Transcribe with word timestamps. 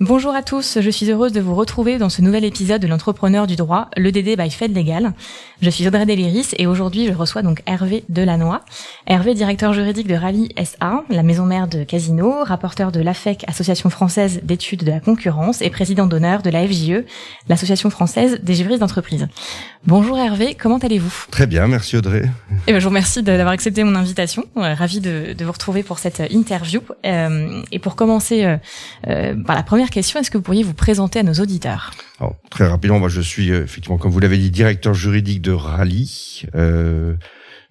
Bonjour 0.00 0.34
à 0.34 0.42
tous, 0.42 0.76
je 0.82 0.90
suis 0.90 1.10
heureuse 1.10 1.32
de 1.32 1.40
vous 1.40 1.54
retrouver 1.54 1.96
dans 1.96 2.10
ce 2.10 2.20
nouvel 2.20 2.44
épisode 2.44 2.82
de 2.82 2.86
l'entrepreneur 2.86 3.46
du 3.46 3.56
droit, 3.56 3.88
le 3.96 4.12
DD 4.12 4.36
by 4.36 4.50
Fed 4.50 4.76
Legal. 4.76 5.14
Je 5.62 5.70
suis 5.70 5.88
Audrey 5.88 6.04
Deliris 6.04 6.54
et 6.58 6.66
aujourd'hui 6.66 7.06
je 7.06 7.14
reçois 7.14 7.40
donc 7.40 7.62
Hervé 7.64 8.04
Delannoy. 8.10 8.60
Hervé, 9.06 9.32
directeur 9.32 9.72
juridique 9.72 10.06
de 10.06 10.14
Rally 10.14 10.50
SA, 10.62 11.02
la 11.08 11.22
maison 11.22 11.46
mère 11.46 11.66
de 11.66 11.82
Casino, 11.82 12.44
rapporteur 12.44 12.92
de 12.92 13.00
l'AFEC, 13.00 13.44
Association 13.48 13.88
française 13.88 14.40
d'études 14.42 14.84
de 14.84 14.90
la 14.90 15.00
concurrence 15.00 15.62
et 15.62 15.70
président 15.70 16.04
d'honneur 16.06 16.42
de 16.42 16.50
la 16.50 16.68
FJE, 16.68 17.06
l'association 17.48 17.88
française 17.88 18.40
des 18.42 18.54
juristes 18.54 18.80
d'entreprise. 18.80 19.28
Bonjour 19.86 20.18
Hervé, 20.18 20.54
comment 20.54 20.78
allez-vous? 20.78 21.26
Très 21.30 21.46
bien, 21.46 21.68
merci 21.68 21.96
Audrey. 21.96 22.28
Eh 22.66 22.72
ben, 22.72 22.80
je 22.80 22.84
vous 22.84 22.90
remercie 22.90 23.22
d'avoir 23.22 23.48
accepté 23.48 23.84
mon 23.84 23.94
invitation. 23.94 24.44
Euh, 24.56 24.74
ravi 24.74 25.00
de, 25.00 25.32
de, 25.32 25.44
vous 25.44 25.52
retrouver 25.52 25.84
pour 25.84 26.00
cette 26.00 26.22
interview. 26.30 26.82
Euh, 27.04 27.62
et 27.70 27.78
pour 27.78 27.94
commencer 27.94 28.44
euh, 28.44 28.56
euh, 29.06 29.34
par 29.44 29.54
la 29.54 29.62
première 29.62 29.85
question, 29.90 30.20
est-ce 30.20 30.30
que 30.30 30.38
vous 30.38 30.42
pourriez 30.42 30.62
vous 30.62 30.74
présenter 30.74 31.18
à 31.18 31.22
nos 31.22 31.34
auditeurs? 31.34 31.92
Très 32.50 32.66
rapidement, 32.66 32.98
moi 32.98 33.08
je 33.08 33.20
suis 33.20 33.50
euh, 33.50 33.64
effectivement, 33.64 33.98
comme 33.98 34.10
vous 34.10 34.20
l'avez 34.20 34.38
dit, 34.38 34.50
directeur 34.50 34.94
juridique 34.94 35.42
de 35.42 35.52
Rally. 35.52 36.44
Euh, 36.54 37.14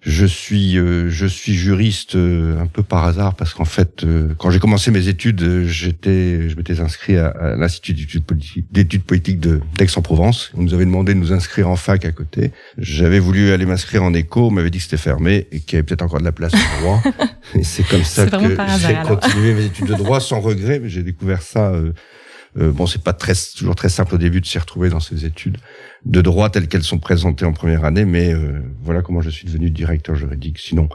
je 0.06 0.24
suis 0.24 0.78
euh, 0.78 1.10
je 1.10 1.26
suis 1.26 1.54
juriste 1.54 2.14
euh, 2.14 2.60
un 2.60 2.66
peu 2.66 2.84
par 2.84 3.04
hasard 3.04 3.34
parce 3.34 3.54
qu'en 3.54 3.64
fait 3.64 4.04
euh, 4.04 4.28
quand 4.38 4.52
j'ai 4.52 4.60
commencé 4.60 4.92
mes 4.92 5.08
études 5.08 5.42
euh, 5.42 5.66
j'étais 5.66 6.48
je 6.48 6.56
m'étais 6.56 6.78
inscrit 6.78 7.16
à, 7.16 7.26
à 7.26 7.56
l'institut 7.56 7.92
d'études 7.92 8.24
politiques, 8.24 8.66
d'études 8.70 9.02
politiques 9.02 9.40
de 9.40 9.60
d'Aix-en-Provence. 9.76 10.52
On 10.54 10.62
nous 10.62 10.74
avait 10.74 10.84
demandé 10.84 11.12
de 11.12 11.18
nous 11.18 11.32
inscrire 11.32 11.68
en 11.68 11.74
fac 11.74 12.04
à 12.04 12.12
côté. 12.12 12.52
J'avais 12.78 13.18
voulu 13.18 13.50
aller 13.50 13.66
m'inscrire 13.66 14.04
en 14.04 14.14
éco 14.14 14.46
on 14.46 14.50
m'avait 14.52 14.70
dit 14.70 14.78
que 14.78 14.84
c'était 14.84 14.96
fermé 14.96 15.48
et 15.50 15.58
qu'il 15.58 15.72
y 15.72 15.76
avait 15.78 15.82
peut-être 15.82 16.02
encore 16.02 16.20
de 16.20 16.24
la 16.24 16.32
place 16.32 16.52
en 16.54 16.80
droit. 16.80 17.02
Et 17.54 17.64
c'est 17.64 17.82
comme 17.82 18.04
ça 18.04 18.26
que 18.26 18.56
j'ai 18.78 18.94
continué 19.04 19.54
mes 19.54 19.64
études 19.64 19.86
de 19.86 19.94
droit 19.94 20.20
sans 20.20 20.38
regret 20.38 20.78
mais 20.78 20.88
j'ai 20.88 21.02
découvert 21.02 21.42
ça 21.42 21.72
euh, 22.58 22.72
bon, 22.72 22.86
c'est 22.86 23.02
pas 23.02 23.12
très 23.12 23.34
toujours 23.56 23.74
très 23.74 23.88
simple 23.88 24.14
au 24.14 24.18
début 24.18 24.40
de 24.40 24.46
s'y 24.46 24.58
retrouver 24.58 24.88
dans 24.88 25.00
ces 25.00 25.24
études 25.24 25.58
de 26.04 26.20
droit 26.20 26.50
telles 26.50 26.68
qu'elles 26.68 26.82
sont 26.82 26.98
présentées 26.98 27.44
en 27.44 27.52
première 27.52 27.84
année, 27.84 28.04
mais 28.04 28.32
euh, 28.32 28.60
voilà 28.82 29.02
comment 29.02 29.20
je 29.20 29.30
suis 29.30 29.46
devenu 29.46 29.70
directeur 29.70 30.14
juridique. 30.14 30.58
Sinon, 30.58 30.88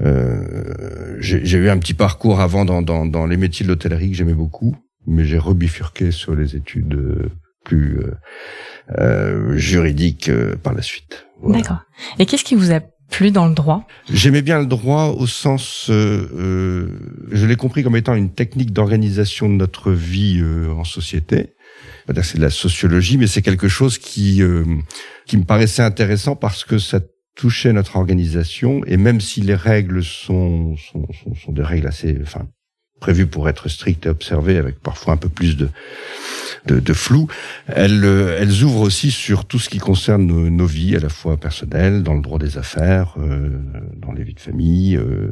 euh, 0.00 1.16
j'ai 1.18 1.58
eu 1.58 1.68
un 1.68 1.78
petit 1.78 1.94
parcours 1.94 2.40
avant 2.40 2.64
dans, 2.64 2.82
dans, 2.82 3.06
dans 3.06 3.26
les 3.26 3.36
métiers 3.36 3.64
de 3.64 3.70
l'hôtellerie 3.70 4.10
que 4.10 4.16
j'aimais 4.16 4.34
beaucoup, 4.34 4.76
mais 5.06 5.24
j'ai 5.24 5.38
rebifurqué 5.38 6.10
sur 6.10 6.34
les 6.34 6.56
études 6.56 6.94
euh, 6.94 7.30
plus 7.64 7.98
euh, 7.98 8.14
euh, 8.98 9.56
juridiques 9.56 10.30
par 10.62 10.74
la 10.74 10.82
suite. 10.82 11.26
D'accord. 11.46 11.82
Et 12.18 12.26
qu'est-ce 12.26 12.44
qui 12.44 12.54
vous 12.54 12.72
a 12.72 12.80
plu 13.12 13.30
dans 13.30 13.46
le 13.46 13.54
droit 13.54 13.86
J'aimais 14.12 14.42
bien 14.42 14.58
le 14.58 14.66
droit 14.66 15.14
au 15.16 15.26
sens, 15.28 15.88
euh, 15.90 16.28
euh, 16.34 16.88
je 17.30 17.46
l'ai 17.46 17.56
compris 17.56 17.84
comme 17.84 17.94
étant 17.94 18.14
une 18.14 18.30
technique 18.30 18.72
d'organisation 18.72 19.48
de 19.48 19.54
notre 19.54 19.92
vie 19.92 20.40
euh, 20.40 20.72
en 20.72 20.84
société. 20.84 21.54
C'est 22.22 22.38
de 22.38 22.42
la 22.42 22.50
sociologie, 22.50 23.16
mais 23.16 23.28
c'est 23.28 23.42
quelque 23.42 23.68
chose 23.68 23.98
qui 23.98 24.42
euh, 24.42 24.64
qui 25.26 25.36
me 25.36 25.44
paraissait 25.44 25.82
intéressant 25.82 26.34
parce 26.34 26.64
que 26.64 26.78
ça 26.78 26.98
touchait 27.36 27.72
notre 27.72 27.96
organisation 27.96 28.84
et 28.86 28.96
même 28.96 29.20
si 29.20 29.40
les 29.40 29.54
règles 29.54 30.02
sont 30.02 30.76
sont, 30.76 31.06
sont, 31.12 31.34
sont 31.34 31.52
des 31.52 31.62
règles 31.62 31.86
assez, 31.86 32.18
enfin 32.22 32.48
prévues 33.00 33.26
pour 33.26 33.48
être 33.48 33.68
strictes 33.68 34.06
et 34.06 34.08
observées 34.08 34.58
avec 34.58 34.80
parfois 34.80 35.14
un 35.14 35.16
peu 35.16 35.28
plus 35.28 35.56
de 35.56 35.68
de, 36.66 36.78
de 36.80 36.92
flou, 36.92 37.26
elles, 37.66 38.04
euh, 38.04 38.36
elles 38.40 38.62
ouvrent 38.62 38.82
aussi 38.82 39.10
sur 39.10 39.44
tout 39.46 39.58
ce 39.58 39.68
qui 39.68 39.78
concerne 39.78 40.26
nos, 40.26 40.48
nos 40.50 40.66
vies, 40.66 40.94
à 40.96 41.00
la 41.00 41.08
fois 41.08 41.36
personnelles, 41.36 42.02
dans 42.02 42.14
le 42.14 42.20
droit 42.22 42.38
des 42.38 42.56
affaires, 42.58 43.14
euh, 43.18 43.50
dans 43.96 44.12
les 44.12 44.22
vies 44.24 44.34
de 44.34 44.40
famille. 44.40 44.96
euh, 44.96 45.30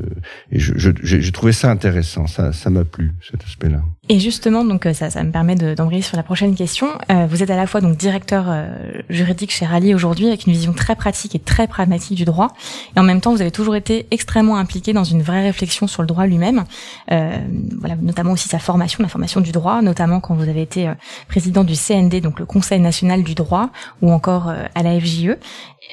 et 0.51 0.59
je- 0.59 0.75
je- 0.77 0.91
j'ai 1.03 1.21
j'ai 1.23 1.33
trouvé 1.33 1.53
ça 1.53 1.71
intéressant, 1.71 2.27
ça 2.27 2.53
ça 2.53 2.71
m'a 2.71 2.85
plu 2.85 3.13
cet 3.31 3.45
aspect-là. 3.45 3.83
Et 4.09 4.19
justement, 4.19 4.65
donc 4.65 4.87
euh, 4.87 4.93
ça, 4.95 5.11
ça 5.11 5.23
me 5.23 5.31
permet 5.31 5.55
de- 5.55 5.75
d'embrayer 5.75 6.03
sur 6.03 6.17
la 6.17 6.23
prochaine 6.23 6.55
question. 6.57 6.89
Euh, 7.11 7.27
vous 7.29 7.43
êtes 7.43 7.51
à 7.51 7.57
la 7.57 7.67
fois 7.67 7.81
donc 7.81 7.97
directeur 7.97 8.47
euh, 8.49 8.67
juridique 9.11 9.53
chez 9.53 9.67
Rally 9.67 9.95
aujourd'hui, 9.95 10.27
avec 10.27 10.47
une 10.47 10.53
vision 10.53 10.73
très 10.73 10.97
pratique 10.97 11.35
et 11.35 11.39
très 11.39 11.69
pragmatique 11.69 12.17
du 12.17 12.25
droit, 12.25 12.49
et 12.97 12.99
en 12.99 13.03
même 13.03 13.21
temps, 13.21 13.33
vous 13.33 13.43
avez 13.43 13.51
toujours 13.51 13.77
été 13.77 14.07
extrêmement 14.11 14.57
impliqué 14.57 14.93
dans 14.95 15.05
une 15.05 15.23
vraie 15.23 15.43
réflexion 15.43 15.87
sur 15.87 16.03
le 16.03 16.09
droit 16.09 16.27
lui-même. 16.27 16.65
Euh, 17.13 17.37
voilà, 17.79 17.95
notamment 17.97 18.33
aussi 18.33 18.49
sa 18.49 18.59
formation, 18.59 19.03
la 19.03 19.09
formation 19.09 19.41
du 19.43 19.53
droit, 19.53 19.83
notamment 19.83 20.19
quand 20.21 20.35
vous 20.35 20.49
avez 20.49 20.63
été 20.63 20.89
euh, 20.89 20.95
président 21.29 21.63
du 21.63 21.75
CND, 21.77 22.21
donc 22.23 22.41
le 22.41 22.47
Conseil 22.47 22.81
national 22.81 23.23
du 23.23 23.35
droit, 23.35 23.69
ou 24.03 24.11
encore 24.11 24.49
euh, 24.49 24.65
à 24.75 24.83
la 24.83 24.99
FJE. 24.99 25.37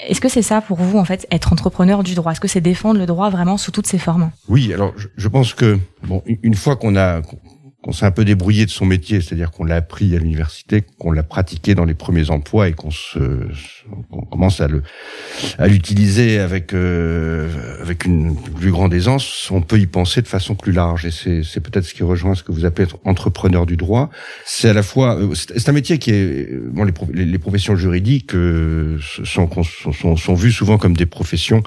Est-ce 0.08 0.22
que 0.22 0.30
c'est 0.30 0.42
ça 0.42 0.62
pour 0.62 0.78
vous 0.78 0.98
en 0.98 1.06
fait, 1.06 1.28
être 1.30 1.52
entrepreneur 1.54 2.04
du 2.04 2.16
droit? 2.16 2.32
Est-ce 2.32 2.40
que 2.42 2.48
c'est 2.48 2.62
défendre 2.62 3.00
le 3.00 3.06
droit 3.06 3.30
vraiment 3.30 3.58
sous 3.58 3.72
toutes 3.72 3.88
ses 3.88 4.00
formes? 4.00 4.32
Oui, 4.48 4.74
alors 4.74 4.94
je, 4.96 5.08
je 5.18 5.28
pense 5.28 5.54
que 5.54 5.78
bon, 6.04 6.24
une 6.26 6.56
fois 6.56 6.76
qu'on 6.78 6.96
a 6.96 7.22
qu'on 7.82 7.92
s'est 7.92 8.06
un 8.06 8.12
peu 8.12 8.26
débrouillé 8.26 8.66
de 8.66 8.72
son 8.72 8.86
métier, 8.86 9.22
c'est-à-dire 9.22 9.52
qu'on 9.52 9.64
l'a 9.64 9.76
appris 9.76 10.16
à 10.16 10.20
l'université, 10.20 10.84
qu'on 10.98 11.12
l'a 11.12 11.24
pratiqué 11.24 11.76
dans 11.76 11.86
les 11.86 11.94
premiers 11.94 12.30
emplois 12.32 12.68
et 12.68 12.74
qu'on 12.74 12.92
se 12.92 13.48
commence 14.32 14.62
à 14.62 14.68
le 14.68 14.84
à 15.58 15.68
l'utiliser 15.68 16.40
avec 16.40 16.74
euh, 16.74 17.82
avec 17.82 18.06
une 18.06 18.36
plus 18.36 18.72
grande 18.72 18.94
aisance, 18.94 19.50
on 19.52 19.62
peut 19.62 19.80
y 19.80 19.88
penser 19.88 20.22
de 20.22 20.28
façon 20.28 20.56
plus 20.56 20.72
large 20.72 21.06
et 21.06 21.12
c'est 21.12 21.44
c'est 21.44 21.62
peut-être 21.62 21.86
ce 21.86 21.94
qui 21.94 22.04
rejoint 22.04 22.36
ce 22.36 22.44
que 22.44 22.52
vous 22.52 22.66
appelez 22.66 22.88
être 22.88 23.00
entrepreneur 23.06 23.66
du 23.66 23.78
droit. 23.78 24.10
C'est 24.46 24.70
à 24.70 24.74
la 24.74 24.84
fois 24.84 25.18
euh, 25.18 25.34
c'est 25.36 25.70
un 25.70 25.74
métier 25.74 26.00
qui 26.00 26.12
est 26.12 26.50
bon 26.72 26.84
les, 26.84 27.26
les 27.26 27.40
professions 27.40 27.76
juridiques 27.76 28.34
euh, 28.34 28.98
sont, 29.24 29.50
sont 29.64 29.92
sont 29.94 30.16
sont 30.16 30.34
vues 30.34 30.52
souvent 30.52 30.78
comme 30.78 30.96
des 30.96 31.06
professions 31.06 31.64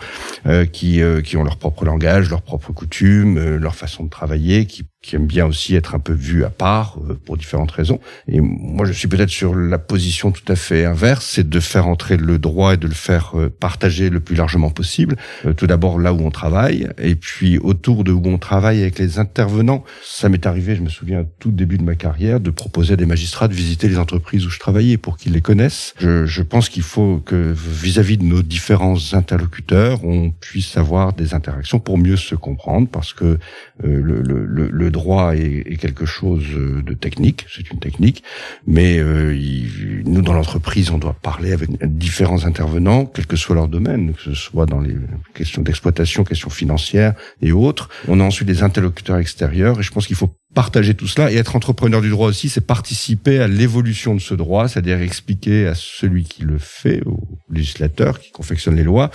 euh, 0.47 0.67
qui, 0.67 1.03
euh, 1.03 1.21
qui 1.21 1.37
ont 1.37 1.45
leur 1.45 1.59
propre 1.59 1.85
langage, 1.85 2.31
leurs 2.31 2.43
propres 2.43 2.73
coutumes, 2.73 3.39
euh, 3.39 3.59
leur 3.59 3.75
façon 3.75 4.05
de 4.05 4.11
travailler, 4.11 4.67
qui, 4.67 4.85
qui 5.03 5.17
aiment 5.17 5.27
bien 5.27 5.47
aussi 5.47 5.75
être 5.75 5.95
un 5.95 5.99
peu 5.99 6.13
vus 6.13 6.45
à 6.45 6.51
part 6.51 6.99
euh, 7.09 7.19
pour 7.25 7.39
différentes 7.39 7.71
raisons. 7.71 8.01
Et 8.29 8.41
moi, 8.41 8.85
je 8.85 8.93
suis 8.93 9.09
peut-être 9.09 9.31
sur 9.31 9.55
la 9.55 9.79
position 9.79 10.31
tout 10.31 10.45
à 10.53 10.57
fait 10.57 10.85
inverse, 10.85 11.27
c'est 11.27 11.49
de 11.49 11.61
faire 11.61 11.87
entrer 11.87 12.19
le 12.19 12.39
droit 12.39 12.75
et 12.75 12.77
de 12.77 12.87
le 12.87 12.95
faire 12.95 13.33
euh, 13.35 13.49
partager 13.49 14.11
le 14.11 14.21
plus 14.21 14.37
largement 14.37 14.71
possible. 14.71 15.17
Euh, 15.47 15.55
tout 15.55 15.67
d'abord 15.67 15.99
là 15.99 16.13
où 16.13 16.21
on 16.21 16.31
travaille, 16.31 16.89
et 16.99 17.15
puis 17.15 17.59
autour 17.59 18.05
de 18.05 18.13
où 18.13 18.23
on 18.27 18.39
travaille 18.39 18.83
avec 18.83 18.99
les 18.99 19.19
intervenants. 19.19 19.85
Ça 20.05 20.29
m'est 20.29 20.45
arrivé, 20.47 20.77
je 20.77 20.83
me 20.83 20.91
souviens, 20.91 21.25
tout 21.39 21.51
début 21.51 21.79
de 21.79 21.83
ma 21.83 21.95
carrière, 21.95 22.39
de 22.39 22.51
proposer 22.51 22.93
à 22.93 22.97
des 22.97 23.07
magistrats 23.07 23.49
de 23.49 23.55
visiter 23.55 23.89
les 23.89 23.99
entreprises 23.99 24.45
où 24.45 24.51
je 24.51 24.59
travaillais 24.59 24.99
pour 24.99 25.17
qu'ils 25.17 25.33
les 25.33 25.41
connaissent. 25.41 25.95
Je, 25.99 26.27
je 26.27 26.43
pense 26.43 26.69
qu'il 26.69 26.83
faut 26.83 27.23
que 27.25 27.55
vis-à-vis 27.57 28.19
de 28.19 28.25
nos 28.25 28.43
différents 28.43 28.99
interlocuteurs, 29.15 30.05
on 30.05 30.31
puisse 30.31 30.77
avoir 30.77 31.15
des 31.15 31.33
interactions 31.33 31.79
pour 31.79 31.97
mieux 31.97 32.17
se 32.17 32.35
comprendre, 32.35 32.89
parce 32.89 33.15
que 33.15 33.39
euh, 33.85 34.01
le, 34.03 34.21
le, 34.23 34.69
le, 34.69 34.90
le 34.91 34.95
droit 35.01 35.37
est, 35.37 35.63
est 35.73 35.77
quelque 35.77 36.05
chose 36.05 36.45
euh, 36.57 36.83
de 36.83 36.95
technique, 36.95 37.47
c'est 37.55 37.71
une 37.71 37.79
technique, 37.79 38.25
mais 38.67 38.99
euh, 38.99 39.35
il- 39.37 40.03
nous 40.05 40.21
dans 40.23 40.33
l'entreprise, 40.33 40.91
on 40.91 40.99
doit 40.99 41.15
parler 41.31 41.53
avec 41.53 41.69
différents 41.97 42.45
intervenants, 42.45 43.07
quel 43.07 43.27
que 43.27 43.37
soit 43.37 43.55
leur 43.55 43.69
domaine, 43.69 44.15
que 44.15 44.23
ce 44.23 44.35
soit 44.35 44.67
dans 44.67 44.81
les 44.81 44.97
questions 45.35 45.63
d'exploitation, 45.63 46.25
questions 46.25 46.51
financières 46.51 47.15
et 47.41 47.53
autres. 47.53 47.89
On 48.09 48.19
a 48.21 48.25
ensuite 48.25 48.49
des 48.49 48.63
interlocuteurs 48.65 49.19
extérieurs, 49.19 49.79
et 49.79 49.83
je 49.85 49.93
pense 49.93 50.07
qu'il 50.09 50.17
faut 50.17 50.31
partager 50.55 50.95
tout 50.95 51.07
cela 51.07 51.31
et 51.31 51.37
être 51.37 51.55
entrepreneur 51.55 52.01
du 52.01 52.11
droit 52.11 52.29
aussi, 52.29 52.49
c'est 52.49 52.61
participer 52.61 53.39
à 53.39 53.47
l'évolution 53.47 54.15
de 54.15 54.21
ce 54.21 54.35
droit, 54.35 54.69
c'est-à-dire 54.69 55.01
expliquer 55.01 55.67
à 55.67 55.75
celui 55.75 56.25
qui 56.25 56.43
le 56.43 56.59
fait, 56.59 57.03
au 57.07 57.21
législateur 57.51 58.19
qui 58.19 58.33
confectionne 58.33 58.75
les 58.75 58.83
lois, 58.83 59.11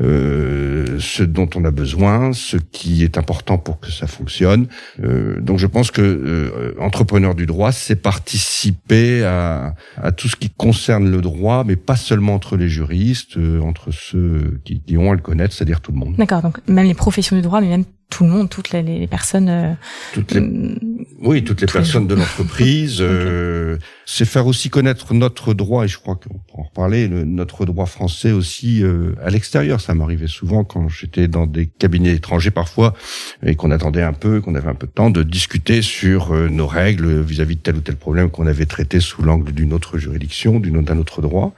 euh, 0.00 0.98
ce 0.98 1.22
dont 1.22 1.48
on 1.54 1.64
a 1.64 1.70
besoin, 1.70 2.32
ce 2.32 2.56
qui 2.56 3.04
est 3.04 3.16
important 3.16 3.58
pour 3.58 3.78
que 3.78 3.92
ça 3.92 4.08
fonctionne. 4.08 4.66
Euh, 5.02 5.40
donc 5.40 5.58
je 5.58 5.68
pense 5.68 5.92
que 5.92 6.02
euh, 6.02 6.74
entrepreneur 6.80 7.34
du 7.34 7.46
droit, 7.46 7.70
c'est 7.70 7.96
participer 7.96 9.22
à, 9.24 9.74
à 9.96 10.10
tout 10.10 10.28
ce 10.28 10.34
qui 10.34 10.50
concerne 10.50 11.10
le 11.10 11.20
droit, 11.20 11.62
mais 11.64 11.76
pas 11.76 11.96
seulement 11.96 12.34
entre 12.34 12.56
les 12.56 12.68
juristes, 12.68 13.36
euh, 13.36 13.60
entre 13.60 13.92
ceux 13.92 14.60
qui, 14.64 14.80
qui 14.80 14.96
ont 14.96 15.12
à 15.12 15.14
le 15.14 15.20
connaître, 15.20 15.54
c'est-à-dire 15.54 15.80
tout 15.80 15.92
le 15.92 15.98
monde. 15.98 16.16
D'accord, 16.16 16.42
donc 16.42 16.58
même 16.66 16.86
les 16.86 16.94
professions 16.94 17.36
du 17.36 17.42
droit, 17.42 17.60
mais 17.60 17.68
même 17.68 17.84
tout 18.12 18.24
le 18.24 18.30
monde, 18.30 18.50
toutes 18.50 18.70
les, 18.70 19.06
personnes. 19.06 19.48
Euh, 19.48 19.72
toutes 20.12 20.32
les, 20.32 20.40
mm, 20.40 20.78
oui, 21.22 21.42
toutes 21.42 21.62
les 21.62 21.66
personnes 21.66 22.06
de 22.06 22.14
l'entreprise. 22.14 22.98
euh, 23.00 23.78
c'est 24.04 24.26
faire 24.26 24.46
aussi 24.46 24.68
connaître 24.68 25.14
notre 25.14 25.54
droit, 25.54 25.84
et 25.84 25.88
je 25.88 25.98
crois 25.98 26.16
qu'on 26.16 26.34
peut 26.34 26.58
en 26.58 26.64
reparler, 26.64 27.08
notre 27.08 27.64
droit 27.64 27.86
français 27.86 28.32
aussi 28.32 28.82
euh, 28.82 29.14
à 29.24 29.30
l'extérieur. 29.30 29.80
Ça 29.80 29.94
m'arrivait 29.94 30.26
souvent 30.26 30.64
quand 30.64 30.88
j'étais 30.90 31.28
dans 31.28 31.46
des 31.46 31.66
cabinets 31.66 32.12
étrangers 32.12 32.50
parfois, 32.50 32.94
et 33.42 33.54
qu'on 33.54 33.70
attendait 33.70 34.02
un 34.02 34.12
peu, 34.12 34.42
qu'on 34.42 34.54
avait 34.54 34.68
un 34.68 34.74
peu 34.74 34.86
de 34.86 34.92
temps, 34.92 35.08
de 35.08 35.22
discuter 35.22 35.80
sur 35.80 36.32
euh, 36.32 36.48
nos 36.48 36.66
règles 36.66 37.22
vis-à-vis 37.22 37.56
de 37.56 37.62
tel 37.62 37.76
ou 37.76 37.80
tel 37.80 37.96
problème 37.96 38.30
qu'on 38.30 38.46
avait 38.46 38.66
traité 38.66 39.00
sous 39.00 39.22
l'angle 39.22 39.52
d'une 39.52 39.72
autre 39.72 39.96
juridiction, 39.96 40.60
d'un 40.60 40.98
autre 40.98 41.22
droit. 41.22 41.54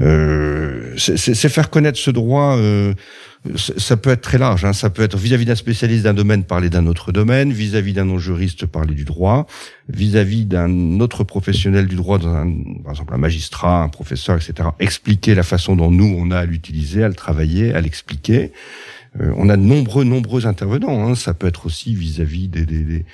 Euh, 0.00 0.94
c'est 0.96 1.48
faire 1.48 1.68
connaître 1.68 1.98
ce 1.98 2.10
droit 2.10 2.56
ça 3.56 3.96
peut 3.96 4.10
être 4.10 4.20
très 4.20 4.38
large. 4.38 4.64
Hein. 4.64 4.72
Ça 4.72 4.90
peut 4.90 5.02
être 5.02 5.16
vis-à-vis 5.16 5.44
d'un 5.44 5.56
spécialiste 5.56 6.04
d'un 6.04 6.14
domaine 6.14 6.44
parler 6.44 6.70
d'un 6.70 6.86
autre 6.86 7.10
domaine, 7.10 7.52
vis-à-vis 7.52 7.92
d'un 7.92 8.04
non-juriste 8.04 8.66
parler 8.66 8.94
du 8.94 9.04
droit, 9.04 9.46
vis-à-vis 9.88 10.44
d'un 10.44 11.00
autre 11.00 11.24
professionnel 11.24 11.86
du 11.86 11.96
droit, 11.96 12.18
dans 12.18 12.34
un, 12.34 12.52
par 12.84 12.92
exemple 12.92 13.14
un 13.14 13.18
magistrat, 13.18 13.82
un 13.82 13.88
professeur, 13.88 14.36
etc. 14.36 14.68
Expliquer 14.78 15.34
la 15.34 15.42
façon 15.42 15.74
dont 15.74 15.90
nous 15.90 16.14
on 16.16 16.30
a 16.30 16.38
à 16.38 16.44
l'utiliser, 16.44 17.02
à 17.02 17.08
le 17.08 17.14
travailler, 17.14 17.74
à 17.74 17.80
l'expliquer. 17.80 18.52
Euh, 19.20 19.32
on 19.36 19.48
a 19.48 19.56
de 19.56 19.62
nombreux, 19.62 20.04
nombreux 20.04 20.46
intervenants. 20.46 21.06
Hein. 21.06 21.14
Ça 21.14 21.34
peut 21.34 21.46
être 21.48 21.66
aussi 21.66 21.94
vis-à-vis 21.94 22.48
des, 22.48 22.64
des, 22.64 22.84
des 22.84 23.04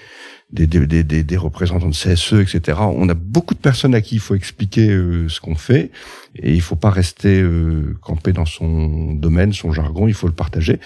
des, 0.51 0.67
des, 0.67 1.05
des, 1.05 1.25
des, 1.25 1.37
représentants 1.37 1.89
de 1.89 1.95
CSE, 1.95 2.35
etc. 2.35 2.79
On 2.81 3.09
a 3.09 3.15
beaucoup 3.15 3.55
de 3.55 3.59
personnes 3.59 3.95
à 3.95 4.01
qui 4.01 4.15
il 4.15 4.21
faut 4.21 4.35
expliquer 4.35 4.89
euh, 4.91 5.29
ce 5.29 5.41
qu'on 5.41 5.57
fait 5.57 5.91
et 6.37 6.55
il 6.55 6.63
faut 6.63 6.77
pas 6.77 6.91
rester 6.91 7.43
euh, 7.43 7.97
campé 8.01 8.33
dans 8.33 8.47
son 8.47 9.13
domaine, 9.13 9.53
son 9.53 9.73
jargon, 9.73 10.09
il 10.09 10.15
faut 10.15 10.27
le 10.27 10.33
partager. 10.33 10.81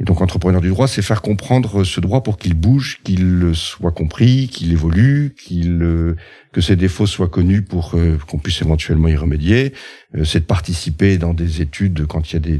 Et 0.00 0.04
donc, 0.04 0.22
entrepreneur 0.22 0.62
du 0.62 0.70
droit, 0.70 0.88
c'est 0.88 1.02
faire 1.02 1.20
comprendre 1.20 1.84
ce 1.84 2.00
droit 2.00 2.22
pour 2.22 2.38
qu'il 2.38 2.54
bouge, 2.54 3.00
qu'il 3.04 3.52
soit 3.54 3.92
compris, 3.92 4.48
qu'il 4.48 4.72
évolue, 4.72 5.34
qu'il 5.36 5.82
euh, 5.82 6.16
que 6.52 6.62
ses 6.62 6.74
défauts 6.74 7.06
soient 7.06 7.28
connus 7.28 7.60
pour 7.60 7.92
euh, 7.94 8.16
qu'on 8.26 8.38
puisse 8.38 8.62
éventuellement 8.62 9.08
y 9.08 9.16
remédier. 9.16 9.74
Euh, 10.16 10.24
c'est 10.24 10.40
de 10.40 10.44
participer 10.44 11.18
dans 11.18 11.34
des 11.34 11.60
études 11.60 12.06
quand 12.06 12.32
il 12.32 12.34
y 12.34 12.36
a 12.36 12.58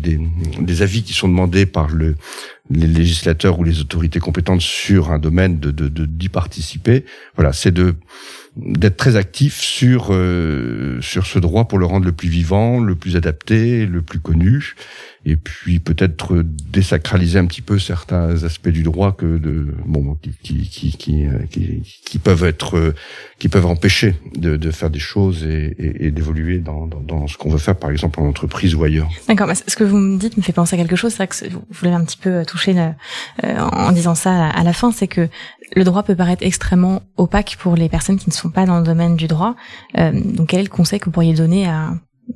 des, 0.60 0.82
avis 0.82 1.02
qui 1.02 1.14
sont 1.14 1.28
demandés 1.28 1.64
par 1.64 1.88
le, 1.88 2.14
les 2.70 2.86
législateurs 2.86 3.58
ou 3.58 3.64
les 3.64 3.80
autorités 3.80 4.20
compétentes 4.20 4.60
sur 4.60 5.10
un 5.10 5.18
domaine, 5.18 5.58
de, 5.58 5.70
d'y 5.88 6.28
participer. 6.28 7.06
Voilà, 7.36 7.54
c'est 7.54 7.72
de 7.72 7.94
d'être 8.56 8.96
très 8.96 9.16
actif 9.16 9.60
sur 9.60 10.06
sur 11.00 11.26
ce 11.26 11.38
droit 11.38 11.66
pour 11.66 11.78
le 11.78 11.86
rendre 11.86 12.06
le 12.06 12.12
plus 12.12 12.28
vivant, 12.28 12.80
le 12.80 12.94
plus 12.94 13.16
adapté, 13.16 13.86
le 13.86 14.02
plus 14.02 14.18
connu 14.18 14.74
et 15.26 15.36
puis 15.36 15.80
peut-être 15.80 16.42
désacraliser 16.42 17.38
un 17.38 17.44
petit 17.44 17.60
peu 17.60 17.78
certains 17.78 18.42
aspects 18.42 18.70
du 18.70 18.82
droit 18.82 19.12
que 19.12 19.38
de 19.38 19.74
bon 19.84 20.16
qui 20.42 20.66
qui 20.66 20.96
qui 20.96 21.28
qui, 21.50 21.82
qui, 22.06 22.18
peuvent 22.18 22.44
être 22.44 22.94
qui 23.38 23.48
peuvent 23.48 23.66
empêcher 23.66 24.14
de, 24.34 24.56
de 24.56 24.70
faire 24.70 24.88
des 24.88 24.98
choses 24.98 25.44
et, 25.44 25.76
et, 25.78 26.10
d'évoluer 26.10 26.58
dans, 26.58 26.86
dans, 26.86 27.00
dans, 27.00 27.26
ce 27.26 27.36
qu'on 27.36 27.50
veut 27.50 27.58
faire 27.58 27.76
par 27.76 27.90
exemple 27.90 28.20
en 28.20 28.28
entreprise 28.28 28.74
ou 28.74 28.82
ailleurs. 28.82 29.10
D'accord, 29.28 29.50
ce 29.54 29.76
que 29.76 29.84
vous 29.84 29.98
me 29.98 30.18
dites 30.18 30.36
me 30.38 30.42
fait 30.42 30.52
penser 30.52 30.76
à 30.76 30.78
quelque 30.78 30.96
chose, 30.96 31.12
c'est 31.14 31.26
que 31.26 31.50
vous 31.50 31.62
voulez 31.70 31.92
un 31.92 32.04
petit 32.04 32.16
peu 32.16 32.44
toucher 32.46 32.74
euh, 33.44 33.58
en 33.58 33.92
disant 33.92 34.14
ça 34.14 34.46
à 34.46 34.62
la 34.62 34.72
fin, 34.72 34.90
c'est 34.90 35.08
que 35.08 35.28
le 35.76 35.84
droit 35.84 36.02
peut 36.02 36.16
paraître 36.16 36.42
extrêmement 36.44 37.02
opaque 37.16 37.56
pour 37.58 37.76
les 37.76 37.88
personnes 37.88 38.18
qui 38.18 38.28
ne 38.28 38.34
sont 38.34 38.49
pas 38.50 38.66
dans 38.66 38.78
le 38.78 38.84
domaine 38.84 39.16
du 39.16 39.26
droit. 39.26 39.54
Euh, 39.98 40.12
donc 40.12 40.48
quel 40.48 40.60
est 40.60 40.64
le 40.64 40.68
conseil 40.68 41.00
que 41.00 41.06
vous 41.06 41.10
pourriez 41.10 41.34
donner 41.34 41.66
à 41.66 41.94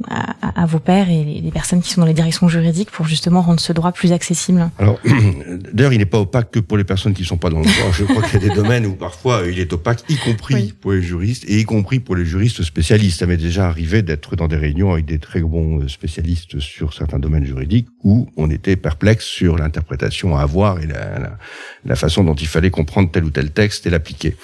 à, 0.09 0.63
à, 0.63 0.67
vos 0.67 0.79
pairs 0.79 1.11
et 1.11 1.25
les, 1.25 1.51
personnes 1.51 1.81
qui 1.81 1.91
sont 1.91 2.01
dans 2.01 2.07
les 2.07 2.15
directions 2.15 2.49
juridiques 2.49 2.91
pour 2.91 3.07
justement 3.07 3.43
rendre 3.43 3.61
ce 3.61 3.73
droit 3.73 3.93
plus 3.93 4.13
accessible? 4.13 4.71
Alors, 4.79 5.01
d'ailleurs, 5.73 5.93
il 5.93 5.99
n'est 5.99 6.07
pas 6.07 6.21
opaque 6.21 6.51
que 6.51 6.61
pour 6.61 6.77
les 6.77 6.85
personnes 6.85 7.15
qui 7.15 7.23
ne 7.23 7.27
sont 7.27 7.37
pas 7.37 7.51
dans 7.51 7.61
le 7.61 7.65
droit. 7.65 7.93
Je 7.93 8.05
crois 8.05 8.23
qu'il 8.23 8.43
y 8.43 8.45
a 8.45 8.49
des 8.49 8.55
domaines 8.55 8.87
où 8.87 8.95
parfois 8.95 9.43
il 9.47 9.59
est 9.59 9.73
opaque, 9.73 10.01
y 10.09 10.17
compris 10.17 10.73
pour 10.81 10.93
les 10.93 11.03
juristes 11.03 11.45
et 11.49 11.61
y 11.61 11.65
compris 11.65 12.01
pour 12.01 12.17
les 12.17 12.25
juristes 12.25 12.63
spécialistes. 12.63 13.21
Ça 13.21 13.27
m'est 13.27 13.37
déjà 13.37 13.69
arrivé 13.69 14.03
d'être 14.03 14.37
dans 14.37 14.49
des 14.49 14.57
réunions 14.57 14.93
avec 14.93 15.05
des 15.05 15.19
très 15.19 15.41
bons 15.41 15.87
spécialistes 15.89 16.59
sur 16.59 16.95
certains 16.95 17.19
domaines 17.19 17.45
juridiques 17.45 17.89
où 18.03 18.29
on 18.37 18.51
était 18.51 18.77
perplexe 18.77 19.25
sur 19.25 19.57
l'interprétation 19.57 20.37
à 20.37 20.43
avoir 20.43 20.81
et 20.81 20.87
la, 20.87 21.19
la, 21.19 21.39
la 21.85 21.97
façon 21.97 22.25
dont 22.25 22.35
il 22.35 22.49
fallait 22.49 22.71
comprendre 22.71 23.11
tel 23.11 23.25
ou 23.25 23.31
tel 23.31 23.51
texte 23.51 23.87
et 23.87 23.91
l'appliquer. 23.91 24.37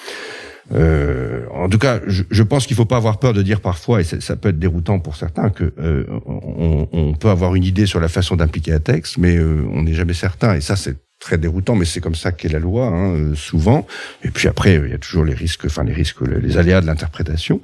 Euh, 0.73 1.45
en 1.53 1.69
tout 1.69 1.77
cas, 1.77 1.99
je, 2.07 2.23
je 2.29 2.43
pense 2.43 2.65
qu'il 2.67 2.75
faut 2.75 2.85
pas 2.85 2.97
avoir 2.97 3.19
peur 3.19 3.33
de 3.33 3.41
dire 3.41 3.61
parfois, 3.61 4.01
et 4.01 4.03
ça 4.03 4.35
peut 4.35 4.49
être 4.49 4.59
déroutant 4.59 4.99
pour 4.99 5.15
certains, 5.15 5.49
que 5.49 5.73
euh, 5.79 6.05
on, 6.25 6.87
on, 6.91 7.13
peut 7.13 7.29
avoir 7.29 7.55
une 7.55 7.63
idée 7.63 7.85
sur 7.85 7.99
la 7.99 8.07
façon 8.07 8.35
d'impliquer 8.35 8.73
un 8.73 8.79
texte, 8.79 9.17
mais 9.17 9.35
euh, 9.35 9.65
on 9.71 9.83
n'est 9.83 9.93
jamais 9.93 10.13
certain. 10.13 10.55
Et 10.55 10.61
ça, 10.61 10.75
c'est 10.75 10.97
très 11.19 11.37
déroutant, 11.37 11.75
mais 11.75 11.85
c'est 11.85 12.01
comme 12.01 12.15
ça 12.15 12.31
qu'est 12.31 12.49
la 12.49 12.59
loi, 12.59 12.87
hein, 12.87 13.13
euh, 13.15 13.35
souvent. 13.35 13.85
Et 14.23 14.31
puis 14.31 14.47
après, 14.47 14.75
il 14.75 14.89
y 14.89 14.93
a 14.93 14.97
toujours 14.97 15.23
les 15.23 15.35
risques, 15.35 15.65
enfin 15.65 15.83
les 15.83 15.93
risques, 15.93 16.21
les 16.21 16.57
aléas 16.57 16.81
de 16.81 16.87
l'interprétation. 16.87 17.61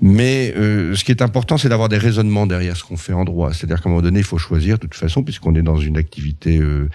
Mais 0.00 0.54
ce 0.54 1.02
qui 1.02 1.10
est 1.10 1.20
important, 1.20 1.58
c'est 1.58 1.68
d'avoir 1.68 1.88
des 1.88 1.98
raisonnements 1.98 2.46
derrière 2.46 2.76
ce 2.76 2.84
qu'on 2.84 2.96
fait 2.96 3.12
en 3.12 3.24
droit. 3.24 3.52
C'est-à-dire 3.52 3.82
qu'à 3.82 3.88
un 3.88 3.92
moment 3.92 4.02
donné, 4.02 4.20
il 4.20 4.24
faut 4.24 4.38
choisir 4.38 4.76
de 4.76 4.82
toute 4.82 4.94
façon, 4.94 5.24
puisqu'on 5.24 5.54
est 5.56 5.62
dans 5.62 5.78
une 5.78 5.96
activité 5.96 6.58
euh, 6.58 6.88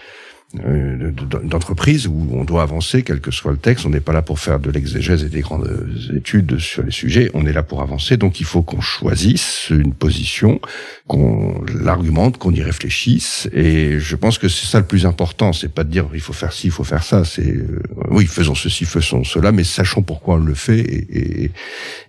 d'entreprise 0.53 2.07
où 2.07 2.30
on 2.33 2.44
doit 2.44 2.63
avancer, 2.63 3.03
quel 3.03 3.21
que 3.21 3.31
soit 3.31 3.51
le 3.51 3.57
texte. 3.57 3.86
On 3.86 3.89
n'est 3.89 4.01
pas 4.01 4.13
là 4.13 4.21
pour 4.21 4.39
faire 4.39 4.59
de 4.59 4.69
l'exégèse 4.69 5.24
et 5.24 5.30
des 5.30 5.42
grandes 5.42 5.69
études 6.13 6.57
sur 6.59 6.83
les 6.83 6.92
sujets. 6.92 7.31
On 7.33 7.45
est 7.45 7.53
là 7.53 7.63
pour 7.63 7.81
avancer. 7.81 8.18
Donc 8.18 8.39
il 8.39 8.45
faut 8.45 8.62
qu'on 8.62 8.81
choisisse 8.81 9.69
une 9.69 9.94
position, 9.94 10.59
qu'on 11.07 11.63
l'argumente, 11.74 12.38
qu'on 12.38 12.51
y 12.51 12.62
réfléchisse. 12.62 13.50
Et 13.53 14.00
je 14.00 14.15
pense 14.15 14.38
que 14.38 14.50
c'est 14.50 14.65
ça 14.65 14.80
le 14.80 14.86
plus 14.86 15.06
important. 15.06 15.53
C'est 15.53 15.74
pas 15.74 15.83
de 15.83 15.89
dire 15.89 16.06
il 16.13 16.19
faut 16.19 16.33
faire 16.33 16.54
ci, 16.54 16.68
il 16.68 16.71
faut 16.71 16.83
faire 16.83 17.04
ça. 17.04 17.24
C'est 17.24 17.56
euh, 17.56 17.81
oui, 18.09 18.25
faisons 18.25 18.56
ceci, 18.56 18.86
faisons 18.86 19.24
cela, 19.24 19.51
mais 19.51 19.63
sachons 19.63 20.01
pourquoi 20.01 20.36
on 20.36 20.39
le 20.39 20.54
fait 20.54 20.80
et, 20.80 21.44
et, 21.44 21.51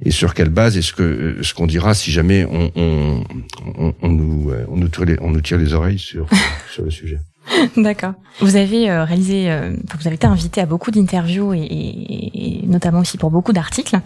et 0.05 0.11
sur 0.11 0.35
quelle 0.35 0.49
base. 0.49 0.77
est 0.77 0.83
ce 0.83 0.93
que 0.93 1.39
ce 1.43 1.55
qu'on 1.55 1.67
dira 1.67 1.95
si 1.95 2.11
jamais 2.11 2.45
on, 2.45 2.73
on, 2.75 3.25
on, 3.79 3.95
on 4.03 4.09
nous 4.09 4.53
on 4.69 4.77
nous 4.77 4.89
tire 4.89 5.05
les, 5.05 5.17
on 5.21 5.31
nous 5.31 5.41
tire 5.41 5.59
les 5.59 5.75
oreilles 5.75 5.99
sur 5.99 6.27
sur 6.73 6.85
le 6.85 6.91
sujet. 6.91 7.19
D'accord. 7.77 8.15
Vous 8.41 8.57
avez 8.57 8.91
euh, 8.91 9.05
réalisé, 9.05 9.51
euh, 9.51 9.77
vous 9.99 10.07
avez 10.07 10.17
été 10.17 10.27
invité 10.27 10.61
à 10.61 10.67
beaucoup 10.67 10.91
d'interviews 10.91 11.53
et, 11.55 11.61
et, 11.61 12.67
notamment 12.67 13.01
aussi 13.01 13.19
pour 13.19 13.31
beaucoup 13.31 13.53
d'articles. 13.53 13.99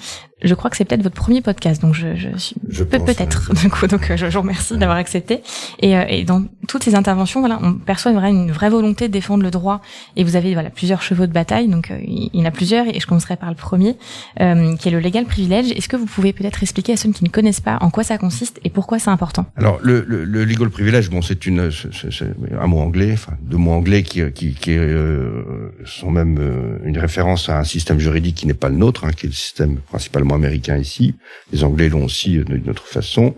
Je 0.43 0.55
crois 0.55 0.69
que 0.69 0.77
c'est 0.77 0.85
peut-être 0.85 1.03
votre 1.03 1.15
premier 1.15 1.41
podcast, 1.41 1.81
donc 1.81 1.95
je, 1.95 2.15
je 2.15 2.29
suis 2.37 2.57
peut-être. 2.85 3.53
donc 3.89 4.13
je, 4.17 4.27
vous 4.27 4.41
remercie 4.41 4.77
d'avoir 4.77 4.99
accepté. 4.99 5.43
Et, 5.81 5.97
euh, 5.97 6.05
et, 6.09 6.25
dans 6.25 6.45
toutes 6.69 6.83
ces 6.83 6.95
interventions, 6.95 7.41
voilà, 7.41 7.59
on 7.63 7.75
perçoit 7.75 8.11
une 8.11 8.19
vraie, 8.19 8.31
une 8.31 8.51
vraie 8.51 8.69
volonté 8.69 9.09
de 9.09 9.13
défendre 9.13 9.43
le 9.43 9.51
droit. 9.51 9.81
Et 10.17 10.25
vous 10.25 10.37
avez 10.37 10.53
voilà 10.53 10.71
plusieurs 10.71 11.03
chevaux 11.03 11.27
de 11.27 11.33
bataille, 11.33 11.69
donc 11.69 11.91
il 12.03 12.31
y 12.35 12.43
en 12.43 12.45
a 12.45 12.51
plusieurs. 12.51 12.87
Et 12.89 13.01
je 13.01 13.07
commencerai 13.07 13.37
par 13.37 13.49
le 13.49 13.57
premier, 13.57 13.97
euh, 14.41 14.77
qui 14.77 14.89
est 14.89 14.93
le 14.93 14.99
légal 14.99 15.25
privilège. 15.25 15.71
Est-ce 15.71 15.89
que 15.89 15.97
vous 15.97 16.07
pouvez 16.07 16.33
peut-être 16.33 16.63
expliquer 16.63 16.95
à 16.95 16.97
ceux 16.97 17.11
qui 17.13 17.25
ne 17.25 17.31
connaissent 17.31 17.61
pas 17.61 17.79
en 17.81 17.91
quoi 17.91 18.03
ça 18.03 18.19
consiste 18.19 18.61
et 18.65 18.71
pourquoi 18.71 18.99
c'est 18.99 19.11
important? 19.11 19.47
Alors 19.57 19.79
le, 19.83 20.05
le, 20.07 20.25
le 20.25 20.45
legal 20.45 20.69
privilege, 20.69 21.09
bon, 21.09 21.23
c'est 21.23 21.47
une, 21.47 21.71
c'est 21.71 22.35
un 22.61 22.67
mot 22.67 22.81
anglais, 22.81 23.15
enfin 23.27 23.37
deux 23.43 23.57
mots 23.57 23.73
anglais 23.73 24.03
qui, 24.03 24.23
qui, 24.33 24.55
qui 24.55 24.77
euh, 24.77 25.71
sont 25.85 26.11
même 26.11 26.39
une 26.85 26.99
référence 26.99 27.49
à 27.49 27.59
un 27.59 27.65
système 27.65 27.99
juridique 27.99 28.37
qui 28.37 28.47
n'est 28.47 28.55
pas 28.55 28.69
le 28.69 28.77
nôtre, 28.77 29.05
hein, 29.05 29.11
qui 29.11 29.27
est 29.27 29.29
le 29.29 29.35
système 29.35 29.77
principal 29.79 30.23
américain 30.33 30.77
ici. 30.77 31.15
Les 31.53 31.65
Anglais 31.65 31.89
l'ont 31.89 32.05
aussi 32.05 32.39
euh, 32.39 32.45
d'une 32.45 32.71
autre 32.71 32.87
façon, 32.87 33.35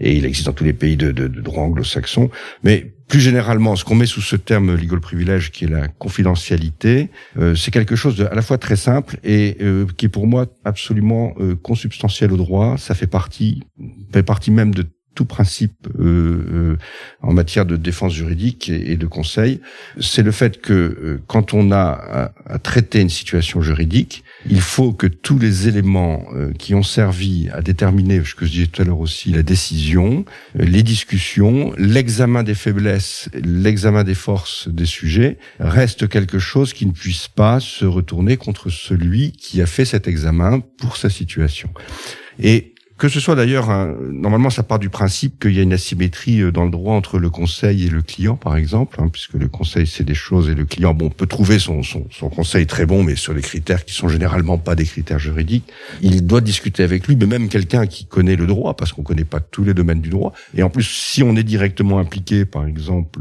et 0.00 0.16
il 0.16 0.24
existe 0.24 0.46
dans 0.46 0.52
tous 0.52 0.64
les 0.64 0.72
pays 0.72 0.96
de, 0.96 1.12
de, 1.12 1.28
de 1.28 1.40
droit 1.40 1.64
anglo-saxon. 1.64 2.30
Mais 2.62 2.92
plus 3.08 3.20
généralement, 3.20 3.76
ce 3.76 3.84
qu'on 3.84 3.94
met 3.94 4.06
sous 4.06 4.22
ce 4.22 4.36
terme 4.36 4.74
legal 4.74 5.00
privilege, 5.00 5.50
qui 5.50 5.64
est 5.64 5.68
la 5.68 5.88
confidentialité, 5.88 7.10
euh, 7.38 7.54
c'est 7.54 7.70
quelque 7.70 7.96
chose 7.96 8.16
de 8.16 8.24
à 8.24 8.34
la 8.34 8.42
fois 8.42 8.58
très 8.58 8.76
simple 8.76 9.18
et 9.22 9.56
euh, 9.60 9.86
qui 9.96 10.06
est 10.06 10.08
pour 10.08 10.26
moi 10.26 10.46
absolument 10.64 11.34
consubstantiel 11.62 12.32
au 12.32 12.36
droit. 12.36 12.76
Ça 12.78 12.94
fait 12.94 13.06
partie, 13.06 13.62
fait 14.12 14.22
partie 14.22 14.50
même 14.50 14.74
de 14.74 14.86
tout 15.14 15.24
principe 15.24 15.88
euh, 15.98 16.02
euh, 16.02 16.76
en 17.22 17.32
matière 17.32 17.66
de 17.66 17.76
défense 17.76 18.12
juridique 18.12 18.68
et, 18.68 18.96
de 18.96 19.06
conseil, 19.06 19.60
c'est 20.00 20.22
le 20.22 20.32
fait 20.32 20.60
que 20.60 20.72
euh, 20.72 21.22
quand 21.26 21.54
on 21.54 21.72
a 21.72 22.32
à, 22.46 22.58
traiter 22.58 23.00
une 23.00 23.10
situation 23.10 23.62
juridique, 23.62 24.24
il 24.48 24.60
faut 24.60 24.92
que 24.92 25.06
tous 25.06 25.38
les 25.38 25.68
éléments 25.68 26.26
qui 26.58 26.74
ont 26.74 26.82
servi 26.82 27.48
à 27.52 27.62
déterminer, 27.62 28.22
ce 28.24 28.34
que 28.34 28.44
je 28.44 28.50
disais 28.50 28.66
tout 28.66 28.82
à 28.82 28.84
l'heure 28.84 29.00
aussi, 29.00 29.30
la 29.30 29.42
décision, 29.42 30.24
les 30.54 30.82
discussions, 30.82 31.72
l'examen 31.78 32.42
des 32.42 32.54
faiblesses, 32.54 33.28
l'examen 33.34 34.04
des 34.04 34.14
forces 34.14 34.68
des 34.68 34.86
sujets, 34.86 35.38
restent 35.58 36.08
quelque 36.08 36.38
chose 36.38 36.72
qui 36.72 36.86
ne 36.86 36.92
puisse 36.92 37.28
pas 37.28 37.60
se 37.60 37.84
retourner 37.84 38.36
contre 38.36 38.70
celui 38.70 39.32
qui 39.32 39.62
a 39.62 39.66
fait 39.66 39.84
cet 39.84 40.08
examen 40.08 40.60
pour 40.60 40.96
sa 40.96 41.08
situation. 41.10 41.70
Et 42.38 42.73
que 43.08 43.12
ce 43.12 43.20
soit 43.20 43.34
d'ailleurs, 43.34 43.68
normalement, 44.10 44.48
ça 44.48 44.62
part 44.62 44.78
du 44.78 44.88
principe 44.88 45.38
qu'il 45.38 45.54
y 45.54 45.58
a 45.58 45.62
une 45.62 45.74
asymétrie 45.74 46.40
euh, 46.40 46.50
dans 46.50 46.64
le 46.64 46.70
droit 46.70 46.94
entre 46.94 47.18
le 47.18 47.28
conseil 47.28 47.84
et 47.84 47.90
le 47.90 48.00
client, 48.00 48.36
par 48.36 48.56
exemple, 48.56 48.96
hein, 48.98 49.08
puisque 49.12 49.34
le 49.34 49.48
conseil 49.48 49.86
c'est 49.86 50.04
des 50.04 50.14
choses 50.14 50.48
et 50.48 50.54
le 50.54 50.64
client, 50.64 50.94
bon, 50.94 51.10
peut 51.10 51.26
trouver 51.26 51.58
son, 51.58 51.82
conseil 52.34 52.66
très 52.66 52.86
bon, 52.86 53.02
mais 53.02 53.14
sur 53.16 53.34
des 53.34 53.42
critères 53.42 53.84
qui 53.84 53.92
sont 53.92 54.08
généralement 54.08 54.56
pas 54.56 54.74
des 54.74 54.84
critères 54.84 55.18
juridiques. 55.18 55.64
Il 56.00 56.26
doit 56.26 56.40
discuter 56.40 56.82
avec 56.82 57.06
lui, 57.06 57.16
mais 57.16 57.26
même 57.26 57.48
quelqu'un 57.48 57.86
qui 57.86 58.06
connaît 58.06 58.36
le 58.36 58.46
droit, 58.46 58.74
parce 58.74 58.92
qu'on 58.92 59.02
connaît 59.02 59.24
pas 59.24 59.40
tous 59.40 59.64
les 59.64 59.74
domaines 59.74 60.00
du 60.00 60.08
droit. 60.08 60.32
Et 60.56 60.62
en 60.62 60.70
plus, 60.70 60.84
si 60.84 61.22
on 61.22 61.36
est 61.36 61.42
directement 61.42 61.98
impliqué, 61.98 62.46
par 62.46 62.66
exemple, 62.66 63.20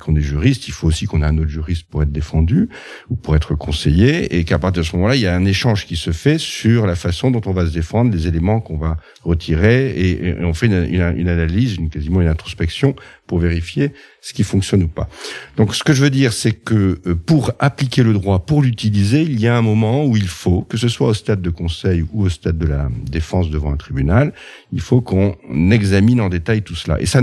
qu'on 0.00 0.16
est 0.16 0.22
juriste, 0.22 0.66
il 0.66 0.72
faut 0.72 0.88
aussi 0.88 1.06
qu'on 1.06 1.22
ait 1.22 1.26
un 1.26 1.38
autre 1.38 1.50
juriste 1.50 1.84
pour 1.88 2.02
être 2.02 2.10
défendu 2.10 2.68
ou 3.10 3.14
pour 3.14 3.36
être 3.36 3.54
conseillé, 3.54 4.36
et 4.36 4.44
qu'à 4.44 4.58
partir 4.58 4.82
de 4.82 4.86
ce 4.88 4.96
moment-là, 4.96 5.14
il 5.14 5.22
y 5.22 5.28
a 5.28 5.36
un 5.36 5.44
échange 5.44 5.86
qui 5.86 5.96
se 5.96 6.10
fait 6.10 6.38
sur 6.38 6.86
la 6.86 6.96
façon 6.96 7.30
dont 7.30 7.42
on 7.46 7.52
va 7.52 7.64
se 7.66 7.72
défendre, 7.72 8.10
les 8.10 8.26
éléments 8.26 8.60
qu'on 8.60 8.76
va 8.76 8.96
retirer, 9.22 9.90
et, 9.96 10.34
on 10.42 10.54
fait 10.54 10.66
une, 10.66 10.84
une, 10.84 11.18
une 11.18 11.28
analyse, 11.28 11.76
une, 11.76 11.90
quasiment 11.90 12.22
une 12.22 12.28
introspection 12.28 12.94
pour 13.26 13.38
vérifier 13.38 13.92
ce 14.22 14.32
qui 14.32 14.44
fonctionne 14.44 14.82
ou 14.82 14.88
pas. 14.88 15.08
Donc 15.56 15.74
ce 15.74 15.84
que 15.84 15.92
je 15.92 16.02
veux 16.02 16.10
dire, 16.10 16.32
c'est 16.32 16.52
que 16.52 17.00
euh, 17.06 17.14
pour 17.14 17.52
appliquer 17.58 18.02
le 18.02 18.12
droit, 18.12 18.40
pour 18.40 18.62
l'utiliser, 18.62 19.22
il 19.22 19.38
y 19.38 19.46
a 19.46 19.56
un 19.56 19.62
moment 19.62 20.04
où 20.04 20.16
il 20.16 20.26
faut, 20.26 20.62
que 20.62 20.76
ce 20.76 20.88
soit 20.88 21.08
au 21.08 21.14
stade 21.14 21.42
de 21.42 21.50
conseil 21.50 22.04
ou 22.12 22.24
au 22.24 22.28
stade 22.28 22.58
de 22.58 22.66
la 22.66 22.88
défense 23.10 23.50
devant 23.50 23.72
un 23.72 23.76
tribunal, 23.76 24.32
il 24.72 24.80
faut 24.80 25.00
qu'on 25.00 25.36
examine 25.70 26.20
en 26.20 26.28
détail 26.28 26.62
tout 26.62 26.74
cela. 26.74 27.00
Et 27.00 27.06
ça, 27.06 27.20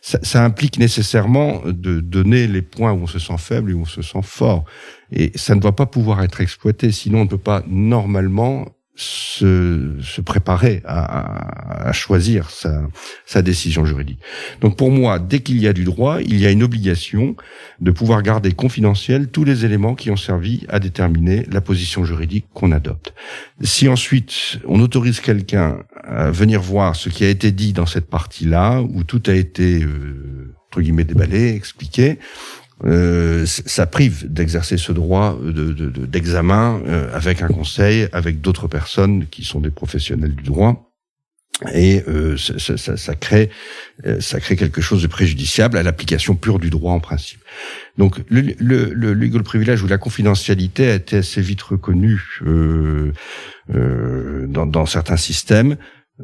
ça, 0.00 0.18
ça 0.22 0.44
implique 0.44 0.78
nécessairement 0.78 1.62
de 1.66 2.00
donner 2.00 2.46
les 2.46 2.62
points 2.62 2.92
où 2.92 3.02
on 3.02 3.06
se 3.06 3.18
sent 3.18 3.38
faible 3.38 3.72
et 3.72 3.74
où 3.74 3.82
on 3.82 3.84
se 3.84 4.02
sent 4.02 4.22
fort. 4.22 4.64
Et 5.10 5.32
ça 5.34 5.54
ne 5.54 5.60
doit 5.60 5.76
pas 5.76 5.86
pouvoir 5.86 6.22
être 6.22 6.40
exploité, 6.40 6.92
sinon 6.92 7.20
on 7.20 7.24
ne 7.24 7.28
peut 7.28 7.36
pas 7.36 7.62
normalement 7.66 8.68
se, 8.94 9.96
se 10.02 10.20
préparer 10.20 10.82
à, 10.84 11.88
à 11.88 11.92
choisir 11.92 12.50
sa, 12.50 12.82
sa, 13.24 13.40
décision 13.40 13.86
juridique. 13.86 14.18
Donc 14.60 14.76
pour 14.76 14.90
moi, 14.90 15.18
dès 15.18 15.40
qu'il 15.40 15.58
y 15.58 15.66
a 15.66 15.72
du 15.72 15.84
droit, 15.84 16.20
il 16.20 16.38
y 16.38 16.46
a 16.46 16.50
une 16.50 16.62
obligation 16.62 17.34
de 17.80 17.90
pouvoir 17.90 18.22
garder 18.22 18.52
confidentiels 18.52 19.28
tous 19.28 19.44
les 19.44 19.64
éléments 19.64 19.94
qui 19.94 20.10
ont 20.10 20.16
servi 20.16 20.66
à 20.68 20.78
déterminer 20.78 21.46
la 21.50 21.62
position 21.62 22.04
juridique 22.04 22.46
qu'on 22.52 22.70
adopte. 22.70 23.14
Si 23.62 23.88
ensuite 23.88 24.58
on 24.66 24.80
autorise 24.80 25.20
quelqu'un 25.20 25.78
à 26.04 26.30
venir 26.30 26.60
voir 26.60 26.94
ce 26.94 27.08
qui 27.08 27.24
a 27.24 27.28
été 27.28 27.50
dit 27.50 27.72
dans 27.72 27.86
cette 27.86 28.10
partie-là, 28.10 28.82
où 28.82 29.04
tout 29.04 29.22
a 29.26 29.32
été 29.32 29.82
euh, 29.82 30.54
entre 30.68 30.82
guillemets 30.82 31.04
déballé, 31.04 31.54
expliqué, 31.54 32.18
euh, 32.84 33.46
ça 33.46 33.86
prive 33.86 34.32
d'exercer 34.32 34.76
ce 34.76 34.92
droit 34.92 35.38
d'examen 35.42 36.78
de, 36.78 36.88
euh, 36.88 37.14
avec 37.16 37.42
un 37.42 37.48
conseil, 37.48 38.08
avec 38.12 38.40
d'autres 38.40 38.68
personnes 38.68 39.26
qui 39.26 39.44
sont 39.44 39.60
des 39.60 39.70
professionnels 39.70 40.34
du 40.34 40.44
droit. 40.44 40.88
Et 41.74 42.02
euh, 42.08 42.36
ça, 42.36 42.76
ça, 42.76 42.96
ça, 42.96 43.14
crée, 43.14 43.50
euh, 44.04 44.20
ça 44.20 44.40
crée 44.40 44.56
quelque 44.56 44.80
chose 44.80 45.02
de 45.02 45.06
préjudiciable 45.06 45.76
à 45.78 45.82
l'application 45.84 46.34
pure 46.34 46.58
du 46.58 46.70
droit 46.70 46.92
en 46.92 46.98
principe. 46.98 47.40
Donc 47.98 48.20
le, 48.28 48.54
le, 48.58 48.92
le 48.92 49.14
legal 49.14 49.42
privilege 49.44 49.82
ou 49.82 49.86
la 49.86 49.98
confidentialité 49.98 50.90
a 50.90 50.94
été 50.94 51.18
assez 51.18 51.40
vite 51.40 51.62
reconnue 51.62 52.40
euh, 52.44 53.12
dans, 53.68 54.66
dans 54.66 54.86
certains 54.86 55.18
systèmes. 55.18 55.76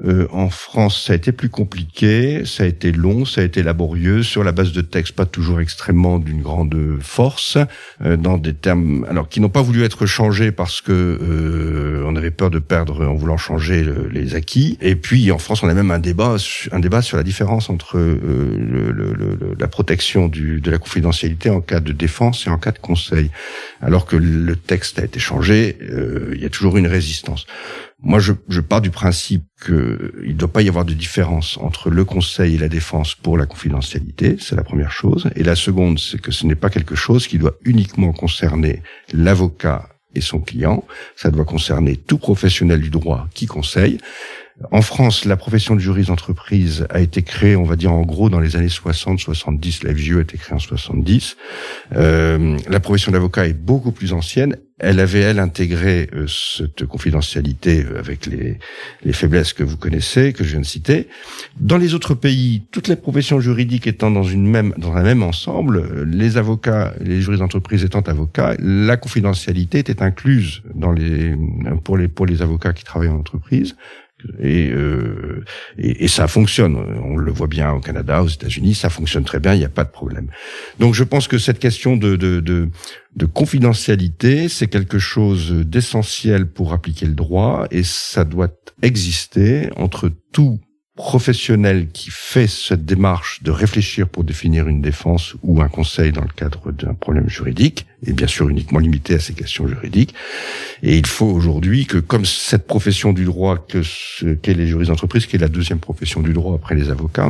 Euh, 0.04 0.28
en 0.30 0.50
France, 0.50 1.04
ça 1.06 1.12
a 1.12 1.16
été 1.16 1.32
plus 1.32 1.48
compliqué, 1.48 2.44
ça 2.44 2.64
a 2.64 2.66
été 2.66 2.92
long, 2.92 3.24
ça 3.24 3.40
a 3.40 3.44
été 3.44 3.62
laborieux, 3.62 4.22
sur 4.22 4.44
la 4.44 4.52
base 4.52 4.72
de 4.72 4.80
textes 4.80 5.14
pas 5.14 5.26
toujours 5.26 5.60
extrêmement 5.60 6.18
d'une 6.18 6.42
grande 6.42 6.98
force, 7.00 7.58
euh, 8.04 8.16
dans 8.16 8.38
des 8.38 8.54
termes 8.54 9.06
alors 9.08 9.28
qui 9.28 9.40
n'ont 9.40 9.48
pas 9.48 9.62
voulu 9.62 9.82
être 9.82 10.06
changés 10.06 10.52
parce 10.52 10.80
que 10.80 10.92
euh, 10.92 12.04
on 12.06 12.16
avait 12.16 12.30
peur 12.30 12.50
de 12.50 12.58
perdre 12.58 13.06
en 13.06 13.14
voulant 13.14 13.36
changer 13.36 13.86
les 14.10 14.34
acquis. 14.34 14.78
Et 14.80 14.94
puis 14.94 15.32
en 15.32 15.38
France, 15.38 15.62
on 15.62 15.68
a 15.68 15.74
même 15.74 15.90
un 15.90 15.98
débat, 15.98 16.36
un 16.72 16.78
débat 16.78 17.02
sur 17.02 17.16
la 17.16 17.22
différence 17.22 17.70
entre 17.70 17.98
le, 17.98 18.92
le, 18.92 19.54
la 19.58 19.68
protection 19.68 20.28
du, 20.28 20.60
de 20.60 20.70
la 20.70 20.78
confidentialité 20.78 21.50
en 21.50 21.60
cas 21.60 21.80
de 21.80 21.92
défense 21.92 22.46
et 22.46 22.50
en 22.50 22.58
cas 22.58 22.72
de 22.72 22.78
conseil, 22.78 23.30
alors 23.82 24.06
que 24.06 24.16
le 24.16 24.56
texte 24.56 24.98
a 24.98 25.04
été 25.04 25.18
changé. 25.18 25.76
il 26.32 26.40
y 26.40 26.44
a 26.44 26.50
toujours 26.50 26.76
une 26.76 26.86
résistance. 26.86 27.46
Moi, 28.00 28.20
je, 28.20 28.32
je 28.48 28.60
pars 28.60 28.80
du 28.80 28.90
principe 28.90 29.44
qu'il 29.64 29.74
ne 29.74 30.32
doit 30.32 30.52
pas 30.52 30.62
y 30.62 30.68
avoir 30.68 30.84
de 30.84 30.94
différence 30.94 31.58
entre 31.58 31.90
le 31.90 32.04
conseil 32.04 32.54
et 32.54 32.58
la 32.58 32.68
défense 32.68 33.16
pour 33.16 33.36
la 33.36 33.46
confidentialité, 33.46 34.36
c'est 34.38 34.54
la 34.54 34.62
première 34.62 34.92
chose. 34.92 35.28
Et 35.34 35.42
la 35.42 35.56
seconde, 35.56 35.98
c'est 35.98 36.20
que 36.20 36.30
ce 36.30 36.46
n'est 36.46 36.54
pas 36.54 36.70
quelque 36.70 36.94
chose 36.94 37.26
qui 37.26 37.38
doit 37.38 37.54
uniquement 37.64 38.12
concerner 38.12 38.82
l'avocat 39.12 39.88
et 40.14 40.20
son 40.20 40.40
client, 40.40 40.84
ça 41.16 41.30
doit 41.30 41.44
concerner 41.44 41.96
tout 41.96 42.18
professionnel 42.18 42.80
du 42.80 42.90
droit 42.90 43.28
qui 43.34 43.46
conseille. 43.46 43.98
En 44.72 44.82
France, 44.82 45.24
la 45.24 45.36
profession 45.36 45.76
de 45.76 45.80
juriste 45.80 46.08
d'entreprise 46.08 46.86
a 46.90 47.00
été 47.00 47.22
créée, 47.22 47.54
on 47.54 47.62
va 47.62 47.76
dire 47.76 47.92
en 47.92 48.02
gros, 48.02 48.28
dans 48.28 48.40
les 48.40 48.56
années 48.56 48.66
60-70. 48.66 49.86
La 49.86 49.94
FGE 49.94 50.16
a 50.16 50.20
été 50.20 50.36
créée 50.36 50.54
en 50.54 50.58
70. 50.58 51.36
Euh, 51.94 52.58
la 52.68 52.80
profession 52.80 53.12
d'avocat 53.12 53.46
est 53.46 53.52
beaucoup 53.52 53.92
plus 53.92 54.12
ancienne. 54.12 54.56
Elle 54.80 54.98
avait, 54.98 55.20
elle, 55.20 55.38
intégré 55.38 56.08
euh, 56.12 56.26
cette 56.26 56.86
confidentialité 56.86 57.84
avec 57.96 58.26
les, 58.26 58.58
les 59.04 59.12
faiblesses 59.12 59.52
que 59.52 59.62
vous 59.62 59.76
connaissez, 59.76 60.32
que 60.32 60.42
je 60.42 60.50
viens 60.50 60.60
de 60.60 60.66
citer. 60.66 61.08
Dans 61.60 61.78
les 61.78 61.94
autres 61.94 62.14
pays, 62.14 62.66
toutes 62.72 62.88
les 62.88 62.96
professions 62.96 63.40
juridiques 63.40 63.86
étant 63.86 64.10
dans 64.10 64.24
une 64.24 64.46
même, 64.48 64.74
dans 64.76 64.94
un 64.94 65.02
même 65.04 65.22
ensemble, 65.22 66.04
les 66.04 66.36
avocats, 66.36 66.94
les 67.00 67.20
juristes 67.20 67.42
d'entreprise 67.42 67.84
étant 67.84 68.00
avocats, 68.00 68.56
la 68.58 68.96
confidentialité 68.96 69.78
était 69.78 70.02
incluse 70.02 70.62
dans 70.74 70.92
les, 70.92 71.36
pour 71.84 71.96
les, 71.96 72.08
pour 72.08 72.26
les 72.26 72.42
avocats 72.42 72.72
qui 72.72 72.82
travaillent 72.82 73.08
en 73.08 73.18
entreprise. 73.18 73.76
Et, 74.40 74.70
euh, 74.70 75.44
et, 75.78 76.04
et, 76.04 76.08
ça 76.08 76.26
fonctionne. 76.26 76.76
On 76.76 77.16
le 77.16 77.30
voit 77.30 77.46
bien 77.46 77.72
au 77.72 77.80
Canada, 77.80 78.22
aux 78.22 78.28
États-Unis, 78.28 78.74
ça 78.74 78.90
fonctionne 78.90 79.24
très 79.24 79.38
bien, 79.38 79.54
il 79.54 79.58
n'y 79.58 79.64
a 79.64 79.68
pas 79.68 79.84
de 79.84 79.90
problème. 79.90 80.28
Donc 80.80 80.94
je 80.94 81.04
pense 81.04 81.28
que 81.28 81.38
cette 81.38 81.60
question 81.60 81.96
de, 81.96 82.16
de, 82.16 82.40
de, 82.40 82.68
de 83.14 83.26
confidentialité, 83.26 84.48
c'est 84.48 84.66
quelque 84.66 84.98
chose 84.98 85.52
d'essentiel 85.52 86.46
pour 86.46 86.72
appliquer 86.72 87.06
le 87.06 87.14
droit 87.14 87.66
et 87.70 87.84
ça 87.84 88.24
doit 88.24 88.48
exister 88.82 89.70
entre 89.76 90.10
tout 90.32 90.58
professionnel 90.98 91.86
qui 91.92 92.10
fait 92.10 92.48
cette 92.48 92.84
démarche 92.84 93.40
de 93.44 93.52
réfléchir 93.52 94.08
pour 94.08 94.24
définir 94.24 94.66
une 94.66 94.82
défense 94.82 95.36
ou 95.44 95.62
un 95.62 95.68
conseil 95.68 96.10
dans 96.10 96.22
le 96.22 96.34
cadre 96.34 96.72
d'un 96.72 96.92
problème 96.92 97.28
juridique, 97.28 97.86
et 98.04 98.12
bien 98.12 98.26
sûr 98.26 98.48
uniquement 98.48 98.80
limité 98.80 99.14
à 99.14 99.20
ces 99.20 99.32
questions 99.32 99.68
juridiques. 99.68 100.12
Et 100.82 100.98
il 100.98 101.06
faut 101.06 101.26
aujourd'hui 101.26 101.86
que, 101.86 101.98
comme 101.98 102.24
cette 102.24 102.66
profession 102.66 103.12
du 103.12 103.24
droit 103.24 103.58
que 103.58 103.82
ce 103.84 104.34
qu'est 104.34 104.54
les 104.54 104.66
juristes 104.66 104.90
d'entreprise, 104.90 105.26
qui 105.26 105.36
est 105.36 105.38
la 105.38 105.48
deuxième 105.48 105.78
profession 105.78 106.20
du 106.20 106.32
droit 106.32 106.56
après 106.56 106.74
les 106.74 106.90
avocats, 106.90 107.28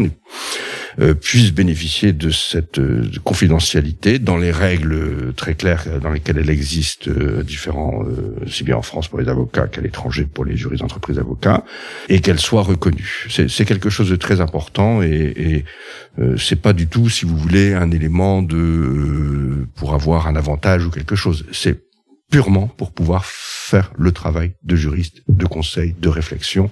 euh, 1.00 1.14
puisse 1.14 1.52
bénéficier 1.52 2.12
de 2.12 2.30
cette 2.30 2.80
euh, 2.80 3.08
confidentialité 3.22 4.18
dans 4.18 4.36
les 4.36 4.50
règles 4.50 5.32
très 5.34 5.54
claires 5.54 5.84
dans 6.00 6.10
lesquelles 6.10 6.38
elle 6.38 6.50
existe, 6.50 7.06
euh, 7.06 7.44
différents, 7.44 8.02
aussi 8.44 8.64
bien 8.64 8.76
en 8.76 8.82
France 8.82 9.08
pour 9.08 9.20
les 9.20 9.28
avocats 9.28 9.68
qu'à 9.68 9.80
l'étranger 9.80 10.24
pour 10.24 10.44
les 10.44 10.56
juristes 10.56 10.82
d'entreprise 10.82 11.18
avocats, 11.18 11.64
et 12.08 12.20
qu'elle 12.20 12.40
soit 12.40 12.62
reconnue. 12.62 13.26
Quelque 13.64 13.90
chose 13.90 14.10
de 14.10 14.16
très 14.16 14.40
important 14.40 15.02
et, 15.02 15.32
et 15.36 15.64
c'est 16.36 16.60
pas 16.60 16.72
du 16.72 16.88
tout, 16.88 17.08
si 17.08 17.24
vous 17.24 17.36
voulez, 17.36 17.74
un 17.74 17.90
élément 17.90 18.42
de 18.42 19.66
pour 19.76 19.94
avoir 19.94 20.26
un 20.26 20.36
avantage 20.36 20.84
ou 20.84 20.90
quelque 20.90 21.16
chose. 21.16 21.46
C'est 21.52 21.88
purement 22.30 22.68
pour 22.68 22.92
pouvoir 22.92 23.24
faire 23.24 23.92
le 23.96 24.12
travail 24.12 24.52
de 24.62 24.76
juriste, 24.76 25.22
de 25.28 25.46
conseil, 25.46 25.94
de 25.98 26.08
réflexion 26.08 26.68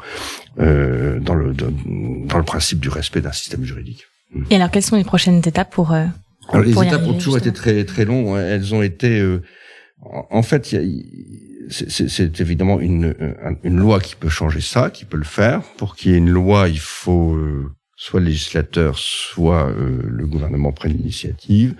euh, 0.58 1.18
dans, 1.20 1.34
le, 1.34 1.54
dans 1.54 2.38
le 2.38 2.44
principe 2.44 2.80
du 2.80 2.88
respect 2.88 3.20
d'un 3.20 3.32
système 3.32 3.64
juridique. 3.64 4.06
Et 4.50 4.56
alors, 4.56 4.70
quelles 4.70 4.82
sont 4.82 4.96
les 4.96 5.04
prochaines 5.04 5.38
étapes 5.38 5.72
pour, 5.72 5.92
euh, 5.92 6.06
les 6.54 6.72
étapes 6.72 7.06
ont 7.06 7.14
toujours 7.14 7.38
été 7.38 7.52
très 7.52 7.84
très 7.84 8.04
longues. 8.04 8.38
Elles 8.38 8.74
ont 8.74 8.82
été, 8.82 9.18
euh, 9.18 9.42
en 10.02 10.42
fait, 10.42 10.76
c'est 11.68 12.40
évidemment 12.40 12.80
une, 12.80 13.14
une 13.64 13.78
loi 13.78 14.00
qui 14.00 14.14
peut 14.14 14.28
changer 14.28 14.60
ça, 14.60 14.90
qui 14.90 15.04
peut 15.04 15.16
le 15.16 15.24
faire. 15.24 15.62
Pour 15.78 15.96
qu'il 15.96 16.12
y 16.12 16.14
ait 16.14 16.18
une 16.18 16.30
loi, 16.30 16.68
il 16.68 16.78
faut 16.78 17.34
euh, 17.34 17.72
soit 17.96 18.20
le 18.20 18.26
législateur, 18.26 18.98
soit 18.98 19.74
le 19.76 20.26
gouvernement 20.26 20.72
prenne 20.72 20.92
l'initiative. 20.92 21.74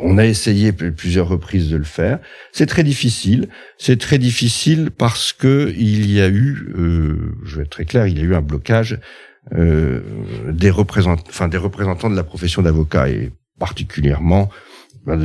On 0.00 0.18
a 0.18 0.24
essayé 0.24 0.72
plusieurs 0.72 1.28
reprises 1.28 1.70
de 1.70 1.76
le 1.76 1.84
faire. 1.84 2.18
C'est 2.52 2.66
très 2.66 2.84
difficile. 2.84 3.48
C'est 3.78 3.98
très 3.98 4.18
difficile 4.18 4.90
parce 4.90 5.32
que 5.32 5.72
il 5.76 6.10
y 6.10 6.20
a 6.20 6.28
eu, 6.28 6.72
euh, 6.76 7.36
je 7.44 7.56
vais 7.56 7.62
être 7.62 7.70
très 7.70 7.84
clair, 7.84 8.06
il 8.06 8.18
y 8.18 8.20
a 8.20 8.24
eu 8.24 8.34
un 8.34 8.40
blocage 8.40 8.98
euh, 9.54 10.00
des 10.50 10.70
représentants, 10.70 11.24
enfin 11.28 11.48
des 11.48 11.58
représentants 11.58 12.10
de 12.10 12.16
la 12.16 12.24
profession 12.24 12.62
d'avocat 12.62 13.08
et 13.08 13.30
particulièrement 13.58 14.50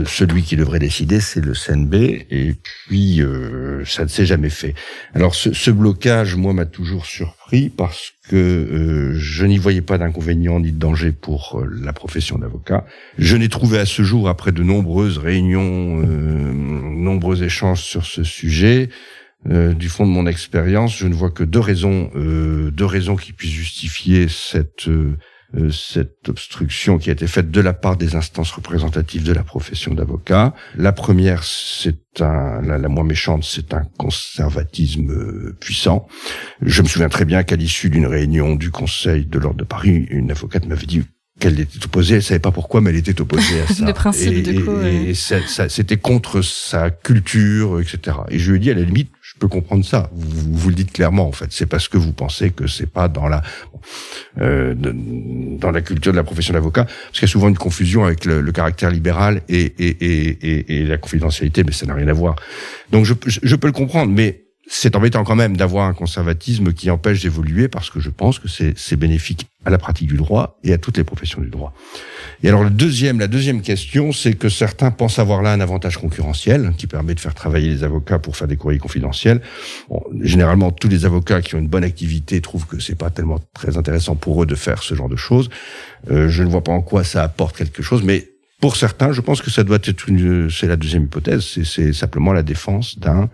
celui 0.06 0.44
qui 0.44 0.58
devrait 0.58 0.80
décider, 0.80 1.22
c'est 1.22 1.44
le 1.44 1.54
CNB, 1.54 1.94
et 1.96 2.56
puis 2.88 3.22
euh, 3.22 3.84
ça 3.86 4.04
ne 4.04 4.10
s'est 4.10 4.26
jamais 4.26 4.50
fait. 4.50 4.76
Alors 5.14 5.36
ce, 5.36 5.54
ce 5.54 5.72
blocage, 5.72 6.36
moi, 6.36 6.54
m'a 6.54 6.66
toujours 6.66 7.06
surpris 7.06 7.70
parce 7.70 8.14
que 8.28 8.36
euh, 8.36 9.14
je 9.16 9.46
n'y 9.46 9.58
voyais 9.58 9.82
pas 9.82 9.98
d'inconvénient 9.98 10.60
ni 10.60 10.74
de 10.74 10.78
danger 10.78 11.12
pour 11.14 11.60
euh, 11.60 11.68
la 11.82 11.94
profession 11.94 12.38
d'avocat. 12.38 12.86
Je 13.18 13.38
n'ai 13.38 13.48
trouvé 13.48 13.80
à 13.80 13.86
ce 13.86 14.04
jour, 14.04 14.28
après 14.28 14.52
de 14.52 14.64
nombreuses 14.64 15.18
réunions, 15.18 15.98
nombreux 15.98 17.44
échanges 17.44 17.82
sur 17.82 18.06
ce 18.06 18.24
sujet, 18.24 18.90
du 19.46 19.88
fond 19.88 20.06
de 20.06 20.12
mon 20.12 20.28
expérience, 20.28 20.98
je 20.98 21.08
ne 21.08 21.14
vois 21.14 21.32
que 21.32 21.44
deux 21.46 21.62
raisons, 21.62 22.12
deux 22.14 22.86
raisons 22.86 23.16
qui 23.16 23.32
puissent 23.32 23.54
justifier 23.54 24.28
cette 24.28 24.90
euh, 25.56 25.72
cette 25.72 26.30
obstruction 26.30 27.00
qui 27.00 27.10
a 27.10 27.14
été 27.14 27.26
faite 27.26 27.50
de 27.50 27.62
la 27.62 27.74
part 27.74 27.98
des 27.98 28.16
instances 28.16 28.52
représentatives 28.52 29.24
de 29.24 29.34
la 29.34 29.44
profession 29.44 29.96
d'avocat. 29.96 30.54
La 30.76 30.92
première, 30.92 31.44
c'est 31.44 32.22
un, 32.22 32.62
la, 32.62 32.88
moins 32.88 33.04
méchante, 33.04 33.44
c'est 33.44 33.74
un 33.74 33.84
conservatisme 33.98 35.10
euh, 35.12 35.58
puissant. 35.60 36.08
Je 36.62 36.82
me 36.82 36.88
souviens 36.88 37.10
très 37.10 37.26
bien 37.26 37.44
qu'à 37.44 37.56
l'issue 37.56 37.90
d'une 37.90 38.06
réunion 38.06 38.56
du 38.56 38.70
Conseil 38.70 39.26
de 39.26 39.40
l'ordre 39.40 39.58
de 39.58 39.64
Paris, 39.64 40.06
une 40.10 40.30
avocate 40.30 40.68
m'avait 40.68 40.86
dit 40.86 41.04
qu'elle 41.40 41.60
était 41.60 41.84
opposée, 41.84 42.16
elle 42.16 42.24
savait 42.24 42.40
pas 42.40 42.52
pourquoi, 42.52 42.82
mais 42.82 42.92
elle 42.92 42.98
était 42.98 43.20
opposée 43.20 43.62
à 43.62 43.68
ça. 43.74 43.86
Le 43.86 43.94
principe 43.94 44.34
et, 44.34 44.42
de 44.42 44.62
quoi, 44.62 44.88
et, 44.88 45.14
c'était 45.14 45.98
contre 45.98 46.42
sa 46.42 46.92
culture, 46.92 47.80
etc. 47.80 48.18
Et 48.30 48.40
je 48.40 48.52
lui 48.52 48.58
ai 48.58 48.60
dit, 48.60 48.72
à 48.72 48.74
la 48.74 48.82
limite, 48.82 49.10
je 49.22 49.34
peux 49.40 49.48
comprendre 49.48 49.86
ça. 49.86 50.10
Vous, 50.14 50.54
vous 50.54 50.70
le 50.70 50.76
dites 50.76 50.92
clairement, 50.92 51.28
en 51.28 51.32
fait. 51.32 51.48
C'est 51.50 51.66
parce 51.66 51.88
que 51.88 51.98
vous 51.98 52.14
pensez 52.14 52.52
que 52.52 52.68
c'est 52.68 52.90
pas 52.90 53.08
dans 53.08 53.28
la 53.28 53.42
euh, 54.40 54.76
dans 54.76 55.72
la 55.72 55.82
culture 55.82 56.12
de 56.12 56.18
la 56.18 56.24
profession 56.24 56.54
d'avocat, 56.54 56.86
parce 56.86 57.12
qu'il 57.14 57.22
y 57.22 57.26
a 57.26 57.28
souvent 57.32 57.48
une 57.48 57.58
confusion 57.58 58.04
avec 58.04 58.26
le, 58.26 58.42
le 58.42 58.52
caractère 58.52 58.92
libéral 58.92 59.42
et, 59.48 59.62
et, 59.80 59.90
et, 59.90 60.82
et, 60.82 60.86
la 60.86 60.98
confidentialité, 60.98 61.64
mais 61.64 61.72
ça 61.72 61.86
n'a 61.86 61.94
rien 61.94 62.08
à 62.08 62.14
voir. 62.14 62.36
Donc 62.92 63.06
je, 63.06 63.14
je 63.26 63.56
peux 63.56 63.68
le 63.68 63.74
comprendre, 63.74 64.12
mais 64.12 64.49
c'est 64.72 64.96
embêtant 64.96 65.24
quand 65.24 65.36
même 65.36 65.58
d'avoir 65.58 65.88
un 65.88 65.96
conservatisme 65.96 66.74
qui 66.74 66.92
empêche 66.92 67.24
d'évoluer 67.24 67.68
parce 67.68 67.90
que 67.90 68.00
je 68.00 68.12
pense 68.12 68.38
que 68.38 68.48
c'est 68.48 68.96
bénéfique 68.96 69.48
à 69.66 69.72
la 69.72 69.80
pratique 69.80 70.08
du 70.08 70.16
droit 70.16 70.60
et 70.64 70.72
à 70.72 70.78
toutes 70.78 70.98
les 70.98 71.04
professions 71.04 71.42
du 71.42 71.50
droit. 71.50 71.74
Et 72.44 72.50
alors 72.50 72.64
le 72.64 72.70
deuxième, 72.70 73.20
la 73.20 73.28
deuxième 73.28 73.64
question, 73.64 74.12
c'est 74.12 74.36
que 74.36 74.48
certains 74.48 74.92
pensent 74.92 75.18
avoir 75.18 75.42
là 75.42 75.52
un 75.54 75.60
avantage 75.60 75.98
concurrentiel 75.98 76.74
qui 76.78 76.86
permet 76.86 77.16
de 77.16 77.20
faire 77.20 77.34
travailler 77.34 77.70
les 77.70 77.84
avocats 77.84 78.20
pour 78.20 78.38
faire 78.38 78.48
des 78.48 78.58
courriers 78.58 78.78
confidentiels. 78.78 79.42
Bon, 79.90 80.04
généralement, 80.22 80.72
tous 80.72 80.88
les 80.88 81.04
avocats 81.04 81.42
qui 81.42 81.56
ont 81.56 81.60
une 81.60 81.68
bonne 81.68 81.84
activité 81.84 82.40
trouvent 82.40 82.68
que 82.68 82.80
c'est 82.80 82.96
pas 82.96 83.10
tellement 83.10 83.40
très 83.56 83.76
intéressant 83.76 84.16
pour 84.16 84.44
eux 84.44 84.46
de 84.46 84.56
faire 84.56 84.84
ce 84.84 84.94
genre 84.94 85.10
de 85.10 85.16
choses. 85.16 85.50
Euh, 86.12 86.30
je 86.30 86.44
ne 86.44 86.48
vois 86.50 86.64
pas 86.64 86.72
en 86.72 86.82
quoi 86.82 87.04
ça 87.04 87.24
apporte 87.24 87.58
quelque 87.58 87.82
chose, 87.82 88.04
mais 88.04 88.28
pour 88.60 88.76
certains, 88.76 89.12
je 89.12 89.22
pense 89.22 89.42
que 89.42 89.50
ça 89.50 89.64
doit 89.64 89.80
être 89.84 90.10
une, 90.10 90.50
c'est 90.50 90.68
la 90.68 90.76
deuxième 90.76 91.04
hypothèse, 91.04 91.60
c'est 91.64 91.94
simplement 91.94 92.34
la 92.34 92.44
défense 92.44 93.00
d'un 93.00 93.30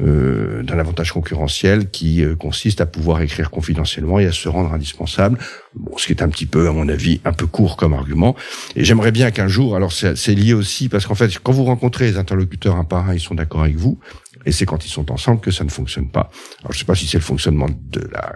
euh, 0.00 0.62
d'un 0.62 0.78
avantage 0.78 1.12
concurrentiel 1.12 1.90
qui 1.90 2.24
euh, 2.24 2.34
consiste 2.34 2.80
à 2.80 2.86
pouvoir 2.86 3.20
écrire 3.20 3.50
confidentiellement 3.50 4.18
et 4.18 4.24
à 4.24 4.32
se 4.32 4.48
rendre 4.48 4.72
indispensable. 4.72 5.36
Bon, 5.74 5.98
ce 5.98 6.06
qui 6.06 6.14
est 6.14 6.22
un 6.22 6.30
petit 6.30 6.46
peu, 6.46 6.66
à 6.66 6.72
mon 6.72 6.88
avis, 6.88 7.20
un 7.26 7.34
peu 7.34 7.46
court 7.46 7.76
comme 7.76 7.92
argument. 7.92 8.34
Et 8.74 8.84
j'aimerais 8.84 9.12
bien 9.12 9.30
qu'un 9.30 9.48
jour, 9.48 9.76
alors 9.76 9.92
c'est 9.92 10.34
lié 10.34 10.54
aussi 10.54 10.88
parce 10.88 11.04
qu'en 11.04 11.14
fait, 11.14 11.38
quand 11.40 11.52
vous 11.52 11.64
rencontrez 11.64 12.06
les 12.06 12.16
interlocuteurs 12.16 12.76
un 12.76 12.84
par 12.84 13.10
un, 13.10 13.12
ils 13.12 13.20
sont 13.20 13.34
d'accord 13.34 13.64
avec 13.64 13.76
vous. 13.76 13.98
Et 14.46 14.52
c'est 14.52 14.64
quand 14.64 14.86
ils 14.86 14.88
sont 14.88 15.12
ensemble 15.12 15.40
que 15.40 15.50
ça 15.50 15.62
ne 15.62 15.70
fonctionne 15.70 16.08
pas. 16.08 16.30
Alors 16.60 16.72
je 16.72 16.78
sais 16.78 16.86
pas 16.86 16.94
si 16.94 17.06
c'est 17.06 17.18
le 17.18 17.22
fonctionnement 17.22 17.68
de 17.68 18.00
la 18.12 18.34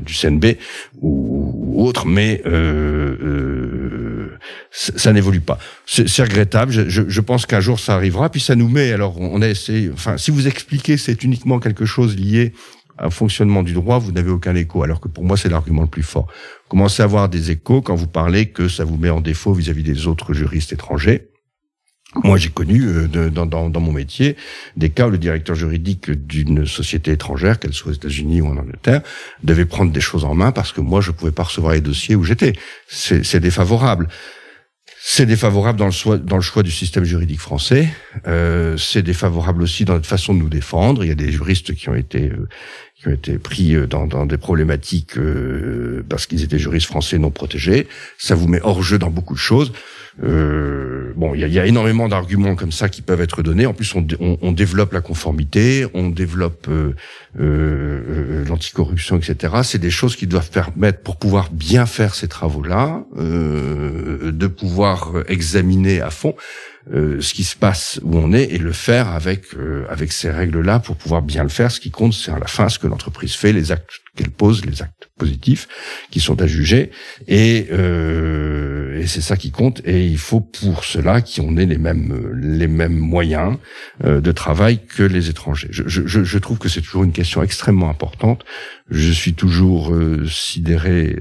du 0.00 0.14
CNB 0.14 0.56
ou, 1.00 1.82
autre, 1.82 2.06
mais 2.06 2.42
euh, 2.46 3.16
euh, 3.22 4.38
ça 4.70 5.12
n'évolue 5.12 5.40
pas. 5.40 5.58
C'est 5.86 6.22
regrettable. 6.22 6.72
Je, 6.72 6.88
je, 6.88 7.02
je 7.06 7.20
pense 7.20 7.46
qu'un 7.46 7.60
jour 7.60 7.80
ça 7.80 7.94
arrivera. 7.94 8.30
Puis 8.30 8.40
ça 8.40 8.54
nous 8.54 8.68
met. 8.68 8.92
Alors 8.92 9.20
on 9.20 9.42
a 9.42 9.48
essayé. 9.48 9.90
Enfin, 9.92 10.16
si 10.18 10.30
vous 10.30 10.46
expliquez 10.46 10.96
c'est 10.96 11.22
uniquement 11.24 11.58
quelque 11.58 11.84
chose 11.84 12.16
lié 12.16 12.52
un 12.98 13.10
fonctionnement 13.10 13.62
du 13.62 13.74
droit, 13.74 13.98
vous 13.98 14.12
n'avez 14.12 14.30
aucun 14.30 14.54
écho, 14.56 14.82
alors 14.82 15.00
que 15.00 15.08
pour 15.08 15.22
moi, 15.22 15.36
c'est 15.36 15.48
l'argument 15.48 15.82
le 15.82 15.88
plus 15.88 16.02
fort. 16.02 16.26
Commencez 16.68 17.02
à 17.02 17.04
avoir 17.04 17.28
des 17.28 17.52
échos 17.52 17.80
quand 17.80 17.94
vous 17.94 18.08
parlez 18.08 18.46
que 18.46 18.68
ça 18.68 18.84
vous 18.84 18.96
met 18.96 19.10
en 19.10 19.20
défaut 19.20 19.52
vis-à-vis 19.52 19.82
-vis 19.82 19.94
des 19.94 20.06
autres 20.06 20.34
juristes 20.34 20.72
étrangers. 20.72 21.28
Moi, 22.14 22.38
j'ai 22.38 22.48
connu 22.48 22.86
euh, 22.86 23.06
dans, 23.06 23.44
dans, 23.44 23.68
dans, 23.68 23.80
mon 23.80 23.92
métier 23.92 24.36
des 24.76 24.88
cas 24.88 25.08
où 25.08 25.10
le 25.10 25.18
directeur 25.18 25.54
juridique 25.54 26.10
d'une 26.10 26.64
société 26.66 27.12
étrangère, 27.12 27.58
qu'elle 27.58 27.74
soit 27.74 27.90
aux 27.90 27.94
États-Unis 27.94 28.40
ou 28.40 28.46
en 28.46 28.56
Angleterre, 28.56 29.02
devait 29.42 29.66
prendre 29.66 29.92
des 29.92 30.00
choses 30.00 30.24
en 30.24 30.34
main 30.34 30.50
parce 30.50 30.72
que 30.72 30.80
moi, 30.80 31.02
je 31.02 31.10
pouvais 31.10 31.32
pas 31.32 31.42
recevoir 31.42 31.74
les 31.74 31.82
dossiers 31.82 32.14
où 32.14 32.24
j'étais. 32.24 32.54
C'est 32.88 33.40
défavorable. 33.40 34.08
C'est 35.00 35.26
défavorable 35.26 35.78
dans 35.78 35.86
le, 35.86 35.90
choix, 35.90 36.18
dans 36.18 36.36
le 36.36 36.42
choix 36.42 36.62
du 36.62 36.70
système 36.70 37.04
juridique 37.04 37.40
français. 37.40 37.88
Euh, 38.26 38.76
c'est 38.76 39.02
défavorable 39.02 39.62
aussi 39.62 39.84
dans 39.84 39.94
notre 39.94 40.08
façon 40.08 40.34
de 40.34 40.38
nous 40.38 40.48
défendre. 40.48 41.04
Il 41.04 41.08
y 41.08 41.12
a 41.12 41.14
des 41.14 41.30
juristes 41.30 41.74
qui 41.74 41.88
ont 41.88 41.94
été 41.94 42.30
euh, 42.30 42.48
qui 42.98 43.08
ont 43.08 43.12
été 43.12 43.38
pris 43.38 43.74
euh, 43.74 43.86
dans, 43.86 44.06
dans 44.06 44.26
des 44.26 44.38
problématiques 44.38 45.16
euh, 45.18 46.04
parce 46.08 46.26
qu'ils 46.26 46.42
étaient 46.42 46.58
juristes 46.58 46.86
français 46.86 47.18
non 47.18 47.30
protégés. 47.30 47.86
Ça 48.18 48.34
vous 48.34 48.48
met 48.48 48.60
hors 48.62 48.82
jeu 48.82 48.98
dans 48.98 49.10
beaucoup 49.10 49.34
de 49.34 49.38
choses. 49.38 49.72
Euh, 50.24 51.12
bon, 51.16 51.34
il 51.34 51.46
y 51.46 51.58
a, 51.58 51.66
énormément 51.66 52.08
d'arguments 52.08 52.56
comme 52.56 52.72
ça 52.72 52.88
qui 52.88 53.02
peuvent 53.02 53.20
être 53.20 53.42
donnés. 53.42 53.66
En 53.66 53.74
plus, 53.74 53.94
on, 53.94 54.52
développe 54.52 54.92
la 54.92 55.00
conformité, 55.00 55.86
on 55.94 56.08
développe 56.08 56.66
euh, 56.68 56.94
euh, 57.38 58.44
l'anticorruption, 58.46 59.16
etc. 59.16 59.54
C'est 59.62 59.78
des 59.78 59.90
choses 59.90 60.16
qui 60.16 60.26
doivent 60.26 60.50
permettre, 60.50 61.00
pour 61.00 61.16
pouvoir 61.16 61.50
bien 61.52 61.86
faire 61.86 62.14
ces 62.14 62.28
travaux-là, 62.28 63.04
de 63.16 64.46
pouvoir 64.46 65.12
examiner 65.28 66.00
à 66.00 66.10
fond 66.10 66.34
euh, 66.94 67.20
ce 67.20 67.34
qui 67.34 67.44
se 67.44 67.54
passe 67.54 68.00
où 68.02 68.16
on 68.16 68.32
est 68.32 68.44
et 68.44 68.58
le 68.58 68.72
faire 68.72 69.08
avec 69.08 69.54
euh, 69.54 69.84
avec 69.90 70.10
ces 70.10 70.30
règles-là 70.30 70.78
pour 70.78 70.96
pouvoir 70.96 71.20
bien 71.20 71.42
le 71.42 71.50
faire. 71.50 71.70
Ce 71.70 71.80
qui 71.80 71.90
compte, 71.90 72.14
c'est 72.14 72.30
à 72.30 72.38
la 72.38 72.46
fin 72.46 72.70
ce 72.70 72.78
que 72.78 72.86
l'entreprise 72.86 73.34
fait, 73.34 73.52
les 73.52 73.72
actes 73.72 73.90
qu'elle 74.16 74.30
pose, 74.30 74.64
les 74.64 74.82
actes 74.82 75.10
positifs 75.16 75.68
qui 76.10 76.18
sont 76.18 76.40
à 76.40 76.46
juger, 76.46 76.90
et, 77.28 77.68
euh, 77.70 78.98
et 78.98 79.06
c'est 79.06 79.20
ça 79.20 79.36
qui 79.36 79.50
compte. 79.50 79.80
Et 79.84 80.06
il 80.06 80.18
faut 80.18 80.40
pour 80.40 80.84
cela 80.84 81.20
qu'on 81.20 81.56
ait 81.56 81.66
les 81.66 81.78
mêmes 81.78 82.32
les 82.34 82.68
mêmes 82.68 82.96
moyens 82.96 83.58
de 84.02 84.32
travail 84.32 84.80
que 84.86 85.02
les 85.02 85.28
étrangers. 85.28 85.68
Je, 85.70 85.82
je, 85.86 86.24
je 86.24 86.38
trouve 86.38 86.58
que 86.58 86.68
c'est 86.68 86.80
toujours 86.80 87.04
une 87.04 87.12
question 87.12 87.42
extrêmement 87.42 87.90
importante. 87.90 88.44
Je 88.90 89.12
suis 89.12 89.34
toujours 89.34 89.94
sidéré 90.26 91.16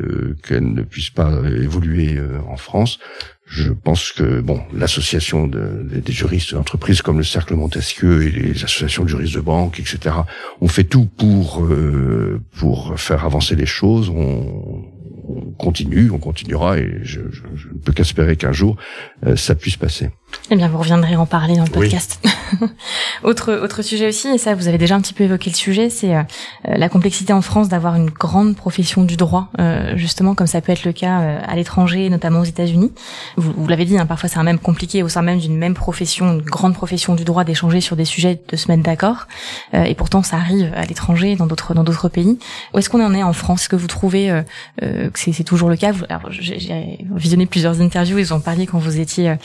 qu'elle 0.47 0.73
ne 0.73 0.81
puisse 0.81 1.09
pas 1.09 1.31
évoluer 1.61 2.17
en 2.47 2.57
France 2.57 2.99
je 3.47 3.71
pense 3.71 4.11
que 4.11 4.41
bon, 4.41 4.61
l'association 4.73 5.47
de, 5.47 5.81
des 5.83 6.11
juristes 6.11 6.53
d'entreprise 6.53 7.01
comme 7.01 7.17
le 7.17 7.23
Cercle 7.23 7.55
Montesquieu 7.55 8.23
et 8.23 8.29
les 8.29 8.63
associations 8.63 9.03
de 9.03 9.09
juristes 9.09 9.35
de 9.35 9.41
banque, 9.41 9.79
etc., 9.79 10.15
ont 10.59 10.67
fait 10.67 10.83
tout 10.83 11.05
pour 11.05 11.63
euh, 11.63 12.41
pour 12.59 12.99
faire 12.99 13.23
avancer 13.23 13.55
les 13.55 13.65
choses. 13.65 14.09
On, 14.09 14.83
on 15.29 15.41
continue, 15.57 16.11
on 16.11 16.19
continuera, 16.19 16.77
et 16.77 16.99
je 17.03 17.21
ne 17.21 17.79
peux 17.83 17.93
qu'espérer 17.93 18.35
qu'un 18.35 18.51
jour 18.51 18.77
euh, 19.25 19.35
ça 19.35 19.55
puisse 19.55 19.77
passer. 19.77 20.09
Eh 20.49 20.55
bien, 20.55 20.69
vous 20.69 20.77
reviendrez 20.77 21.17
en 21.17 21.25
parler 21.25 21.57
dans 21.57 21.65
le 21.65 21.69
podcast. 21.69 22.25
autre 23.23 23.53
autre 23.53 23.81
sujet 23.81 24.07
aussi, 24.07 24.29
et 24.29 24.37
ça, 24.37 24.55
vous 24.55 24.69
avez 24.69 24.77
déjà 24.77 24.95
un 24.95 25.01
petit 25.01 25.13
peu 25.13 25.25
évoqué 25.25 25.49
le 25.49 25.55
sujet, 25.55 25.89
c'est 25.89 26.15
euh, 26.15 26.23
la 26.65 26.87
complexité 26.87 27.33
en 27.33 27.41
France 27.41 27.67
d'avoir 27.67 27.95
une 27.95 28.09
grande 28.09 28.55
profession 28.55 29.03
du 29.03 29.17
droit, 29.17 29.49
euh, 29.59 29.97
justement 29.97 30.35
comme 30.35 30.47
ça 30.47 30.61
peut 30.61 30.71
être 30.71 30.85
le 30.85 30.93
cas 30.93 31.19
euh, 31.19 31.39
à 31.45 31.55
l'étranger, 31.57 32.09
notamment 32.09 32.39
aux 32.39 32.45
États-Unis. 32.45 32.93
Vous, 33.35 33.51
vous 33.57 33.67
l'avez 33.67 33.83
dit, 33.83 33.97
hein, 33.97 34.05
parfois 34.05 34.29
c'est 34.29 34.39
un 34.39 34.43
même 34.43 34.59
compliqué 34.59 35.03
au 35.03 35.09
sein 35.09 35.21
même 35.21 35.39
d'une 35.39 35.57
même 35.57 35.73
profession, 35.73 36.31
une 36.31 36.41
grande 36.41 36.73
profession 36.73 37.15
du 37.15 37.25
droit, 37.25 37.43
d'échanger 37.43 37.81
sur 37.81 37.97
des 37.97 38.05
sujets, 38.05 38.39
de 38.47 38.55
se 38.55 38.69
mettre 38.69 38.83
d'accord. 38.83 39.27
et 39.73 39.95
pourtant, 39.95 40.23
ça 40.23 40.37
arrive 40.37 40.71
à 40.75 40.85
l'étranger, 40.85 41.35
dans 41.35 41.47
d'autres 41.47 41.73
dans 41.73 41.83
d'autres 41.83 42.07
pays. 42.07 42.39
Où 42.73 42.79
est-ce 42.79 42.89
qu'on 42.89 43.03
en 43.03 43.13
est 43.13 43.23
en 43.23 43.33
France? 43.33 43.63
Est-ce 43.63 43.69
que 43.69 43.75
vous 43.75 43.87
trouvez 43.87 44.43
que 44.79 45.09
c'est 45.15 45.43
toujours 45.43 45.69
le 45.69 45.75
cas? 45.75 45.91
J'ai 46.29 47.05
visionné 47.15 47.45
plusieurs 47.45 47.81
interviews, 47.81 48.17
ils 48.17 48.33
ont 48.33 48.39
parlé 48.39 48.65
quand 48.65 48.77
vous 48.77 48.99
étiez 48.99 49.35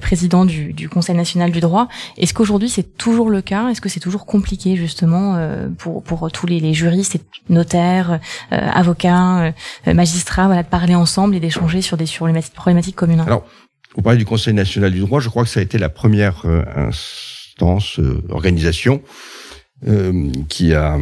président 0.00 0.23
du, 0.28 0.88
Conseil 0.88 1.16
national 1.16 1.50
du 1.50 1.60
droit. 1.60 1.88
Est-ce 2.18 2.34
qu'aujourd'hui 2.34 2.68
c'est 2.68 2.96
toujours 2.96 3.30
le 3.30 3.42
cas? 3.42 3.68
Est-ce 3.68 3.80
que 3.80 3.88
c'est 3.88 4.00
toujours 4.00 4.26
compliqué 4.26 4.76
justement 4.76 5.36
euh, 5.36 5.68
pour, 5.78 6.02
pour 6.02 6.30
tous 6.30 6.46
les, 6.46 6.74
juristes, 6.74 7.16
et 7.16 7.20
notaires, 7.48 8.20
euh, 8.52 8.68
avocats, 8.72 9.52
euh, 9.86 9.94
magistrats, 9.94 10.46
voilà, 10.46 10.62
de 10.62 10.68
parler 10.68 10.94
ensemble 10.94 11.34
et 11.36 11.40
d'échanger 11.40 11.82
sur 11.82 11.96
des 11.96 12.06
sur 12.06 12.26
les 12.26 12.40
problématiques 12.54 12.96
communes? 12.96 13.20
Alors, 13.20 13.46
vous 13.96 14.02
parlez 14.02 14.18
du 14.18 14.24
Conseil 14.24 14.54
national 14.54 14.92
du 14.92 15.00
droit. 15.00 15.20
Je 15.20 15.28
crois 15.28 15.44
que 15.44 15.48
ça 15.48 15.60
a 15.60 15.62
été 15.62 15.78
la 15.78 15.88
première 15.88 16.44
instance, 16.76 18.00
organisation. 18.28 19.02
qui 20.48 20.72
a 20.74 20.98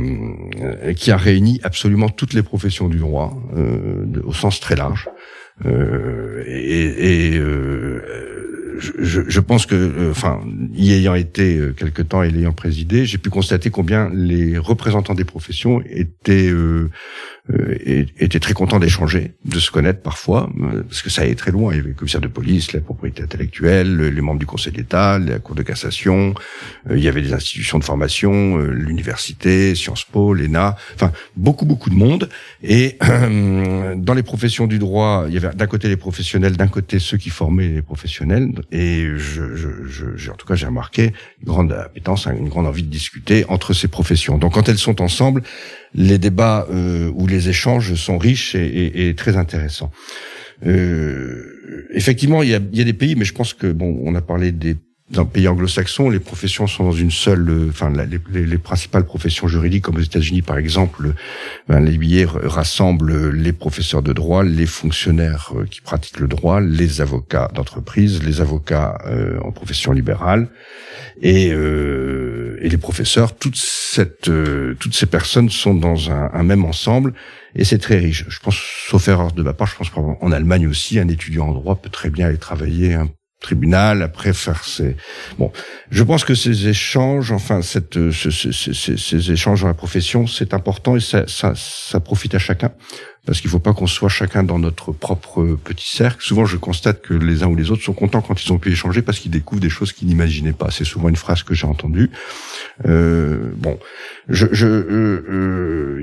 qui 0.97 1.11
a 1.13 1.17
réuni 1.17 1.61
absolument 1.63 2.09
toutes 2.09 2.35
les 2.35 2.43
professions 2.43 2.89
du 2.89 2.99
droit 2.99 3.33
au 4.25 4.33
sens 4.33 4.59
très 4.61 4.75
large 4.75 5.09
et, 5.65 7.37
et 7.37 7.41
je, 8.79 9.41
pense 9.41 9.67
que, 9.67 9.75
euh, 9.75 10.11
enfin, 10.11 10.41
y 10.73 10.93
ayant 10.93 11.15
été 11.15 11.57
euh, 11.57 11.73
quelque 11.73 12.03
temps 12.03 12.23
et 12.23 12.31
l'ayant 12.31 12.53
présidé, 12.53 13.07
j'ai 13.07 13.19
pu 13.19 13.31
constater 13.31 13.71
combien 13.71 14.11
les 14.13 14.59
représentants 14.59 15.15
des 15.15 15.25
professions 15.25 15.83
étaient 15.87 16.53
euh, 17.51 17.77
euh, 17.87 18.05
était 18.19 18.39
très 18.39 18.55
content 18.55 18.79
d'échanger, 18.79 19.33
de 19.45 19.59
se 19.59 19.71
connaître 19.71 20.01
parfois, 20.01 20.49
euh, 20.61 20.83
parce 20.83 21.03
que 21.03 21.11
ça 21.11 21.23
allait 21.23 21.35
très 21.35 21.51
loin. 21.51 21.73
Il 21.73 21.77
y 21.77 21.81
avait 21.81 21.89
le 21.89 21.95
commissaire 21.95 22.21
de 22.21 22.29
police, 22.29 22.73
la 22.73 22.81
propriété 22.81 23.23
intellectuelle, 23.23 23.97
les 23.97 24.21
membres 24.21 24.39
du 24.39 24.47
Conseil 24.47 24.73
d'État, 24.73 25.19
la 25.19 25.39
Cour 25.39 25.57
de 25.57 25.63
cassation, 25.63 26.35
euh, 26.89 26.97
il 26.97 27.03
y 27.03 27.09
avait 27.09 27.23
des 27.23 27.33
institutions 27.33 27.79
de 27.79 27.85
formation, 27.85 28.59
l'université, 28.59 29.75
Sciences 29.75 30.05
Po, 30.05 30.35
l'ENA, 30.35 30.77
enfin 30.95 31.11
beaucoup 31.37 31.67
beaucoup 31.67 31.91
de 31.91 31.97
monde. 31.97 32.29
Et 32.63 32.99
dans 33.01 34.15
les 34.15 34.23
professions 34.23 34.67
du 34.67 34.79
droit, 34.79 35.25
il 35.29 35.35
y 35.35 35.37
avait 35.37 35.55
d'un 35.55 35.67
côté 35.67 35.89
les 35.89 35.97
professionnels, 35.97 36.57
d'un 36.57 36.69
côté 36.69 36.99
ceux 36.99 37.17
qui 37.17 37.31
formaient 37.31 37.69
les 37.69 37.83
professionnels, 37.83 38.53
et 38.71 39.09
je, 39.17 39.57
je, 39.57 40.31
en 40.31 40.35
tout 40.35 40.47
cas 40.47 40.55
j'ai 40.55 40.67
remarqué 40.67 41.13
une 41.41 41.47
grande 41.47 41.73
appétence, 41.73 42.27
une 42.27 42.49
grande 42.49 42.67
envie 42.67 42.83
de 42.83 42.91
discuter 42.91 43.45
entre 43.49 43.73
ces 43.73 43.89
professions. 43.89 44.39
Donc 44.39 44.55
quand 44.55 44.69
elles 44.69 44.79
sont 44.79 45.01
ensemble, 45.03 45.43
les 45.95 46.19
débats 46.19 46.67
euh, 46.71 47.11
ou 47.15 47.27
les 47.27 47.49
échanges 47.49 47.95
sont 47.95 48.19
riches 48.19 48.55
et, 48.55 49.09
et, 49.09 49.15
très 49.15 49.37
intéressants. 49.37 49.91
Euh, 50.65 51.89
effectivement, 51.93 52.43
il 52.43 52.51
y 52.51 52.55
a, 52.55 52.61
il 52.73 52.79
y 52.79 52.81
a 52.81 52.85
des 52.85 52.93
pays, 52.93 53.15
mais 53.17 53.25
je 53.25 53.35
pense 53.35 53.53
que 53.53 53.71
bon, 53.73 54.01
on 54.03 54.15
a 54.15 54.23
parlé 54.23 54.53
des 54.53 54.77
dans 55.13 55.23
le 55.23 55.29
pays 55.29 55.47
anglo-saxon, 55.47 56.11
les 56.11 56.19
professions 56.19 56.67
sont 56.67 56.85
dans 56.85 56.93
une 56.93 57.11
seule, 57.11 57.49
euh, 57.49 57.69
enfin 57.69 57.93
les, 57.93 58.47
les, 58.47 58.59
principales 58.59 59.05
professions 59.05 59.47
juridiques, 59.47 59.85
comme 59.85 59.97
aux 59.97 60.01
États-Unis 60.01 60.43
par 60.43 60.57
exemple, 60.57 61.13
ben, 61.69 61.81
les 61.81 61.99
billets 61.99 62.27
rassemblent 62.27 63.31
les 63.31 63.53
professeurs 63.53 64.03
de 64.03 64.13
droit, 64.13 64.43
les 64.43 64.67
fonctionnaires 64.67 65.53
euh, 65.55 65.67
qui 65.67 65.81
pratiquent 65.81 66.21
le 66.21 66.29
droit, 66.29 66.61
les 66.61 67.01
avocats 67.01 67.51
d'entreprise, 67.55 68.23
les 68.23 68.41
avocats 68.41 68.99
euh, 69.07 69.39
en 69.41 69.53
profession 69.53 69.93
libérale 69.93 70.49
et, 71.21 71.53
euh, 71.53 72.59
et 72.63 72.69
les 72.69 72.79
professeurs. 72.79 73.37
Toute 73.37 73.57
cette, 73.57 74.31
toutes 74.79 74.95
ces 74.95 75.07
personnes 75.07 75.51
sont 75.51 75.75
dans 75.75 76.11
un, 76.11 76.31
un 76.33 76.43
même 76.43 76.65
ensemble 76.65 77.13
et 77.55 77.65
c'est 77.65 77.79
très 77.79 77.99
riche. 77.99 78.25
Je 78.29 78.39
pense, 78.41 78.59
sauf 78.89 79.09
erreur 79.09 79.33
de 79.33 79.43
ma 79.43 79.53
part, 79.53 79.67
je 79.67 79.77
pense 79.77 79.91
qu'en 79.91 80.33
Allemagne 80.33 80.67
aussi, 80.67 80.99
un 80.99 81.09
étudiant 81.09 81.49
en 81.49 81.53
droit 81.53 81.77
peut 81.77 81.91
très 81.91 82.09
bien 82.09 82.29
aller 82.29 82.39
travailler 82.39 82.95
un 82.95 83.09
tribunal, 83.43 84.03
après 84.03 84.33
faire 84.33 84.65
ses... 84.65 84.97
Bon, 85.39 85.53
je 85.91 86.03
pense 86.03 86.25
que 86.25 86.35
ces 86.35 86.69
échanges, 86.69 87.33
enfin, 87.33 87.61
cette, 87.63 87.99
ces, 88.11 89.33
échanges 89.33 89.63
dans 89.63 89.69
la 89.69 89.75
profession, 89.75 90.27
c'est 90.27 90.55
important 90.55 90.97
et 90.97 91.01
ça, 91.01 91.25
ça, 91.27 91.53
ça 91.55 92.01
profite 92.01 92.35
à 92.35 92.39
chacun. 92.39 92.73
Parce 93.25 93.41
qu'il 93.41 93.49
ne 93.49 93.53
faut 93.53 93.61
pas 93.61 93.73
qu'on 93.73 93.87
soit 93.87 94.09
chacun 94.09 94.43
dans 94.43 94.59
notre 94.59 94.91
propre 94.91 95.57
petit 95.63 95.95
cercle. 95.95 96.21
Souvent, 96.25 96.45
je 96.45 96.57
constate 96.57 97.03
que 97.03 97.15
les 97.15 97.45
uns 97.45 97.47
ou 97.47 97.55
les 97.55 97.71
autres 97.71 97.85
sont 97.85 97.93
contents 97.93 98.21
quand 98.21 98.45
ils 98.45 98.53
ont 98.53 98.59
pu 98.59 98.73
échanger 98.73 99.01
parce 99.01 99.21
qu'ils 99.21 99.31
découvrent 99.31 99.61
des 99.61 99.71
choses 99.71 99.93
qu'ils 99.93 100.09
n'imaginaient 100.09 100.53
pas. 100.53 100.73
C'est 100.73 100.85
souvent 100.85 101.09
une 101.09 101.15
phrase 101.15 101.45
que 101.45 101.55
j'ai 101.55 101.69
entendue. 101.69 102.11
Euh, 102.85 103.53
bon, 103.57 103.79
euh, 104.31 105.25
euh 105.31 105.99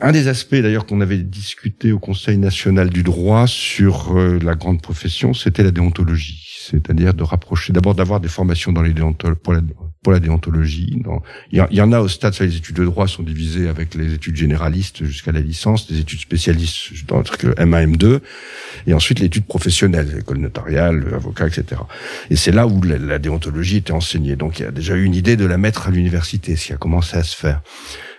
un 0.00 0.12
des 0.12 0.28
aspects 0.28 0.54
d'ailleurs 0.54 0.86
qu'on 0.86 1.00
avait 1.00 1.18
discuté 1.18 1.90
au 1.92 1.98
Conseil 1.98 2.38
national 2.38 2.88
du 2.88 3.02
droit 3.02 3.46
sur 3.46 4.14
la 4.14 4.54
grande 4.54 4.80
profession, 4.80 5.34
c'était 5.34 5.62
la 5.62 5.72
déontologie, 5.72 6.42
c'est-à-dire 6.68 7.14
de 7.14 7.22
rapprocher, 7.22 7.72
d'abord 7.72 7.94
d'avoir 7.94 8.20
des 8.20 8.28
formations 8.28 8.72
dans 8.72 8.82
les 8.82 8.94
pour 9.42 9.52
la, 9.52 9.60
pour 10.02 10.12
la 10.12 10.20
déontologie. 10.20 11.02
il, 11.52 11.66
y 11.70 11.80
en 11.80 11.92
a 11.92 12.00
au 12.00 12.08
stade, 12.08 12.34
ça, 12.34 12.44
les 12.44 12.56
études 12.56 12.76
de 12.76 12.84
droit 12.84 13.06
sont 13.08 13.22
divisées 13.22 13.68
avec 13.68 13.94
les 13.94 14.14
études 14.14 14.36
généralistes 14.36 15.04
jusqu'à 15.04 15.32
la 15.32 15.40
licence, 15.40 15.90
des 15.90 16.00
études 16.00 16.20
spécialistes 16.20 17.06
dans 17.06 17.18
le 17.18 17.24
M1, 17.24 17.96
M2, 17.96 18.20
et 18.86 18.94
ensuite 18.94 19.20
l'étude 19.20 19.46
professionnelle, 19.46 20.12
l'école 20.16 20.38
notariale, 20.38 21.06
avocat, 21.14 21.46
etc. 21.46 21.80
Et 22.30 22.36
c'est 22.36 22.52
là 22.52 22.66
où 22.66 22.82
la, 22.82 22.98
la 22.98 23.18
déontologie 23.18 23.78
était 23.78 23.92
enseignée. 23.92 24.36
Donc 24.36 24.58
il 24.58 24.62
y 24.62 24.66
a 24.66 24.70
déjà 24.70 24.94
eu 24.96 25.04
une 25.04 25.14
idée 25.14 25.36
de 25.36 25.46
la 25.46 25.58
mettre 25.58 25.88
à 25.88 25.90
l'université, 25.90 26.56
ce 26.56 26.66
qui 26.66 26.72
a 26.72 26.76
commencé 26.76 27.16
à 27.16 27.22
se 27.22 27.36
faire. 27.36 27.62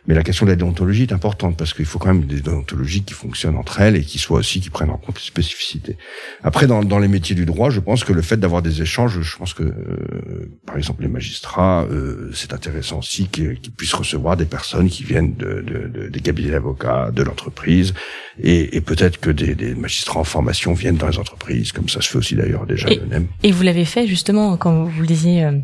Mais 0.08 0.16
la 0.16 0.24
question 0.24 0.46
de 0.46 0.52
la 0.52 0.56
déontologie 0.56 1.04
est 1.04 1.14
importante 1.14 1.58
parce 1.58 1.74
qu'il 1.74 1.86
faut 1.86 2.00
quand 2.00 2.14
même 2.14 2.26
des 2.26 2.42
déontologies 2.42 3.04
qui 3.04 3.14
fonctionnent 3.14 3.58
entre 3.58 3.82
elles 3.82 3.96
et 3.96 4.02
qui 4.04 4.18
soient 4.18 4.40
aussi 4.40 4.60
qui 4.60 4.70
prennent 4.70 4.90
en 4.90 4.98
compte 4.98 5.20
les 5.20 5.26
spécificités. 5.26 5.98
Après, 6.44 6.66
dans, 6.66 6.84
dans 6.84 7.00
les 7.00 7.08
métiers 7.08 7.36
du 7.36 7.46
droit, 7.46 7.70
je 7.70 7.80
pense 7.80 8.04
que 8.04 8.14
le 8.14 8.22
fait 8.22 8.38
d'avoir 8.38 8.62
des 8.62 8.82
échanges, 8.82 9.22
je 9.22 9.38
pense 9.38 9.54
que 9.54 9.64
euh, 9.64 10.52
par 10.66 10.78
exemple 10.78 11.04
les 11.04 11.08
magistrats, 11.08 11.84
euh, 11.84 12.32
c'est 12.34 12.54
intéressant 12.54 13.00
aussi 13.00 13.28
qu'ils 13.28 13.60
puissent 13.78 13.94
recevoir 13.94 14.38
des 14.38 14.46
personnes 14.46 14.90
qui 14.90 15.04
viennent 15.04 15.36
de, 15.36 15.62
de, 15.62 16.08
des 16.08 16.20
cabinets 16.20 16.52
d'avocats, 16.52 17.12
de 17.12 17.22
l'entreprise, 17.22 17.94
et, 18.42 18.76
et 18.76 18.82
peut-être 18.82 19.20
que 19.20 19.30
des, 19.30 19.56
des, 19.56 19.76
magistrats 19.76 20.20
en 20.20 20.24
formation 20.24 20.74
viennent 20.74 20.98
dans 20.98 21.08
les 21.08 21.20
entreprises, 21.20 21.72
comme 21.72 21.90
ça 21.90 22.02
se 22.02 22.10
fait 22.10 22.18
aussi 22.18 22.36
d'ailleurs 22.36 22.66
déjà. 22.66 22.90
Et, 22.90 23.00
et 23.44 23.52
vous 23.52 23.64
l'avez 23.64 23.86
fait 23.86 24.08
justement 24.08 24.58
quand 24.58 24.86
vous 24.86 25.02
le 25.02 25.08
disiez 25.08 25.46
euh, 25.46 25.60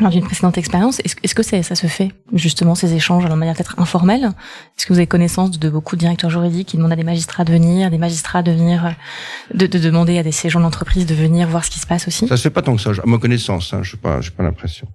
lors 0.00 0.10
d'une 0.10 0.24
précédente 0.24 0.58
expérience, 0.58 1.00
est-ce, 1.00 1.34
que 1.34 1.42
ça, 1.42 1.62
ça 1.62 1.74
se 1.74 1.86
fait 1.86 2.12
justement 2.32 2.74
ces 2.74 2.94
échanges 2.94 3.28
de 3.28 3.34
manière 3.34 3.54
peut-être 3.54 3.78
informelle? 3.78 4.24
Est-ce 4.24 4.86
que 4.86 4.92
vous 4.92 4.98
avez 4.98 5.06
connaissance 5.06 5.58
de 5.58 5.68
beaucoup 5.68 5.96
de 5.96 6.00
directeurs 6.00 6.30
juridiques 6.30 6.68
qui 6.68 6.76
demandent 6.76 6.92
à 6.92 6.96
des 6.96 7.04
magistrats 7.04 7.44
de 7.44 7.52
venir, 7.52 7.90
des 7.90 7.98
magistrats 7.98 8.42
de 8.42 8.52
venir, 8.52 8.94
de, 9.54 9.66
de 9.66 9.78
demander 9.78 10.18
à 10.18 10.22
des 10.22 10.32
séjours 10.32 10.60
d'entreprise 10.60 11.06
de 11.06 11.14
venir 11.14 11.48
voir 11.48 11.64
ce 11.64 11.70
qui 11.70 11.78
se 11.78 11.86
passe 11.86 12.08
aussi? 12.08 12.28
Ça 12.28 12.36
se 12.36 12.42
fait 12.42 12.50
pas 12.50 12.62
tant 12.62 12.76
que 12.76 12.82
ça, 12.82 12.90
à 12.90 13.06
ma 13.06 13.18
connaissance. 13.18 13.72
Hein, 13.72 13.82
je 13.82 13.96
n'ai 13.96 14.00
pas, 14.02 14.20
pas 14.36 14.42
l'impression 14.42 14.86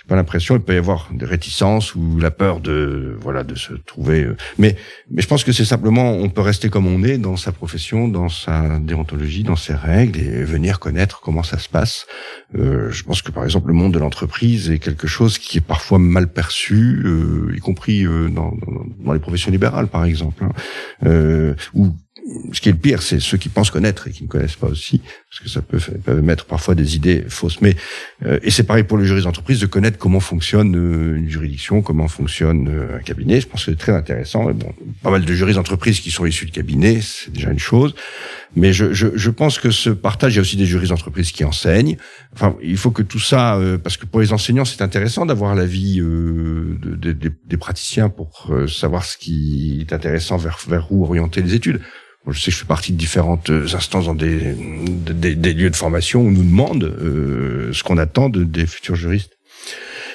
j'ai 0.00 0.08
pas 0.08 0.16
l'impression 0.16 0.56
il 0.56 0.62
peut 0.62 0.74
y 0.74 0.78
avoir 0.78 1.08
des 1.12 1.26
réticences 1.26 1.94
ou 1.94 2.18
la 2.18 2.30
peur 2.30 2.60
de 2.60 3.16
voilà 3.20 3.44
de 3.44 3.54
se 3.54 3.74
trouver 3.74 4.24
euh, 4.24 4.36
mais 4.58 4.76
mais 5.10 5.20
je 5.20 5.28
pense 5.28 5.44
que 5.44 5.52
c'est 5.52 5.66
simplement 5.66 6.12
on 6.12 6.30
peut 6.30 6.40
rester 6.40 6.70
comme 6.70 6.86
on 6.86 7.04
est 7.04 7.18
dans 7.18 7.36
sa 7.36 7.52
profession 7.52 8.08
dans 8.08 8.30
sa 8.30 8.78
déontologie 8.78 9.42
dans 9.42 9.56
ses 9.56 9.74
règles 9.74 10.18
et 10.18 10.44
venir 10.44 10.78
connaître 10.78 11.20
comment 11.20 11.42
ça 11.42 11.58
se 11.58 11.68
passe. 11.68 12.06
Euh, 12.54 12.90
je 12.90 13.02
pense 13.04 13.22
que 13.22 13.30
par 13.30 13.44
exemple 13.44 13.68
le 13.68 13.74
monde 13.74 13.92
de 13.92 13.98
l'entreprise 13.98 14.70
est 14.70 14.78
quelque 14.78 15.06
chose 15.06 15.38
qui 15.38 15.58
est 15.58 15.62
parfois 15.62 15.98
mal 15.98 16.28
perçu 16.28 17.02
euh, 17.04 17.54
y 17.56 17.60
compris 17.60 18.04
euh, 18.04 18.28
dans, 18.28 18.52
dans, 19.04 19.12
les 19.12 19.20
professions 19.20 19.50
libérales 19.50 19.88
par 19.88 20.04
exemple 20.04 20.44
hein, 20.44 20.52
euh, 21.06 21.54
ou 21.74 21.94
ce 22.52 22.60
qui 22.60 22.68
est 22.68 22.72
le 22.72 22.78
pire, 22.78 23.02
c'est 23.02 23.20
ceux 23.20 23.38
qui 23.38 23.48
pensent 23.48 23.70
connaître 23.70 24.08
et 24.08 24.10
qui 24.10 24.22
ne 24.22 24.28
connaissent 24.28 24.56
pas 24.56 24.68
aussi, 24.68 25.00
parce 25.28 25.40
que 25.42 25.48
ça 25.48 25.62
peut, 25.62 25.78
peut 25.78 26.20
mettre 26.20 26.44
parfois 26.44 26.74
des 26.74 26.96
idées 26.96 27.24
fausses. 27.28 27.60
Mais 27.60 27.76
euh, 28.24 28.38
et 28.42 28.50
c'est 28.50 28.62
pareil 28.62 28.84
pour 28.84 28.98
les 28.98 29.06
juristes 29.06 29.26
d'entreprise 29.26 29.60
de 29.60 29.66
connaître 29.66 29.98
comment 29.98 30.20
fonctionne 30.20 30.76
euh, 30.76 31.16
une 31.16 31.28
juridiction, 31.28 31.82
comment 31.82 32.08
fonctionne 32.08 32.68
euh, 32.68 32.98
un 32.98 33.00
cabinet. 33.00 33.40
Je 33.40 33.46
pense 33.46 33.64
que 33.64 33.72
c'est 33.72 33.78
très 33.78 33.92
intéressant. 33.92 34.44
bon, 34.52 34.72
pas 35.02 35.10
mal 35.10 35.24
de 35.24 35.34
juristes 35.34 35.56
d'entreprise 35.56 36.00
qui 36.00 36.10
sont 36.10 36.26
issus 36.26 36.46
de 36.46 36.50
cabinets, 36.50 37.00
c'est 37.00 37.32
déjà 37.32 37.50
une 37.50 37.58
chose. 37.58 37.94
Mais 38.56 38.72
je, 38.72 38.92
je, 38.92 39.08
je, 39.14 39.30
pense 39.30 39.58
que 39.58 39.70
ce 39.70 39.90
partage, 39.90 40.32
il 40.32 40.36
y 40.36 40.38
a 40.38 40.42
aussi 40.42 40.56
des 40.56 40.66
juristes 40.66 40.90
d'entreprise 40.90 41.30
qui 41.30 41.44
enseignent. 41.44 41.96
Enfin, 42.34 42.56
il 42.62 42.76
faut 42.76 42.90
que 42.90 43.02
tout 43.02 43.20
ça, 43.20 43.60
parce 43.84 43.96
que 43.96 44.06
pour 44.06 44.20
les 44.20 44.32
enseignants, 44.32 44.64
c'est 44.64 44.82
intéressant 44.82 45.24
d'avoir 45.24 45.54
l'avis 45.54 45.98
de, 45.98 46.76
de, 46.80 47.12
des 47.12 47.56
praticiens 47.56 48.08
pour 48.08 48.50
savoir 48.66 49.04
ce 49.04 49.16
qui 49.16 49.86
est 49.88 49.92
intéressant 49.92 50.36
vers, 50.36 50.58
vers 50.66 50.90
où 50.90 51.04
orienter 51.04 51.42
les 51.42 51.54
études. 51.54 51.80
Je 52.28 52.38
sais 52.38 52.46
que 52.46 52.52
je 52.52 52.58
fais 52.58 52.66
partie 52.66 52.92
de 52.92 52.98
différentes 52.98 53.50
euh, 53.50 53.74
instances 53.74 54.06
dans 54.06 54.14
des, 54.14 54.54
des, 54.54 55.34
des 55.34 55.54
lieux 55.54 55.70
de 55.70 55.76
formation 55.76 56.22
où 56.22 56.28
on 56.28 56.30
nous 56.30 56.44
demande 56.44 56.84
euh, 56.84 57.72
ce 57.72 57.82
qu'on 57.82 57.98
attend 57.98 58.28
de, 58.28 58.44
des 58.44 58.66
futurs 58.66 58.94
juristes. 58.94 59.38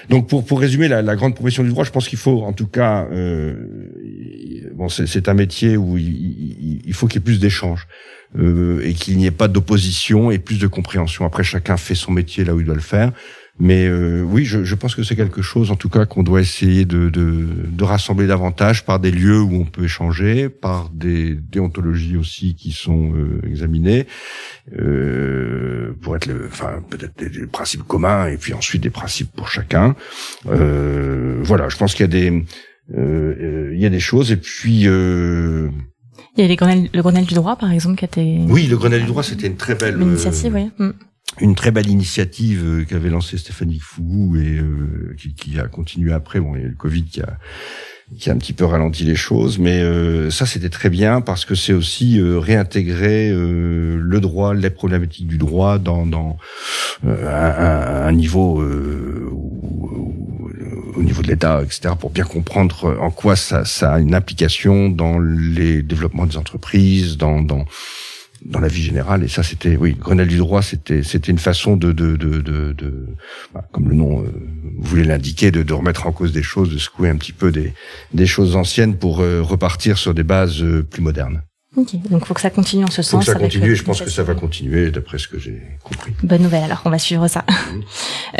Donc 0.10 0.30
pour, 0.30 0.46
pour 0.46 0.60
résumer 0.60 0.88
la, 0.88 1.02
la 1.02 1.16
grande 1.16 1.34
profession 1.34 1.64
du 1.64 1.70
droit, 1.70 1.84
je 1.84 1.92
pense 1.92 2.08
qu'il 2.08 2.20
faut 2.20 2.44
en 2.44 2.54
tout 2.54 2.68
cas, 2.68 3.08
euh, 3.12 3.56
bon 4.76 4.88
c'est 4.88 5.28
un 5.30 5.34
métier 5.34 5.78
où 5.78 5.98
il, 5.98 6.82
il 6.86 6.94
faut 6.94 7.08
qu'il 7.08 7.20
y 7.20 7.24
ait 7.24 7.26
plus 7.26 7.40
d'échanges 7.40 7.88
euh, 8.38 8.82
et 8.84 8.94
qu'il 8.94 9.18
n'y 9.18 9.26
ait 9.26 9.32
pas 9.32 9.48
d'opposition 9.48 10.30
et 10.30 10.38
plus 10.38 10.60
de 10.60 10.68
compréhension. 10.68 11.26
Après 11.26 11.44
chacun 11.44 11.76
fait 11.78 11.96
son 11.96 12.12
métier 12.12 12.44
là 12.44 12.54
où 12.54 12.60
il 12.60 12.66
doit 12.66 12.76
le 12.76 12.82
faire. 12.82 13.12
Mais 13.58 13.86
euh, 13.86 14.22
oui, 14.22 14.44
je, 14.44 14.66
je, 14.66 14.76
pense 14.76 14.96
que 14.96 15.04
c'est 15.04 15.16
quelque 15.16 15.42
chose, 15.42 15.72
en 15.72 15.78
tout 15.78 15.88
cas, 15.88 16.06
qu'on 16.06 16.24
doit 16.24 16.42
essayer 16.42 16.84
de, 16.84 17.10
de, 17.10 17.48
de, 17.70 17.84
rassembler 17.86 18.28
davantage 18.28 18.84
par 18.84 19.00
des 19.00 19.12
lieux 19.12 19.40
où 19.40 19.54
on 19.54 19.64
peut 19.64 19.86
échanger, 19.86 20.50
par 20.50 20.90
des 20.90 21.36
déontologies 21.36 22.18
aussi 22.18 22.56
qui 22.56 22.74
sont 22.74 23.14
euh, 23.16 23.40
examinées, 23.48 24.08
euh, 24.78 25.94
pour 26.02 26.18
être, 26.18 26.26
le, 26.26 26.48
enfin, 26.48 26.84
peut-être 26.90 27.18
des, 27.18 27.48
principes 27.48 27.84
communs 27.84 28.28
et 28.28 28.36
puis 28.36 28.54
ensuite 28.54 28.84
des 28.84 28.90
principes 28.90 29.32
pour 29.34 29.48
chacun. 29.48 29.96
Euh, 30.48 31.40
voilà, 31.44 31.70
je 31.70 31.78
pense 31.78 31.96
qu'il 31.96 32.04
y 32.04 32.10
a 32.10 32.12
des, 32.12 32.46
euh, 32.98 33.72
il 33.74 33.80
y 33.80 33.86
a 33.86 33.90
des 33.90 34.02
choses 34.02 34.34
et 34.34 34.38
puis. 34.38 34.82
il 34.82 35.72
y 36.38 36.42
a 36.42 36.48
les 36.48 36.56
Grenelles, 36.58 36.90
le 36.94 37.02
Grenelle 37.02 37.26
du 37.26 37.36
droit, 37.36 37.56
par 37.56 37.72
exemple, 37.72 37.96
qui 37.96 38.04
a 38.04 38.08
été. 38.08 38.38
Oui, 38.50 38.68
le 38.68 38.76
Grenelle 38.76 39.02
du 39.04 39.08
droit, 39.08 39.24
c'était 39.24 39.48
une 39.48 39.56
très 39.56 39.76
belle 39.76 40.02
initiative, 40.02 40.54
oui. 40.54 40.72
Mm 40.78 40.92
une 41.42 41.56
très 41.56 41.72
belle 41.72 41.90
initiative 41.90 42.64
euh, 42.64 42.86
qu'avait 42.86 43.10
lancée 43.10 43.38
Stéphanie 43.38 43.80
Fougou 43.80 44.38
et 44.38 44.58
euh, 44.58 45.16
qui, 45.18 45.34
qui, 45.34 45.60
a 45.60 45.68
continué 45.68 46.14
après. 46.14 46.40
Bon, 46.40 46.56
il 46.56 46.62
y 46.62 46.66
a 46.66 46.68
le 46.68 46.76
Covid 46.76 47.04
qui 47.04 47.22
a 47.22 47.38
qui 48.20 48.30
a 48.30 48.34
un 48.34 48.38
petit 48.38 48.54
peu 48.54 48.66
ralenti 48.66 49.04
les 49.04 49.16
choses, 49.16 49.58
mais 49.58 49.82
euh, 49.82 50.30
ça 50.30 50.46
c'était 50.46 50.70
très 50.70 50.92
bien 50.92 51.22
parce 51.22 51.44
que 51.44 51.56
c'est 51.56 51.74
aussi 51.74 52.22
réintégrer 52.22 53.32
le 53.32 54.20
droit, 54.20 54.54
les 54.54 54.70
problématiques 54.70 55.26
du 55.26 55.40
droit 55.40 55.80
dans, 55.80 56.06
dans 56.06 56.38
un, 57.04 57.10
un, 57.10 58.12
niveau 58.12 58.64
au 60.96 61.02
niveau 61.02 61.24
de 61.24 61.28
l'État, 61.28 61.64
etc., 61.64 61.96
pour 62.00 62.12
bien 62.12 62.26
comprendre 62.26 62.96
en 63.02 63.10
quoi 63.10 63.36
ça, 63.36 63.66
ça 63.66 63.94
a 63.94 64.00
une 64.00 64.14
implication 64.14 64.90
dans 64.90 65.18
les 65.18 65.82
développements 65.82 66.28
des 66.28 66.38
entreprises, 66.38 67.18
dans, 67.18 67.42
dans 67.42 67.66
dans 68.46 68.60
la 68.60 68.68
vie 68.68 68.82
générale. 68.82 69.24
Et 69.24 69.28
ça, 69.28 69.44
c'était, 69.44 69.76
oui, 69.76 69.96
Grenelle 70.00 70.28
du 70.28 70.38
droit, 70.38 70.62
c'était, 70.62 71.04
c'était 71.04 71.32
une 71.32 71.40
façon 71.40 71.76
de, 71.76 71.92
de, 71.92 72.16
de, 72.16 72.42
de, 72.42 72.74
de 72.74 73.08
bah, 73.54 73.68
comme 73.72 73.90
le 73.90 73.96
nom 73.96 74.24
euh, 74.24 74.28
voulait 74.78 75.04
l'indiquer, 75.04 75.52
de, 75.52 75.64
de, 75.64 75.74
remettre 75.74 76.08
en 76.08 76.12
cause 76.12 76.32
des 76.32 76.44
choses, 76.44 76.72
de 76.72 76.78
secouer 76.78 77.10
un 77.10 77.18
petit 77.18 77.34
peu 77.34 77.52
des, 77.52 77.74
des 78.14 78.28
choses 78.28 78.56
anciennes 78.56 78.98
pour 78.98 79.20
euh, 79.20 79.42
repartir 79.42 79.98
sur 79.98 80.14
des 80.14 80.24
bases 80.24 80.62
euh, 80.62 80.84
plus 80.84 81.02
modernes. 81.02 81.42
Ok, 81.78 81.96
donc 82.10 82.22
il 82.22 82.26
faut 82.26 82.34
que 82.34 82.42
ça 82.42 82.50
continue 82.50 82.86
en 82.86 82.90
ce 82.90 83.02
sens. 83.02 83.26
Faut 83.26 83.32
que 83.32 83.38
ça 83.38 83.40
continue, 83.40 83.76
je 83.76 83.84
pense 83.84 84.02
que 84.02 84.10
ça 84.10 84.24
va 84.24 84.34
continuer, 84.34 84.92
d'après 84.92 85.18
ce 85.18 85.28
que 85.28 85.38
j'ai 85.38 85.62
compris. 85.84 86.14
Bonne 86.24 86.44
nouvelle, 86.44 86.64
alors 86.64 86.82
on 86.86 86.90
va 86.90 87.00
suivre 87.00 87.28
ça. 87.28 87.44
Mhm. 87.48 87.84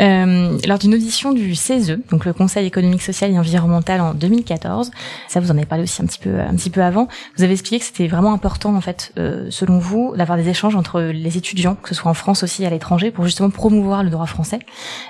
euh, 0.00 0.58
lors 0.66 0.78
d'une 0.78 0.94
audition 0.94 1.32
du 1.32 1.54
CESE, 1.54 1.98
donc 2.10 2.24
le 2.24 2.32
Conseil 2.32 2.66
économique, 2.66 3.02
social 3.02 3.30
et 3.30 3.38
environnemental 3.38 4.00
en 4.00 4.14
2014, 4.14 4.90
ça 5.28 5.40
vous 5.40 5.50
en 5.50 5.56
avez 5.56 5.66
parlé 5.66 5.84
aussi 5.84 6.00
un 6.00 6.06
petit 6.06 6.18
peu, 6.18 6.40
un 6.40 6.54
petit 6.54 6.70
peu 6.70 6.82
avant, 6.82 7.08
vous 7.36 7.44
avez 7.44 7.52
expliqué 7.52 7.78
que 7.78 7.84
c'était 7.84 8.08
vraiment 8.08 8.32
important, 8.32 8.74
en 8.74 8.80
fait, 8.80 9.12
euh, 9.18 9.48
selon 9.50 9.78
vous, 9.78 10.14
d'avoir 10.16 10.38
des 10.38 10.48
échanges 10.48 10.74
entre 10.74 11.02
les 11.02 11.36
étudiants, 11.36 11.74
que 11.74 11.90
ce 11.90 11.94
soit 11.94 12.10
en 12.10 12.14
France 12.14 12.42
aussi 12.42 12.62
et 12.62 12.66
à 12.66 12.70
l'étranger, 12.70 13.10
pour 13.10 13.24
justement 13.24 13.50
promouvoir 13.50 14.02
le 14.02 14.08
droit 14.08 14.26
français. 14.26 14.60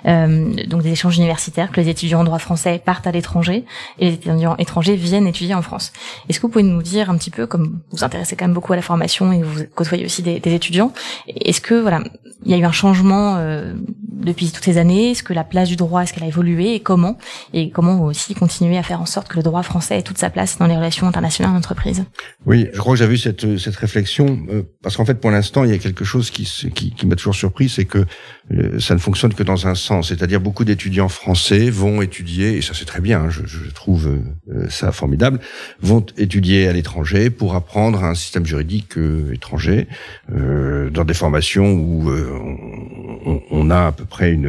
Euh, 0.06 0.52
donc 0.66 0.82
des 0.82 0.90
échanges 0.90 1.16
universitaires, 1.16 1.70
que 1.70 1.80
les 1.80 1.88
étudiants 1.88 2.20
en 2.20 2.24
droit 2.24 2.40
français 2.40 2.82
partent 2.84 3.06
à 3.06 3.12
l'étranger 3.12 3.64
et 4.00 4.06
les 4.06 4.14
étudiants 4.14 4.56
étrangers 4.56 4.96
viennent 4.96 5.28
étudier 5.28 5.54
en 5.54 5.62
France. 5.62 5.92
Est-ce 6.28 6.40
que 6.40 6.42
vous 6.42 6.52
pouvez 6.52 6.64
nous 6.64 6.82
dire 6.82 7.08
un 7.08 7.16
petit 7.16 7.30
peu, 7.30 7.46
comme 7.46 7.78
vous 7.92 8.02
intéressez 8.02 8.15
quand 8.36 8.44
même 8.44 8.54
beaucoup 8.54 8.72
à 8.72 8.76
la 8.76 8.82
formation 8.82 9.32
et 9.32 9.42
vous 9.42 9.64
côtoyez 9.74 10.04
aussi 10.04 10.22
des, 10.22 10.40
des 10.40 10.54
étudiants, 10.54 10.92
est-ce 11.26 11.60
que 11.60 11.74
voilà, 11.74 12.00
il 12.44 12.50
y 12.50 12.54
a 12.54 12.58
eu 12.58 12.64
un 12.64 12.72
changement 12.72 13.36
euh, 13.38 13.74
depuis 14.02 14.50
toutes 14.50 14.64
ces 14.64 14.78
années? 14.78 15.10
Est-ce 15.10 15.22
que 15.22 15.32
la 15.32 15.44
place 15.44 15.68
du 15.68 15.76
droit, 15.76 16.02
est-ce 16.02 16.12
qu'elle 16.12 16.24
a 16.24 16.28
évolué 16.28 16.74
et 16.74 16.80
comment? 16.80 17.18
Et 17.52 17.70
comment 17.70 18.04
aussi 18.04 18.34
continuer 18.34 18.78
à 18.78 18.82
faire 18.82 19.00
en 19.00 19.06
sorte 19.06 19.28
que 19.28 19.36
le 19.36 19.42
droit 19.42 19.62
français 19.62 19.98
ait 19.98 20.02
toute 20.02 20.18
sa 20.18 20.30
place 20.30 20.58
dans 20.58 20.66
les 20.66 20.76
relations 20.76 21.06
internationales 21.06 21.54
d'entreprise 21.54 22.04
Oui, 22.44 22.68
je 22.72 22.78
crois 22.78 22.94
que 22.94 22.98
j'avais 22.98 23.14
eu 23.14 23.18
cette, 23.18 23.58
cette 23.58 23.76
réflexion 23.76 24.38
euh, 24.50 24.62
parce 24.82 24.96
qu'en 24.96 25.04
fait, 25.04 25.20
pour 25.20 25.30
l'instant, 25.30 25.64
il 25.64 25.70
y 25.70 25.74
a 25.74 25.78
quelque 25.78 26.04
chose 26.04 26.30
qui, 26.30 26.44
qui, 26.74 26.92
qui 26.92 27.06
m'a 27.06 27.16
toujours 27.16 27.34
surpris, 27.34 27.68
c'est 27.68 27.84
que 27.84 28.04
euh, 28.52 28.78
ça 28.78 28.94
ne 28.94 29.00
fonctionne 29.00 29.34
que 29.34 29.42
dans 29.42 29.66
un 29.66 29.74
sens, 29.74 30.08
c'est-à-dire 30.08 30.40
beaucoup 30.40 30.64
d'étudiants 30.64 31.08
français 31.08 31.70
vont 31.70 32.00
étudier, 32.02 32.56
et 32.56 32.62
ça 32.62 32.74
c'est 32.74 32.84
très 32.84 33.00
bien, 33.00 33.22
hein, 33.22 33.30
je, 33.30 33.44
je, 33.46 33.70
trouve 33.70 34.06
euh, 34.48 34.68
ça 34.68 34.92
formidable, 34.92 35.40
vont 35.80 36.04
étudier 36.16 36.68
à 36.68 36.72
l'étranger 36.72 37.30
pour 37.30 37.54
apprendre 37.54 38.04
un 38.06 38.14
système 38.14 38.46
juridique 38.46 38.94
étranger 39.32 39.86
dans 40.28 41.04
des 41.04 41.14
formations 41.14 41.72
où 41.72 42.10
on, 42.10 43.42
on, 43.50 43.70
a 43.70 43.86
à 43.86 43.92
peu 43.92 44.04
près 44.04 44.32
une, 44.32 44.46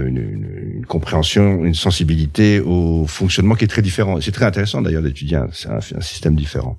compréhension, 0.88 1.63
une 1.63 1.73
sensibilité 1.73 2.60
au 2.60 3.06
fonctionnement 3.08 3.56
qui 3.56 3.65
est 3.65 3.67
très 3.67 3.82
différent. 3.82 4.19
C'est 4.21 4.32
très 4.32 4.45
intéressant 4.45 4.82
d'ailleurs 4.82 5.04
d'étudier 5.04 5.38
un, 5.38 5.50
système 6.02 6.36
différent. 6.36 6.78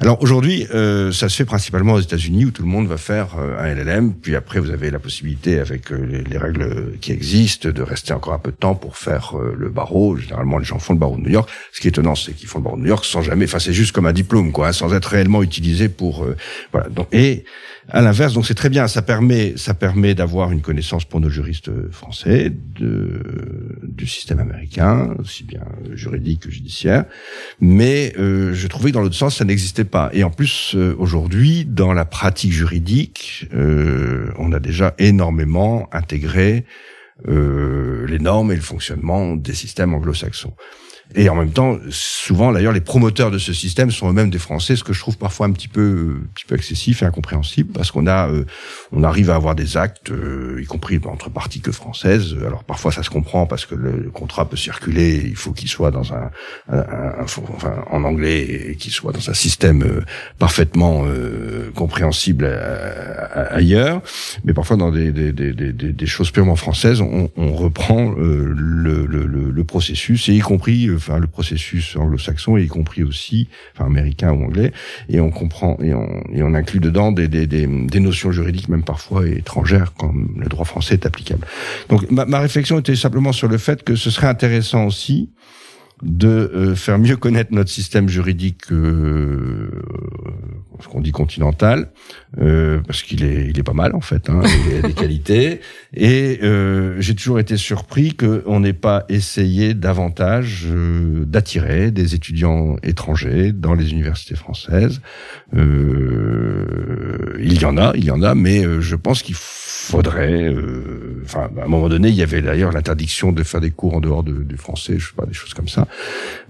Alors 0.00 0.22
aujourd'hui, 0.22 0.66
euh, 0.74 1.12
ça 1.12 1.28
se 1.28 1.36
fait 1.36 1.44
principalement 1.44 1.94
aux 1.94 2.00
États-Unis 2.00 2.46
où 2.46 2.50
tout 2.50 2.62
le 2.62 2.68
monde 2.68 2.86
va 2.86 2.96
faire 2.96 3.36
euh, 3.38 3.58
un 3.58 3.74
LLM, 3.74 4.14
puis 4.14 4.36
après 4.36 4.60
vous 4.60 4.70
avez 4.70 4.90
la 4.90 4.98
possibilité 4.98 5.58
avec 5.58 5.90
euh, 5.92 6.04
les, 6.04 6.22
les, 6.22 6.38
règles 6.38 6.98
qui 7.00 7.12
existent 7.12 7.68
de 7.68 7.82
rester 7.82 8.12
encore 8.12 8.32
un 8.34 8.38
peu 8.38 8.50
de 8.50 8.56
temps 8.56 8.74
pour 8.74 8.96
faire 8.96 9.36
euh, 9.36 9.54
le 9.58 9.68
barreau. 9.68 10.16
Généralement, 10.16 10.58
les 10.58 10.64
gens 10.64 10.78
font 10.78 10.92
le 10.92 10.98
barreau 10.98 11.16
de 11.16 11.22
New 11.22 11.30
York. 11.30 11.48
Ce 11.72 11.80
qui 11.80 11.88
est 11.88 11.90
étonnant, 11.90 12.14
c'est 12.14 12.32
qu'ils 12.32 12.48
font 12.48 12.58
le 12.58 12.64
barreau 12.64 12.76
de 12.76 12.82
New 12.82 12.88
York 12.88 13.04
sans 13.04 13.22
jamais, 13.22 13.46
enfin 13.46 13.58
c'est 13.58 13.72
juste 13.72 13.92
comme 13.92 14.06
un 14.06 14.12
diplôme, 14.12 14.52
quoi, 14.52 14.68
hein, 14.68 14.72
sans 14.72 14.94
être 14.94 15.06
réellement 15.06 15.42
utilisé 15.42 15.88
pour 15.88 16.26
voilà. 16.72 16.88
Donc, 16.88 17.08
et 17.12 17.44
à 17.90 18.02
l'inverse, 18.02 18.34
donc 18.34 18.46
c'est 18.46 18.54
très 18.54 18.68
bien. 18.68 18.86
Ça 18.86 19.02
permet, 19.02 19.54
ça 19.56 19.74
permet 19.74 20.14
d'avoir 20.14 20.52
une 20.52 20.60
connaissance 20.60 21.04
pour 21.04 21.20
nos 21.20 21.30
juristes 21.30 21.70
français 21.90 22.52
de, 22.78 23.78
du 23.82 24.06
système 24.06 24.38
américain, 24.40 25.14
aussi 25.18 25.44
bien 25.44 25.64
juridique 25.92 26.40
que 26.40 26.50
judiciaire. 26.50 27.04
Mais 27.60 28.12
euh, 28.18 28.52
je 28.52 28.66
trouvais 28.66 28.90
que 28.90 28.94
dans 28.94 29.00
l'autre 29.00 29.14
sens, 29.14 29.36
ça 29.36 29.44
n'existait 29.44 29.84
pas. 29.84 30.10
Et 30.12 30.22
en 30.22 30.30
plus, 30.30 30.74
euh, 30.74 30.94
aujourd'hui, 30.98 31.64
dans 31.64 31.92
la 31.92 32.04
pratique 32.04 32.52
juridique, 32.52 33.48
euh, 33.54 34.30
on 34.38 34.52
a 34.52 34.60
déjà 34.60 34.94
énormément 34.98 35.88
intégré 35.92 36.64
euh, 37.26 38.06
les 38.06 38.18
normes 38.18 38.52
et 38.52 38.56
le 38.56 38.62
fonctionnement 38.62 39.34
des 39.34 39.54
systèmes 39.54 39.94
anglo-saxons. 39.94 40.54
Et 41.14 41.30
en 41.30 41.34
même 41.34 41.52
temps, 41.52 41.78
souvent 41.88 42.52
d'ailleurs, 42.52 42.74
les 42.74 42.82
promoteurs 42.82 43.30
de 43.30 43.38
ce 43.38 43.54
système 43.54 43.90
sont 43.90 44.10
eux-mêmes 44.10 44.28
des 44.28 44.38
Français, 44.38 44.76
ce 44.76 44.84
que 44.84 44.92
je 44.92 45.00
trouve 45.00 45.16
parfois 45.16 45.46
un 45.46 45.52
petit 45.52 45.68
peu, 45.68 46.18
un 46.22 46.34
petit 46.34 46.44
peu 46.44 46.54
excessif 46.54 47.02
et 47.02 47.06
incompréhensible, 47.06 47.72
parce 47.72 47.90
qu'on 47.90 48.06
a, 48.06 48.28
euh, 48.28 48.44
on 48.92 49.02
arrive 49.02 49.30
à 49.30 49.34
avoir 49.34 49.54
des 49.54 49.78
actes, 49.78 50.10
euh, 50.10 50.60
y 50.62 50.66
compris 50.66 51.00
entre 51.06 51.30
parties 51.30 51.60
que 51.60 51.72
françaises. 51.72 52.36
Alors 52.46 52.62
parfois 52.62 52.92
ça 52.92 53.02
se 53.02 53.08
comprend 53.08 53.46
parce 53.46 53.64
que 53.64 53.74
le, 53.74 54.10
contrat 54.12 54.48
peut 54.48 54.56
circuler, 54.56 55.22
il 55.24 55.36
faut 55.36 55.52
qu'il 55.52 55.68
soit 55.68 55.90
dans 55.90 56.12
un, 56.12 56.30
un, 56.70 57.22
enfin, 57.22 57.84
en 57.90 58.04
anglais 58.04 58.42
et 58.70 58.76
qu'il 58.76 58.92
soit 58.92 59.12
dans 59.12 59.30
un 59.30 59.34
système 59.34 59.82
euh, 59.82 60.00
parfaitement 60.38 61.04
compréhensible 61.74 62.44
ailleurs. 63.50 64.02
Mais 64.44 64.52
parfois 64.52 64.76
dans 64.76 64.90
des, 64.90 65.12
des, 65.12 65.32
des, 65.32 65.52
des, 65.52 66.06
choses 66.06 66.30
purement 66.30 66.56
françaises, 66.56 67.00
on, 67.00 67.30
on 67.36 67.52
reprend 67.52 68.10
le, 68.10 69.06
le, 69.06 69.26
le, 69.26 69.64
processus 69.64 70.28
et 70.28 70.34
y 70.34 70.40
compris 70.40 70.88
enfin 70.98 71.18
le 71.18 71.26
processus 71.26 71.96
anglo-saxon, 71.96 72.56
y 72.56 72.68
compris 72.68 73.02
aussi, 73.02 73.48
enfin 73.74 73.86
américain 73.86 74.32
ou 74.32 74.44
anglais, 74.44 74.72
et 75.08 75.20
on 75.20 75.30
comprend 75.30 75.78
et 75.82 75.94
on, 75.94 76.22
et 76.32 76.42
on 76.42 76.54
inclut 76.54 76.80
dedans 76.80 77.12
des, 77.12 77.28
des, 77.28 77.46
des, 77.46 77.66
des, 77.66 78.00
notions 78.00 78.32
juridiques 78.32 78.68
même 78.68 78.84
parfois 78.84 79.26
étrangères, 79.26 79.94
comme 79.94 80.34
le 80.36 80.48
droit 80.48 80.64
français 80.64 80.94
est 80.94 81.06
applicable. 81.06 81.46
Donc 81.88 82.10
ma, 82.10 82.26
ma 82.26 82.40
réflexion 82.40 82.78
était 82.78 82.96
simplement 82.96 83.32
sur 83.32 83.48
le 83.48 83.58
fait 83.58 83.82
que 83.82 83.96
ce 83.96 84.10
serait 84.10 84.26
intéressant 84.26 84.84
aussi 84.84 85.30
de 86.02 86.28
euh, 86.28 86.74
faire 86.74 86.98
mieux 86.98 87.16
connaître 87.16 87.52
notre 87.52 87.70
système 87.70 88.08
juridique, 88.08 88.70
euh, 88.72 89.70
ce 90.80 90.88
qu'on 90.88 91.00
dit 91.00 91.12
continental, 91.12 91.90
euh, 92.40 92.80
parce 92.86 93.02
qu'il 93.02 93.24
est, 93.24 93.46
il 93.48 93.58
est 93.58 93.62
pas 93.62 93.72
mal 93.72 93.94
en 93.94 94.00
fait, 94.00 94.30
hein, 94.30 94.40
il 94.70 94.84
a 94.84 94.88
des 94.88 94.94
qualités. 94.94 95.60
Et 95.94 96.38
euh, 96.42 97.00
j'ai 97.00 97.14
toujours 97.14 97.38
été 97.38 97.56
surpris 97.56 98.14
qu'on 98.14 98.60
n'ait 98.60 98.72
pas 98.72 99.04
essayé 99.08 99.74
davantage 99.74 100.66
euh, 100.68 101.24
d'attirer 101.24 101.90
des 101.90 102.14
étudiants 102.14 102.76
étrangers 102.82 103.52
dans 103.52 103.74
les 103.74 103.90
universités 103.92 104.36
françaises. 104.36 105.00
il 105.54 105.62
y 107.60 107.64
en 107.64 107.76
a, 107.76 107.92
il 107.96 108.04
y 108.04 108.10
en 108.10 108.22
a, 108.22 108.34
mais 108.34 108.62
je 108.80 108.96
pense 108.96 109.22
qu'il 109.22 109.34
faudrait. 109.90 110.54
Enfin, 111.24 111.48
à 111.60 111.64
un 111.64 111.68
moment 111.68 111.88
donné, 111.88 112.08
il 112.08 112.14
y 112.14 112.22
avait 112.22 112.42
d'ailleurs 112.42 112.72
l'interdiction 112.72 113.32
de 113.32 113.42
faire 113.42 113.60
des 113.60 113.70
cours 113.70 113.94
en 113.94 114.00
dehors 114.00 114.22
du 114.22 114.56
français, 114.56 114.94
je 114.98 115.06
sais 115.08 115.14
pas, 115.16 115.26
des 115.26 115.34
choses 115.34 115.54
comme 115.54 115.68
ça. 115.68 115.86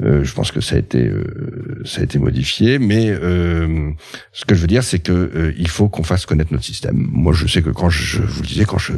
Euh, 0.03 0.25
je 0.25 0.33
pense 0.35 0.53
que 0.53 0.61
ça 0.61 0.77
a 0.77 0.79
été 0.79 1.07
euh, 1.07 1.83
ça 1.85 2.01
a 2.01 2.05
été 2.05 2.19
modifié, 2.19 2.79
mais 2.79 3.11
euh, 3.11 3.91
ce 4.33 4.45
que 4.45 4.55
je 4.55 4.61
veux 4.61 4.67
dire, 4.67 4.83
c'est 4.83 4.99
que 4.99 5.55
il 5.57 5.69
faut 5.69 5.89
qu'on 5.89 6.03
fasse 6.03 6.27
connaître 6.27 6.53
notre 6.53 6.65
système. 6.65 6.97
Moi, 6.97 7.33
je 7.33 7.47
sais 7.47 7.63
que 7.63 7.71
quand 7.71 7.91
je, 7.91 8.23
vous 8.23 8.43
le 8.43 8.47
disais, 8.47 8.65
quand 8.65 8.79
je, 8.79 8.93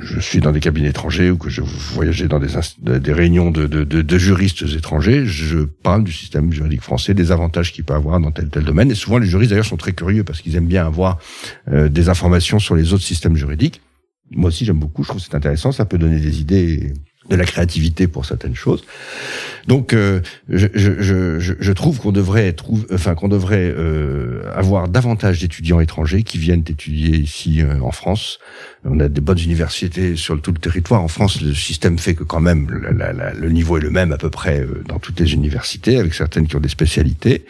je, 0.00 0.20
suis 0.20 0.40
dans 0.40 0.52
des 0.52 0.60
cabinets 0.60 0.90
étrangers 0.90 1.30
ou 1.30 1.36
que 1.36 1.50
je 1.50 1.62
voyageais 1.62 2.28
dans 2.28 2.38
des, 2.38 3.00
des 3.00 3.12
réunions 3.12 3.50
de, 3.50 3.66
de, 3.66 3.84
de, 3.84 4.02
de, 4.02 4.18
juristes 4.18 4.62
étrangers, 4.62 5.26
je 5.26 5.58
parle 5.60 6.04
du 6.04 6.12
système 6.12 6.52
juridique 6.52 6.82
français, 6.82 7.14
des 7.14 7.32
avantages 7.32 7.72
qu'il 7.72 7.84
peut 7.84 7.94
avoir 7.94 8.20
dans 8.20 8.30
tel 8.30 8.48
tel 8.48 8.64
domaine. 8.64 8.90
Et 8.90 8.94
souvent, 8.94 9.18
les 9.18 9.26
juristes 9.26 9.50
d'ailleurs 9.50 9.64
sont 9.64 9.76
très 9.76 9.92
curieux 9.92 10.24
parce 10.24 10.40
qu'ils 10.40 10.56
aiment 10.56 10.66
bien 10.66 10.86
avoir 10.86 11.18
des 11.70 12.08
informations 12.08 12.58
sur 12.58 12.74
les 12.74 12.92
autres 12.92 12.93
systèmes 13.02 13.36
juridiques. 13.36 13.80
Moi 14.30 14.48
aussi, 14.48 14.64
j'aime 14.64 14.78
beaucoup. 14.78 15.02
Je 15.02 15.08
trouve 15.08 15.20
c'est 15.20 15.34
intéressant. 15.34 15.72
Ça 15.72 15.84
peut 15.84 15.98
donner 15.98 16.20
des 16.20 16.40
idées 16.40 16.92
de 17.28 17.36
la 17.36 17.44
créativité 17.44 18.06
pour 18.06 18.26
certaines 18.26 18.54
choses. 18.54 18.84
Donc, 19.66 19.94
euh, 19.94 20.20
je, 20.48 20.66
je, 20.74 21.00
je, 21.00 21.54
je, 21.58 21.72
trouve 21.72 21.98
qu'on 21.98 22.12
devrait 22.12 22.46
être, 22.46 22.66
enfin 22.92 23.14
qu'on 23.14 23.28
devrait 23.28 23.72
euh, 23.74 24.42
avoir 24.54 24.88
davantage 24.88 25.40
d'étudiants 25.40 25.80
étrangers 25.80 26.22
qui 26.22 26.36
viennent 26.36 26.64
étudier 26.68 27.16
ici 27.16 27.62
euh, 27.62 27.80
en 27.80 27.92
France. 27.92 28.38
On 28.84 29.00
a 29.00 29.08
des 29.08 29.22
bonnes 29.22 29.40
universités 29.40 30.16
sur 30.16 30.40
tout 30.40 30.52
le 30.52 30.58
territoire. 30.58 31.02
En 31.02 31.08
France, 31.08 31.40
le 31.40 31.54
système 31.54 31.98
fait 31.98 32.14
que 32.14 32.24
quand 32.24 32.40
même 32.40 32.68
le 32.68 33.50
niveau 33.50 33.78
est 33.78 33.82
le 33.82 33.90
même 33.90 34.12
à 34.12 34.18
peu 34.18 34.28
près 34.28 34.66
dans 34.86 34.98
toutes 34.98 35.18
les 35.18 35.32
universités, 35.32 35.96
avec 35.96 36.12
certaines 36.12 36.46
qui 36.46 36.56
ont 36.56 36.60
des 36.60 36.68
spécialités 36.68 37.46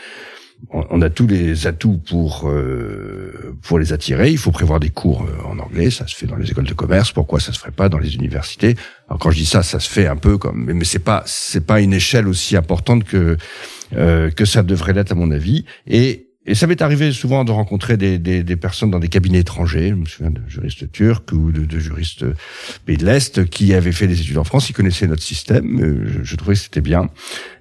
on 0.71 1.03
a 1.03 1.11
tous 1.11 1.27
les 1.27 1.67
atouts 1.67 1.99
pour 1.99 2.49
euh, 2.49 3.57
pour 3.63 3.79
les 3.79 3.93
attirer. 3.93 4.31
Il 4.31 4.39
faut 4.39 4.51
prévoir 4.51 4.81
des 4.81 4.91
cours 4.91 5.23
euh, 5.23 5.47
en 5.47 5.59
anglais, 5.59 5.91
ça 5.91 6.07
se 6.07 6.15
fait 6.15 6.27
dans 6.27 6.37
les 6.37 6.51
écoles 6.51 6.67
de 6.67 6.75
commerce. 6.75 7.13
Pourquoi 7.13 7.41
ça 7.41 7.53
se 7.53 7.59
ferait 7.59 7.71
pas 7.71 7.89
dans 7.89 7.99
les 7.99 8.15
universités? 8.15 8.77
Alors 9.09 9.19
quand 9.19 9.31
je 9.31 9.39
dis 9.39 9.47
ça, 9.47 9.63
ça 9.63 9.81
se 9.81 9.91
fait 9.91 10.07
un 10.07 10.17
peu 10.17 10.39
comme, 10.39 10.65
mais, 10.65 10.85
c'est 10.85 10.99
pas 10.99 11.23
c'est 11.27 11.67
pas 11.67 11.81
une 11.81 11.93
échelle 11.93 12.29
aussi 12.29 12.57
importante 12.57 13.05
que 13.05 13.37
euh, 13.95 14.31
que 14.31 14.45
ça 14.45 14.63
devrait 14.63 14.93
l'être 14.93 15.13
à 15.13 15.17
mon 15.17 15.31
avis. 15.31 15.65
Et 15.87 16.29
et 16.47 16.55
ça 16.55 16.67
m'est 16.67 16.83
arrivé 16.83 17.11
souvent 17.11 17.43
de 17.43 17.53
rencontrer 17.53 17.97
des, 17.97 18.19
des, 18.19 18.43
des, 18.43 18.57
personnes 18.57 18.91
dans 18.91 18.99
des 18.99 19.09
cabinets 19.09 19.39
étrangers, 19.39 19.89
je 19.89 19.95
me 19.95 20.05
souviens 20.05 20.31
de 20.31 20.43
juristes 20.47 20.93
turcs 20.93 21.33
ou 21.33 21.53
de, 21.53 21.65
de 21.65 21.79
juristes 21.79 22.27
pays 22.85 22.99
de 22.99 23.07
l'Est 23.07 23.49
qui 23.49 23.73
avaient 23.73 23.93
fait 23.93 24.07
des 24.07 24.21
études 24.21 24.37
en 24.37 24.45
France, 24.45 24.69
ils 24.69 24.75
connaissaient 24.75 25.07
notre 25.07 25.23
système, 25.23 26.05
je, 26.07 26.23
je 26.23 26.37
trouvais 26.37 26.53
que 26.53 26.61
c'était 26.61 26.83
bien. 26.83 27.09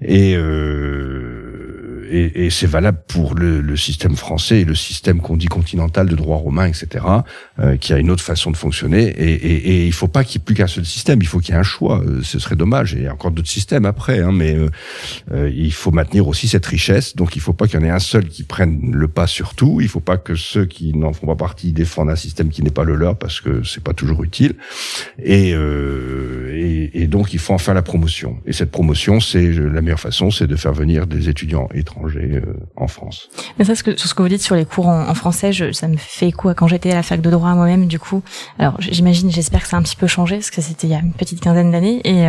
Et 0.02 0.36
euh, 0.36 1.73
et, 2.10 2.46
et 2.46 2.50
c'est 2.50 2.68
valable 2.68 3.00
pour 3.08 3.36
le, 3.36 3.62
le, 3.62 3.78
système 3.78 4.16
français 4.16 4.62
et 4.62 4.66
le 4.66 4.76
système 4.76 5.20
qu'on 5.22 5.38
dit 5.38 5.48
continental 5.48 6.08
de 6.08 6.16
droit 6.16 6.38
romain, 6.38 6.66
etc., 6.66 7.06
euh, 7.60 7.78
qui 7.78 7.94
a 7.94 7.98
une 7.98 8.10
autre 8.10 8.24
façon 8.24 8.52
de 8.52 8.58
fonctionner. 8.58 9.04
Et, 9.04 9.34
et, 9.34 9.70
et 9.70 9.86
il 9.86 9.94
faut 9.94 10.08
pas 10.08 10.24
qu'il 10.24 10.40
y 10.40 10.44
ait 10.44 10.46
plus 10.46 10.56
qu'un 10.56 10.68
seul 10.68 10.86
système. 10.86 11.20
Il 11.22 11.28
faut 11.28 11.40
qu'il 11.40 11.54
y 11.54 11.58
ait 11.58 11.60
un 11.60 11.64
choix. 11.64 12.02
Euh, 12.02 12.22
ce 12.24 12.40
serait 12.40 12.56
dommage. 12.56 12.94
Et 12.94 13.00
il 13.00 13.04
y 13.04 13.08
a 13.08 13.14
encore 13.14 13.32
d'autres 13.32 13.50
systèmes 13.50 13.86
après, 13.86 14.20
hein, 14.20 14.32
mais 14.32 14.56
euh, 14.56 14.70
euh, 15.32 15.52
il 15.54 15.74
faut 15.74 15.92
maintenir 15.92 16.28
aussi 16.28 16.48
cette 16.48 16.66
richesse. 16.66 17.16
Donc 17.16 17.36
il 17.36 17.42
faut 17.42 17.54
pas 17.54 17.68
qu'il 17.68 17.80
y 17.80 17.84
en 17.84 17.86
ait 17.86 17.92
un 17.92 18.00
seul 18.00 18.28
qui 18.28 18.44
prenne 18.44 18.92
le 18.94 19.08
pas 19.08 19.28
sur 19.28 19.56
tout. 19.56 19.80
Il 19.82 19.88
faut 19.88 20.00
pas 20.00 20.18
que 20.18 20.36
ceux 20.36 20.66
qui 20.66 20.94
n'en 20.94 21.14
font 21.14 21.28
pas 21.28 21.36
partie 21.36 21.74
défendent 21.74 22.10
un 22.10 22.16
système 22.16 22.50
qui 22.50 22.64
n'est 22.64 22.70
pas 22.70 22.84
le 22.84 22.96
leur 22.96 23.18
parce 23.18 23.42
que 23.42 23.64
c'est 23.64 23.84
pas 23.84 23.94
toujours 23.94 24.24
utile. 24.24 24.56
Et, 25.22 25.54
euh, 25.54 26.90
et 26.94 27.08
donc 27.08 27.34
il 27.34 27.40
faut 27.40 27.54
en 27.54 27.58
faire 27.58 27.74
la 27.74 27.82
promotion. 27.82 28.38
Et 28.46 28.54
cette 28.54 28.72
promotion, 28.72 29.20
c'est 29.20 29.52
la 29.52 29.82
meilleure 29.82 30.00
façon, 30.00 30.32
c'est 30.32 30.48
de 30.48 30.56
faire 30.56 30.74
venir 30.74 31.08
des 31.08 31.30
étudiants 31.30 31.70
étrangers 31.74 31.94
l'étranger 32.08 32.42
en 32.76 32.88
France. 32.88 33.30
Mais 33.58 33.66
ça, 33.66 33.76
ce 33.76 33.84
que, 33.84 33.98
sur 33.98 34.10
ce 34.10 34.14
que 34.14 34.22
vous 34.22 34.30
dites 34.30 34.42
sur 34.42 34.56
les 34.56 34.66
cours 34.66 34.88
en, 34.88 35.14
français, 35.14 35.54
je, 35.54 35.72
ça 35.72 35.88
me 35.88 35.98
fait 35.98 36.28
écho 36.28 36.50
à 36.50 36.54
quand 36.54 36.68
j'étais 36.68 36.92
à 36.92 36.96
la 36.96 37.04
fac 37.04 37.22
de 37.22 37.30
droit 37.30 37.54
moi-même. 37.54 37.88
Du 37.88 38.00
coup, 38.00 38.22
alors 38.60 38.76
j'imagine, 38.80 39.32
j'espère 39.32 39.64
que 39.64 39.68
ça 39.68 39.78
a 39.78 39.80
un 39.80 39.84
petit 39.84 39.96
peu 39.96 40.08
changé 40.08 40.36
parce 40.36 40.52
que 40.52 40.62
c'était 40.62 40.88
il 40.88 40.92
y 40.92 40.96
a 40.96 41.00
une 41.00 41.14
petite 41.14 41.40
quinzaine 41.40 41.72
d'années. 41.72 42.02
Et, 42.04 42.28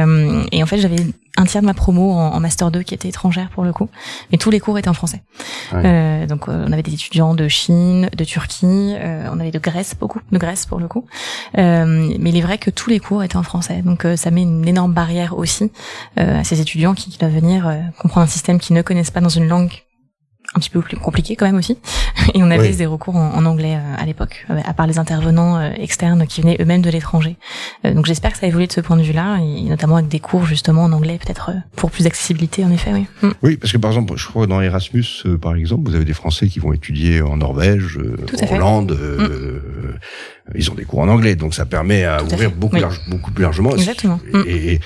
et 0.52 0.62
en 0.62 0.66
fait, 0.66 0.78
j'avais 0.78 0.96
un 1.36 1.44
tiers 1.44 1.62
de 1.62 1.66
ma 1.66 1.74
promo 1.74 2.12
en, 2.12 2.38
master 2.40 2.70
2 2.70 2.82
qui 2.82 2.94
était 2.94 3.08
étrangère 3.08 3.50
pour 3.50 3.64
le 3.64 3.72
coup, 3.72 3.88
mais 4.30 4.38
tous 4.38 4.50
les 4.50 4.60
cours 4.60 4.78
étaient 4.78 4.88
en 4.88 4.94
français. 4.94 5.22
Euh, 5.72 6.26
donc 6.26 6.48
euh, 6.48 6.64
on 6.68 6.72
avait 6.72 6.82
des 6.82 6.94
étudiants 6.94 7.34
de 7.34 7.48
Chine, 7.48 8.08
de 8.16 8.24
Turquie, 8.24 8.94
euh, 8.96 9.28
on 9.32 9.40
avait 9.40 9.50
de 9.50 9.58
Grèce 9.58 9.94
beaucoup, 9.98 10.20
de 10.30 10.38
Grèce 10.38 10.66
pour 10.66 10.78
le 10.78 10.86
coup. 10.86 11.06
Euh, 11.58 12.14
mais 12.18 12.30
il 12.30 12.36
est 12.36 12.42
vrai 12.42 12.58
que 12.58 12.70
tous 12.70 12.88
les 12.88 13.00
cours 13.00 13.22
étaient 13.22 13.36
en 13.36 13.42
français, 13.42 13.82
donc 13.82 14.06
ça 14.16 14.30
met 14.30 14.42
une 14.42 14.66
énorme 14.66 14.92
barrière 14.92 15.36
aussi 15.36 15.72
à 16.16 16.44
ces 16.44 16.60
étudiants 16.60 16.94
qui, 16.94 17.10
qui 17.10 17.18
doivent 17.18 17.34
venir 17.34 17.72
comprendre 17.98 18.24
un 18.24 18.30
système 18.30 18.58
qu'ils 18.58 18.76
ne 18.76 18.82
connaissent 18.82 19.10
pas 19.10 19.20
dans 19.20 19.28
une 19.28 19.48
langue 19.48 19.83
un 20.54 20.60
petit 20.60 20.70
peu 20.70 20.80
plus 20.80 20.96
compliqué 20.96 21.36
quand 21.36 21.46
même 21.46 21.56
aussi. 21.56 21.76
Et 22.34 22.42
on 22.42 22.50
avait 22.50 22.72
des 22.72 22.86
recours 22.86 23.16
en, 23.16 23.44
anglais 23.44 23.76
euh, 23.76 24.02
à 24.02 24.06
l'époque, 24.06 24.46
euh, 24.50 24.60
à 24.64 24.72
part 24.72 24.86
les 24.86 24.98
intervenants 24.98 25.58
euh, 25.58 25.70
externes 25.76 26.26
qui 26.26 26.42
venaient 26.42 26.56
eux-mêmes 26.60 26.82
de 26.82 26.90
l'étranger. 26.90 27.36
donc 27.84 28.06
j'espère 28.06 28.32
que 28.32 28.38
ça 28.38 28.46
a 28.46 28.48
évolué 28.48 28.66
de 28.66 28.72
ce 28.72 28.80
point 28.80 28.96
de 28.96 29.02
vue-là, 29.02 29.38
et 29.38 29.62
notamment 29.62 29.96
avec 29.96 30.08
des 30.08 30.20
cours 30.20 30.46
justement 30.46 30.84
en 30.84 30.92
anglais, 30.92 31.18
peut-être 31.24 31.52
pour 31.76 31.90
plus 31.90 32.04
d'accessibilité 32.04 32.64
en 32.64 32.70
effet. 32.70 32.92
Oui. 32.92 33.06
Mm. 33.22 33.30
oui, 33.42 33.56
parce 33.56 33.72
que 33.72 33.78
par 33.78 33.90
exemple, 33.90 34.14
je 34.16 34.26
crois 34.26 34.44
que 34.44 34.50
dans 34.50 34.60
Erasmus, 34.60 35.04
par 35.40 35.54
exemple, 35.54 35.88
vous 35.88 35.96
avez 35.96 36.04
des 36.04 36.12
Français 36.12 36.46
qui 36.46 36.60
vont 36.60 36.72
étudier 36.72 37.20
en 37.20 37.36
Norvège, 37.36 37.98
en 37.98 38.54
Hollande. 38.54 38.92
Mm. 38.92 40.54
ils 40.54 40.70
ont 40.70 40.74
des 40.74 40.84
cours 40.84 41.00
en 41.00 41.08
anglais, 41.08 41.34
donc 41.34 41.54
ça 41.54 41.66
permet 41.66 42.04
à 42.04 42.22
ouvrir 42.22 42.50
beaucoup, 42.52 42.76
beaucoup 43.08 43.30
plus 43.32 43.42
largement. 43.42 43.72
Exactement. 43.72 44.20
Et, 44.46 44.80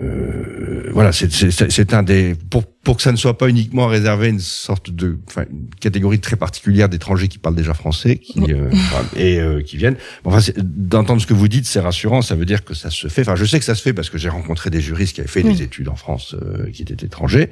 euh, 0.00 0.90
voilà, 0.92 1.12
c'est 1.12 1.94
un 1.94 2.02
des 2.02 2.34
pour 2.50 2.64
pour 2.82 2.96
que 2.96 3.02
ça 3.02 3.12
ne 3.12 3.16
soit 3.16 3.38
pas 3.38 3.48
uniquement 3.48 3.86
réservé 3.86 4.26
à 4.26 4.28
une 4.30 4.40
sorte 4.40 4.90
de 4.90 5.18
enfin, 5.28 5.44
une 5.48 5.68
catégorie 5.80 6.18
très 6.18 6.34
particulière 6.34 6.88
d'étrangers 6.88 7.28
qui 7.28 7.38
parlent 7.38 7.54
déjà 7.54 7.74
français 7.74 8.16
qui 8.16 8.52
euh, 8.52 8.70
et 9.16 9.38
euh, 9.38 9.62
qui 9.62 9.76
viennent. 9.76 9.96
Enfin, 10.24 10.38
d'entendre 10.58 11.20
ce 11.20 11.26
que 11.26 11.34
vous 11.34 11.46
dites, 11.46 11.66
c'est 11.66 11.78
rassurant. 11.78 12.22
Ça 12.22 12.34
veut 12.34 12.44
dire 12.44 12.64
que 12.64 12.74
ça 12.74 12.90
se 12.90 13.06
fait. 13.06 13.22
Enfin, 13.22 13.36
je 13.36 13.44
sais 13.44 13.58
que 13.58 13.64
ça 13.64 13.76
se 13.76 13.82
fait 13.82 13.92
parce 13.92 14.10
que 14.10 14.18
j'ai 14.18 14.28
rencontré 14.28 14.70
des 14.70 14.80
juristes 14.80 15.14
qui 15.14 15.20
avaient 15.20 15.30
fait 15.30 15.42
des 15.42 15.62
études 15.62 15.88
en 15.88 15.96
France 15.96 16.34
qui 16.72 16.82
étaient 16.82 17.06
étrangers. 17.06 17.50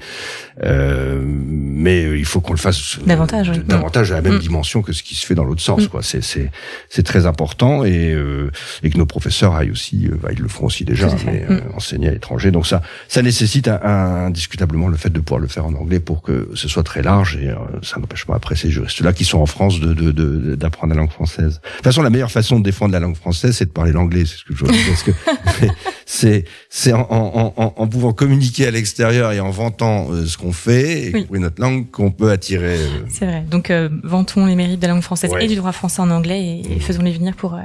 mais 0.62 2.18
il 2.18 2.24
faut 2.24 2.40
qu'on 2.40 2.52
le 2.52 2.58
fasse 2.58 2.98
davantage, 3.06 3.50
davantage 3.66 4.12
à 4.12 4.16
la 4.16 4.22
même 4.22 4.36
mm. 4.36 4.40
dimension 4.40 4.82
que 4.82 4.92
ce 4.92 5.02
qui 5.02 5.14
se 5.14 5.26
fait 5.26 5.34
dans 5.34 5.44
l'autre 5.44 5.62
sens. 5.62 5.84
Mm. 5.84 5.88
Quoi, 5.88 6.02
c'est 6.02 6.24
c'est 6.24 6.50
c'est 6.88 7.04
très 7.04 7.26
important 7.26 7.84
et 7.84 8.16
et 8.82 8.90
que 8.90 8.98
nos 8.98 9.06
professeurs 9.06 9.54
aillent 9.54 9.70
aussi. 9.70 10.08
Bah, 10.20 10.30
ils 10.32 10.40
le 10.40 10.48
font 10.48 10.66
aussi 10.66 10.84
déjà, 10.84 11.08
mais 11.24 11.46
mm. 11.48 11.62
enseigner 11.74 12.08
à 12.08 12.12
donc 12.50 12.66
ça, 12.66 12.82
ça 13.08 13.22
nécessite 13.22 13.68
indiscutablement 13.68 14.88
le 14.88 14.96
fait 14.96 15.10
de 15.10 15.20
pouvoir 15.20 15.40
le 15.40 15.48
faire 15.48 15.66
en 15.66 15.74
anglais 15.74 16.00
pour 16.00 16.22
que 16.22 16.50
ce 16.54 16.68
soit 16.68 16.82
très 16.82 17.02
large. 17.02 17.36
Et 17.36 17.48
euh, 17.48 17.56
ça 17.82 17.98
n'empêche 17.98 18.24
pas 18.24 18.34
après 18.34 18.56
ces 18.56 18.70
juristes-là 18.70 19.12
qui 19.12 19.24
sont 19.24 19.38
en 19.38 19.46
France 19.46 19.80
de 19.80 19.92
d'apprendre 20.54 20.92
de, 20.92 20.96
la 20.96 21.02
langue 21.02 21.10
française. 21.10 21.60
De 21.62 21.76
toute 21.76 21.84
façon, 21.84 22.02
la 22.02 22.10
meilleure 22.10 22.30
façon 22.30 22.58
de 22.58 22.64
défendre 22.64 22.92
la 22.92 23.00
langue 23.00 23.16
française, 23.16 23.56
c'est 23.56 23.66
de 23.66 23.70
parler 23.70 23.92
l'anglais. 23.92 24.24
C'est 24.26 24.38
ce 24.38 24.44
que 24.44 24.54
je 24.54 24.64
veux 24.64 24.72
dire. 24.72 24.80
Parce 24.88 25.02
que 25.02 25.10
c'est 26.06 26.44
c'est 26.68 26.92
en, 26.92 27.06
en, 27.10 27.74
en, 27.76 27.88
pouvant 27.88 28.12
communiquer 28.12 28.66
à 28.66 28.70
l'extérieur 28.70 29.32
et 29.32 29.40
en 29.40 29.50
vantant 29.50 30.08
euh, 30.10 30.26
ce 30.26 30.38
qu'on 30.38 30.52
fait 30.52 31.06
et 31.06 31.26
oui. 31.30 31.40
notre 31.40 31.60
langue 31.60 31.90
qu'on 31.90 32.10
peut 32.10 32.30
attirer. 32.30 32.76
Euh, 32.76 33.04
c'est 33.08 33.26
vrai. 33.26 33.44
Donc 33.50 33.72
vantons 34.04 34.46
les 34.46 34.54
mérites 34.54 34.80
de 34.80 34.86
la 34.86 34.94
langue 34.94 35.02
française 35.02 35.30
et 35.40 35.46
du 35.46 35.56
droit 35.56 35.72
français 35.72 36.00
en 36.00 36.10
anglais 36.10 36.62
et, 36.64 36.76
mmh. 36.76 36.80
faisons-les 36.80 37.12
venir 37.12 37.34
pour 37.34 37.58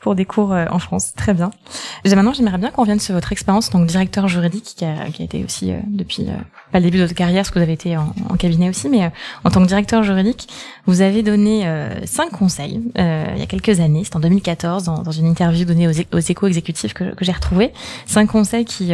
pour 0.00 0.14
des 0.14 0.24
cours 0.24 0.52
en 0.52 0.78
France. 0.78 1.12
Très 1.16 1.34
bien. 1.34 1.50
Maintenant, 2.04 2.32
j'aimerais 2.34 2.58
bien 2.58 2.70
qu'on 2.70 2.84
vienne 2.84 3.00
sur 3.00 3.14
votre 3.14 3.32
expérience 3.32 3.70
donc 3.70 3.86
directeur 4.02 4.26
juridique 4.26 4.74
qui 4.76 4.84
a, 4.84 5.06
été 5.06 5.44
aussi 5.44 5.70
euh, 5.70 5.78
depuis 5.86 6.26
euh, 6.28 6.34
le 6.74 6.80
début 6.80 6.98
de 6.98 7.02
votre 7.02 7.14
carrière, 7.14 7.42
parce 7.42 7.50
que 7.50 7.58
vous 7.58 7.62
avez 7.62 7.72
été 7.72 7.96
en, 7.96 8.12
cabinet 8.36 8.68
aussi, 8.68 8.88
mais 8.88 9.04
euh, 9.04 9.08
en 9.44 9.50
tant 9.50 9.62
que 9.62 9.68
directeur 9.68 10.02
juridique, 10.02 10.48
vous 10.86 11.02
avez 11.02 11.22
donné 11.22 11.64
cinq 12.06 12.30
conseils 12.30 12.80
il 12.96 13.38
y 13.38 13.42
a 13.42 13.46
quelques 13.46 13.78
années, 13.78 14.02
c'est 14.04 14.16
en 14.16 14.20
2014 14.20 14.84
dans, 14.84 15.02
dans, 15.02 15.12
une 15.12 15.26
interview 15.26 15.64
donnée 15.64 15.86
aux, 15.86 15.92
aux 16.16 16.18
échos 16.18 16.48
exécutifs 16.48 16.92
que, 16.92 17.14
que 17.14 17.24
j'ai 17.24 17.30
retrouvé, 17.30 17.72
cinq 18.06 18.26
conseils 18.26 18.64
qui 18.64 18.92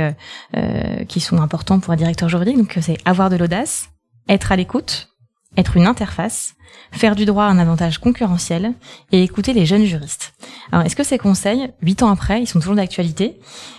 qui 1.08 1.20
sont 1.20 1.40
importants 1.40 1.80
pour 1.80 1.92
un 1.92 1.96
directeur 1.96 2.28
juridique. 2.28 2.58
Donc 2.58 2.76
c'est 2.82 2.98
avoir 3.06 3.30
de 3.30 3.36
l'audace, 3.36 3.88
être 4.28 4.52
à 4.52 4.56
l'écoute, 4.56 5.08
être 5.56 5.76
une 5.76 5.86
interface, 5.86 6.54
faire 6.92 7.14
du 7.16 7.24
droit 7.24 7.44
un 7.44 7.58
avantage 7.58 7.98
concurrentiel 7.98 8.72
et 9.12 9.22
écouter 9.22 9.52
les 9.52 9.66
jeunes 9.66 9.84
juristes. 9.84 10.32
Alors, 10.72 10.84
est-ce 10.84 10.96
que 10.96 11.04
ces 11.04 11.18
conseils, 11.18 11.68
huit 11.82 12.02
ans 12.02 12.10
après, 12.10 12.42
ils 12.42 12.46
sont 12.46 12.60
toujours 12.60 12.76
d'actualité? 12.76 13.38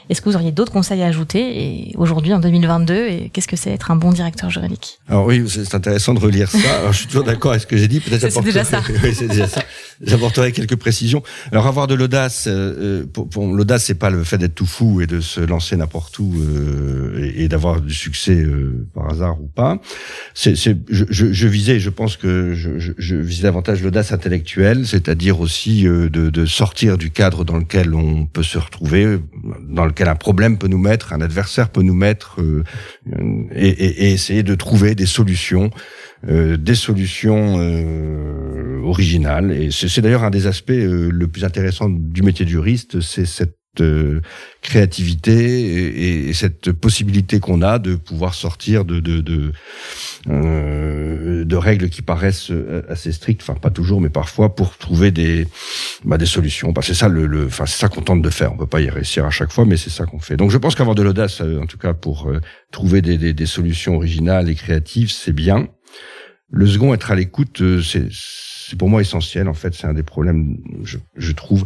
Est-ce 0.09 0.21
que 0.21 0.29
vous 0.29 0.35
auriez 0.35 0.51
d'autres 0.51 0.71
conseils 0.71 1.03
à 1.03 1.07
ajouter? 1.07 1.39
Et 1.39 1.93
aujourd'hui, 1.95 2.33
en 2.33 2.39
2022, 2.39 3.07
et 3.07 3.29
qu'est-ce 3.31 3.47
que 3.47 3.55
c'est 3.55 3.69
être 3.69 3.91
un 3.91 3.95
bon 3.95 4.11
directeur 4.11 4.49
juridique? 4.49 4.99
Alors 5.07 5.25
oui, 5.25 5.43
c'est 5.47 5.75
intéressant 5.75 6.15
de 6.15 6.19
relire 6.19 6.49
ça. 6.49 6.79
Alors, 6.79 6.93
je 6.93 6.99
suis 6.99 7.07
toujours 7.07 7.23
d'accord 7.23 7.51
avec 7.51 7.61
ce 7.61 7.67
que 7.67 7.77
j'ai 7.77 7.87
dit. 7.87 7.99
Peut-être 7.99 8.31
c'est 8.31 8.41
déjà 8.41 8.63
ça. 8.63 8.81
oui, 9.03 9.13
c'est 9.13 9.27
déjà 9.27 9.47
ça. 9.47 9.61
J'apporterai 10.01 10.51
quelques 10.51 10.77
précisions. 10.77 11.21
Alors, 11.51 11.67
avoir 11.67 11.85
de 11.85 11.93
l'audace, 11.93 12.45
euh, 12.47 13.05
pour, 13.11 13.29
pour 13.29 13.45
l'audace, 13.45 13.85
c'est 13.85 13.99
pas 13.99 14.09
le 14.09 14.23
fait 14.23 14.37
d'être 14.37 14.55
tout 14.55 14.65
fou 14.65 15.01
et 15.01 15.07
de 15.07 15.19
se 15.19 15.41
lancer 15.41 15.75
n'importe 15.75 16.17
où 16.17 16.33
euh, 16.37 17.31
et, 17.35 17.47
d'avoir 17.47 17.81
du 17.81 17.93
succès 17.93 18.35
euh, 18.35 18.87
par 18.95 19.09
hasard 19.11 19.39
ou 19.41 19.47
pas. 19.47 19.79
C'est, 20.33 20.55
je, 20.55 20.71
je, 20.89 21.31
je 21.31 21.47
visais, 21.47 21.79
je 21.79 21.89
pense 21.89 22.17
que 22.17 22.53
je, 22.55 22.78
je, 22.79 22.93
je 22.97 23.15
visais 23.15 23.43
davantage 23.43 23.83
l'audace 23.83 24.11
intellectuelle, 24.11 24.87
c'est-à-dire 24.87 25.39
aussi 25.39 25.87
euh, 25.87 26.09
de, 26.09 26.29
de, 26.29 26.45
sortir 26.45 26.97
du 26.97 27.11
cadre 27.11 27.43
dans 27.43 27.57
lequel 27.57 27.93
on 27.93 28.25
peut 28.25 28.43
se 28.43 28.57
retrouver, 28.57 29.19
dans 29.69 29.85
lequel 29.85 30.07
un 30.07 30.15
problème 30.15 30.57
peut 30.57 30.67
nous 30.67 30.77
mettre, 30.79 31.13
un 31.13 31.21
adversaire 31.21 31.69
peut 31.69 31.81
nous 31.81 31.93
mettre, 31.93 32.41
euh, 32.41 32.63
et, 33.53 33.67
et, 33.67 34.07
et, 34.07 34.13
essayer 34.13 34.43
de 34.43 34.55
trouver 34.55 34.95
des 34.95 35.05
solutions, 35.05 35.69
euh, 36.27 36.57
des 36.57 36.75
solutions 36.75 37.57
euh, 37.59 38.81
originales. 38.83 39.51
Et 39.51 39.69
c'est 39.71 40.01
d'ailleurs 40.01 40.23
un 40.23 40.31
des 40.31 40.47
aspects 40.47 40.71
le 40.71 41.27
plus 41.27 41.43
intéressant 41.43 41.89
du 41.89 42.23
métier 42.23 42.47
juriste, 42.47 43.01
c'est 43.01 43.25
cette 43.25 43.58
créativité 44.61 46.29
et, 46.29 46.33
cette 46.33 46.71
possibilité 46.71 47.39
qu'on 47.39 47.61
a 47.61 47.79
de 47.79 47.95
pouvoir 47.95 48.33
sortir 48.33 48.85
de 48.85 48.99
de, 48.99 49.21
de, 49.21 49.51
euh, 50.27 51.45
de 51.45 51.55
règles 51.55 51.89
qui 51.89 52.01
paraissent 52.01 52.51
euh, 52.51 52.83
assez 52.89 53.11
strictes, 53.11 53.41
enfin 53.41 53.59
pas 53.59 53.69
toujours, 53.69 54.01
mais 54.01 54.09
parfois 54.09 54.55
pour 54.55 54.77
trouver 54.77 55.11
des 55.11 55.47
bah, 56.03 56.17
des 56.17 56.25
solutions. 56.25 56.71
Bah, 56.71 56.81
c'est 56.83 56.93
ça 56.93 57.07
le, 57.07 57.45
enfin 57.45 57.65
c'est 57.65 57.79
ça 57.79 57.89
qu'on 57.89 58.01
tente 58.01 58.21
de 58.21 58.29
faire. 58.29 58.53
On 58.53 58.57
peut 58.57 58.67
pas 58.67 58.81
y 58.81 58.89
réussir 58.89 59.25
à 59.25 59.31
chaque 59.31 59.51
fois, 59.51 59.65
mais 59.65 59.77
c'est 59.77 59.89
ça 59.89 60.05
qu'on 60.05 60.19
fait. 60.19 60.37
Donc 60.37 60.51
je 60.51 60.57
pense 60.57 60.75
qu'avoir 60.75 60.95
de 60.95 61.03
l'audace, 61.03 61.41
euh, 61.41 61.59
en 61.61 61.65
tout 61.65 61.77
cas 61.77 61.93
pour 61.93 62.31
trouver 62.71 63.01
des, 63.01 63.17
des, 63.17 63.33
des 63.33 63.45
solutions 63.45 63.95
originales 63.95 64.49
et 64.49 64.55
créatives, 64.55 65.11
c'est 65.11 65.33
bien. 65.33 65.67
Le 66.51 66.65
second, 66.65 66.93
être 66.93 67.11
à 67.11 67.15
l'écoute, 67.15 67.61
c'est 67.83 68.07
c'est 68.69 68.77
pour 68.77 68.89
moi 68.89 69.01
essentiel. 69.01 69.47
En 69.47 69.53
fait, 69.55 69.73
c'est 69.73 69.87
un 69.87 69.93
des 69.93 70.03
problèmes, 70.03 70.57
je, 70.83 70.97
je 71.15 71.31
trouve, 71.31 71.65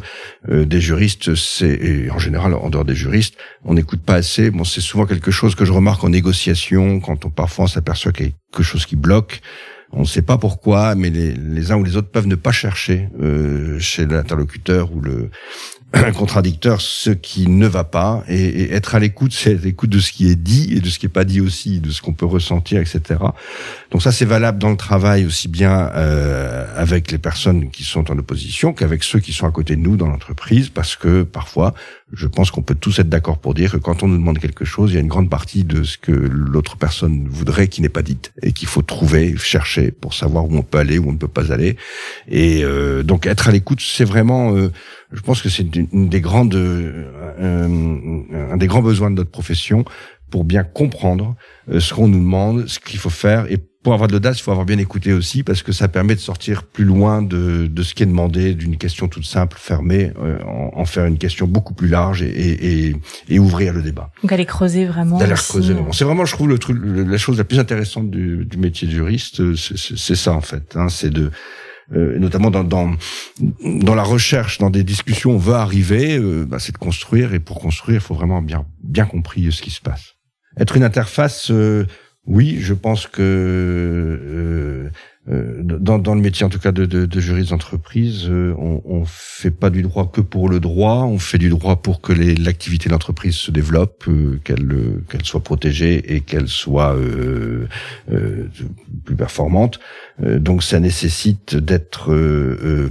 euh, 0.50 0.66
des 0.66 0.80
juristes. 0.80 1.36
C'est 1.36 2.10
en 2.10 2.20
général 2.20 2.54
en 2.54 2.70
dehors 2.70 2.86
des 2.86 2.96
juristes, 2.96 3.36
on 3.66 3.74
n'écoute 3.74 4.02
pas 4.02 4.16
assez. 4.16 4.52
Bon, 4.52 4.64
c'est 4.64 4.82
souvent 4.82 5.06
quelque 5.06 5.32
chose 5.32 5.56
que 5.56 5.66
je 5.66 5.74
remarque 5.74 6.04
en 6.04 6.10
négociation 6.10 7.02
quand 7.02 7.26
on 7.26 7.30
parfois 7.30 7.66
on 7.66 7.68
s'aperçoit 7.68 8.14
qu'il 8.14 8.28
y 8.28 8.30
a 8.30 8.32
quelque 8.52 8.64
chose 8.64 8.86
qui 8.86 8.96
bloque. 8.96 9.42
On 9.92 10.02
ne 10.02 10.06
sait 10.06 10.22
pas 10.22 10.38
pourquoi, 10.38 10.96
mais 10.96 11.10
les, 11.10 11.34
les, 11.34 11.72
uns 11.72 11.76
ou 11.76 11.84
les 11.84 11.98
autres 11.98 12.10
peuvent 12.10 12.28
ne 12.28 12.36
pas 12.36 12.52
chercher 12.52 13.10
euh, 13.22 13.78
chez 13.80 14.08
l'interlocuteur 14.08 14.92
ou 14.92 15.02
le 15.02 15.30
contradicteur 16.14 16.82
ce 16.82 17.12
qui 17.12 17.48
ne 17.48 17.68
va 17.68 17.84
pas 17.84 18.24
et, 18.28 18.74
être 18.74 18.96
à 18.96 19.00
l'écoute, 19.00 19.34
c'est 19.34 19.54
l'écoute 19.54 19.90
de 19.90 20.00
ce 20.00 20.12
qui 20.12 20.30
est 20.30 20.36
dit 20.36 20.74
et 20.76 20.80
de 20.80 20.90
ce 20.90 20.98
qui 20.98 21.06
est 21.06 21.10
pas 21.10 21.24
dit 21.24 21.40
aussi, 21.40 21.80
de 21.80 21.92
ce 21.92 22.02
qu'on 22.02 22.14
peut 22.14 22.26
ressentir, 22.26 22.82
etc. 22.82 23.20
Donc 23.92 24.02
ça, 24.02 24.12
c'est 24.12 24.26
valable 24.26 24.58
dans 24.58 24.72
le 24.72 24.78
travail 24.78 25.26
aussi 25.26 25.48
bien 25.48 25.92
euh, 25.96 26.66
avec 26.76 27.12
les 27.12 27.20
personnes 27.20 27.70
qui 27.70 27.84
sont 27.84 28.12
en 28.12 28.18
opposition 28.18 28.74
qu'avec 28.74 29.04
ceux 29.04 29.20
qui 29.20 29.34
sont 29.34 29.46
à 29.46 29.52
côté 29.52 29.76
de 29.76 29.82
nous 29.82 29.96
dans 29.96 30.08
l'entreprise, 30.08 30.70
parce 30.70 30.96
que 30.96 31.24
parfois, 31.24 31.74
je 32.14 32.28
pense 32.28 32.52
qu'on 32.52 32.62
peut 32.62 32.76
tous 32.76 33.00
être 33.00 33.10
d'accord 33.10 33.40
pour 33.40 33.54
dire 33.54 33.72
que 33.72 33.78
quand 33.78 34.04
on 34.04 34.08
nous 34.08 34.18
demande 34.18 34.40
quelque 34.40 34.66
chose, 34.66 34.92
il 34.92 34.96
y 34.96 34.98
a 34.98 35.02
une 35.02 35.08
grande 35.08 35.30
partie 35.30 35.64
de 35.64 35.84
ce 35.84 35.98
que 35.98 36.12
l'autre 36.12 36.78
personne 36.78 37.28
voudrait 37.28 37.68
qui 37.68 37.82
n'est 37.82 37.90
pas 37.90 38.04
dite 38.04 38.32
et 38.42 38.54
qu'il 38.54 38.68
faut 38.68 38.84
trouver, 38.84 39.36
chercher 39.38 39.92
pour 39.92 40.14
savoir 40.14 40.46
où 40.46 40.56
on 40.56 40.62
peut 40.62 40.78
aller, 40.78 41.00
où 41.00 41.10
on 41.10 41.14
ne 41.14 41.18
peut 41.18 41.28
pas 41.28 41.52
aller. 41.52 41.76
Et 42.28 42.64
euh, 42.64 43.04
donc 43.04 43.26
être 43.26 43.50
à 43.50 43.52
l'écoute, 43.52 43.82
c'est 43.82 44.06
vraiment 44.06 44.56
euh, 44.56 44.72
je 45.12 45.22
pense 45.22 45.42
que 45.42 45.50
c'est 45.50 45.76
une 45.76 46.10
des 46.10 46.22
grandes, 46.22 46.56
euh, 46.56 48.52
un 48.52 48.58
des 48.58 48.68
grands 48.68 48.82
besoins 48.82 49.12
de 49.12 49.16
notre 49.16 49.32
profession 49.32 49.86
pour 50.32 50.44
bien 50.44 50.64
comprendre 50.64 51.36
euh, 51.70 51.80
ce 51.80 51.94
qu'on 51.94 52.08
nous 52.08 52.20
demande, 52.20 52.68
ce 52.68 52.80
qu'il 52.80 52.98
faut 52.98 53.12
faire. 53.12 53.46
Et 53.52 53.60
pour 53.84 53.94
avoir 53.94 54.08
de 54.08 54.14
l'audace, 54.14 54.40
il 54.40 54.44
faut 54.44 54.52
avoir 54.52 54.66
bien 54.66 54.78
écouté 54.78 55.14
aussi, 55.14 55.44
parce 55.44 55.62
que 55.62 55.72
ça 55.72 55.88
permet 55.88 56.16
de 56.16 56.20
sortir 56.20 56.64
plus 56.64 56.86
loin 56.86 57.22
de, 57.22 57.68
de 57.68 57.84
ce 57.84 57.94
qui 57.94 58.04
est 58.04 58.08
demandé, 58.08 58.54
d'une 58.54 58.78
question 58.78 59.08
toute 59.08 59.26
simple, 59.26 59.58
fermée, 59.60 60.14
euh, 60.22 60.40
en, 60.44 60.86
faire 60.86 61.06
une 61.06 61.18
question 61.18 61.48
beaucoup 61.48 61.74
plus 61.74 61.90
large 61.90 62.22
et, 62.24 62.28
et, 62.28 62.96
et, 63.30 63.40
ouvrir 63.40 63.74
le 63.74 63.82
débat. 63.82 64.12
Donc 64.22 64.32
aller 64.32 64.46
creuser 64.46 64.86
vraiment. 64.86 65.18
D'aller 65.18 65.34
creuser 65.34 65.74
vraiment. 65.74 65.92
C'est 65.92 66.06
vraiment, 66.06 66.26
je 66.26 66.34
trouve, 66.34 66.48
le 66.48 66.58
truc, 66.58 66.80
la 66.84 67.18
chose 67.18 67.38
la 67.38 67.44
plus 67.44 67.60
intéressante 67.60 68.10
du, 68.10 68.46
du 68.46 68.58
métier 68.58 68.88
de 68.88 68.94
juriste, 68.94 69.42
c'est 69.56 70.16
ça 70.16 70.34
en 70.34 70.42
fait. 70.42 70.76
Hein, 70.76 70.88
c'est 70.90 71.10
de 71.10 71.32
euh, 71.92 72.18
notamment 72.18 72.50
dans, 72.50 72.64
dans, 72.64 72.96
dans 73.60 73.96
la 73.96 74.04
recherche, 74.04 74.58
dans 74.58 74.70
des 74.70 74.84
discussions, 74.84 75.32
on 75.32 75.38
veut 75.38 75.56
arriver, 75.56 76.18
euh, 76.18 76.46
bah, 76.46 76.58
c'est 76.60 76.72
de 76.72 76.78
construire. 76.78 77.34
Et 77.34 77.40
pour 77.40 77.60
construire, 77.60 77.98
il 77.98 78.02
faut 78.02 78.16
vraiment 78.16 78.42
bien 78.42 78.66
bien 78.82 79.06
compris 79.06 79.52
ce 79.52 79.62
qui 79.62 79.72
se 79.72 79.82
passe. 79.82 80.14
Être 80.58 80.78
une 80.78 80.84
interface, 80.84 81.52
euh, 81.52 81.86
Oui, 82.26 82.58
je 82.60 82.74
pense 82.74 83.08
que 83.08 83.22
euh, 83.22 84.90
dans, 85.26 86.00
dans, 86.00 86.16
le 86.16 86.22
métier 86.22 86.46
en 86.46 86.50
tout 86.50 86.60
cas 86.60 86.74
de, 86.74 86.86
de, 86.86 87.06
de 87.06 87.20
juriste 87.22 87.52
d'entreprise, 87.52 88.28
euh, 88.30 88.54
on, 88.58 88.82
on 88.84 89.06
fait 89.06 89.52
pas 89.52 89.70
du 89.70 89.82
droit 89.82 90.12
que 90.12 90.20
pour 90.20 90.50
le 90.50 90.60
droit, 90.60 91.04
on 91.04 91.18
fait 91.18 91.38
du 91.38 91.48
droit 91.48 91.78
pour 91.78 92.02
que 92.02 92.12
l'activité 92.12 92.90
d'entreprise 92.90 93.36
se 93.36 93.50
développe, 93.50 94.04
euh, 94.10 94.42
qu'elle 94.44 95.00
qu'elle 95.10 95.24
soit 95.24 95.40
protégée 95.40 96.14
et 96.14 96.20
qu'elle 96.20 96.50
soit 96.50 96.98
plus 99.06 99.16
performante. 99.16 99.80
donc 100.20 100.62
ça 100.62 100.80
nécessite 100.80 101.56
d'être 101.56 102.12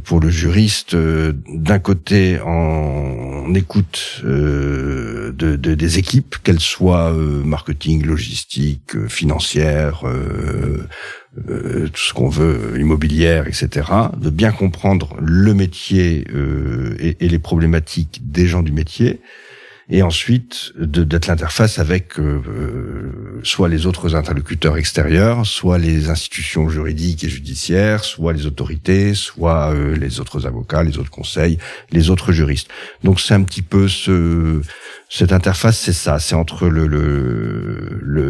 pour 0.04 0.20
le 0.20 0.30
juriste 0.30 0.96
d'un 0.96 1.78
côté 1.78 2.40
en, 2.40 3.52
écoute 3.54 4.22
de, 4.24 5.34
de, 5.34 5.56
des 5.56 5.98
équipes, 5.98 6.36
qu'elles 6.42 6.60
soient 6.60 7.12
marketing, 7.12 8.06
logistique, 8.06 9.08
financière 9.08 10.04
euh, 11.48 11.88
tout 11.88 12.00
ce 12.00 12.12
qu'on 12.12 12.28
veut, 12.28 12.78
immobilière, 12.78 13.46
etc., 13.46 13.88
de 14.18 14.28
bien 14.28 14.52
comprendre 14.52 15.16
le 15.18 15.54
métier 15.54 16.26
euh, 16.34 16.94
et, 16.98 17.24
et, 17.24 17.28
les 17.30 17.38
problématiques 17.38 18.20
des 18.30 18.46
gens 18.46 18.62
du 18.62 18.70
métier, 18.70 19.20
et 19.88 20.02
ensuite 20.02 20.72
d'être 20.76 21.28
l'interface 21.28 21.78
avec 21.78 22.18
euh, 22.18 23.40
soit 23.44 23.70
les 23.70 23.86
autres 23.86 24.14
interlocuteurs 24.14 24.76
extérieurs, 24.76 25.46
soit 25.46 25.78
les 25.78 26.10
institutions 26.10 26.68
juridiques 26.68 27.24
et 27.24 27.30
judiciaires, 27.30 28.04
soit 28.04 28.34
les 28.34 28.44
autorités, 28.44 29.14
soit 29.14 29.74
les 29.74 30.20
autres 30.20 30.46
avocats, 30.46 30.82
les 30.82 30.98
autres 30.98 31.10
conseils, 31.10 31.56
les 31.92 32.10
autres 32.10 32.32
juristes. 32.32 32.68
Donc 33.04 33.20
c'est 33.20 33.34
un 33.34 33.42
petit 33.42 33.62
peu 33.62 33.88
ce 33.88 34.60
cette 35.14 35.34
interface, 35.34 35.78
c'est 35.78 35.92
ça, 35.92 36.18
c'est 36.18 36.34
entre 36.34 36.68
le, 36.68 36.86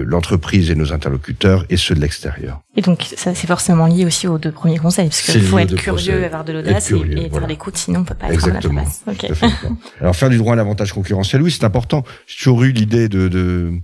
l'entreprise 0.03 0.69
et 0.69 0.75
nos 0.75 0.93
interlocuteurs 0.93 1.65
et 1.71 1.77
ceux 1.77 1.95
de 1.95 2.01
l'extérieur. 2.01 2.61
Et 2.75 2.81
donc, 2.81 3.05
ça, 3.17 3.37
c'est 3.37 3.47
forcément 3.47 3.87
lié 3.87 4.05
aussi 4.05 4.27
aux 4.27 4.37
deux 4.37 4.51
premiers 4.51 4.79
conseils, 4.79 5.09
parce 5.09 5.23
qu'il 5.23 5.43
faut 5.43 5.61
être 5.61 5.77
curieux, 5.77 6.25
avoir 6.25 6.45
de 6.45 6.55
l'audace 6.55 6.91
et, 6.91 6.97
et 6.97 7.27
être 7.27 7.41
à 7.41 7.47
l'écoute, 7.47 7.77
sinon 7.77 8.01
on 8.01 8.05
peut 8.05 8.17
pas 8.17 8.33
Exactement. 8.33 8.81
être 8.81 8.89
en 9.07 9.13
Okay. 9.13 9.31
Alors, 10.01 10.17
faire 10.17 10.29
du 10.29 10.39
droit 10.39 10.55
à 10.55 10.57
l'avantage 10.57 10.93
concurrentiel, 10.93 11.43
oui, 11.43 11.53
c'est 11.53 11.65
important. 11.65 12.03
J'ai 12.27 12.39
toujours 12.39 12.65
eu 12.65 12.73
l'idée 12.73 13.09
de, 13.09 13.29
de 13.29 13.75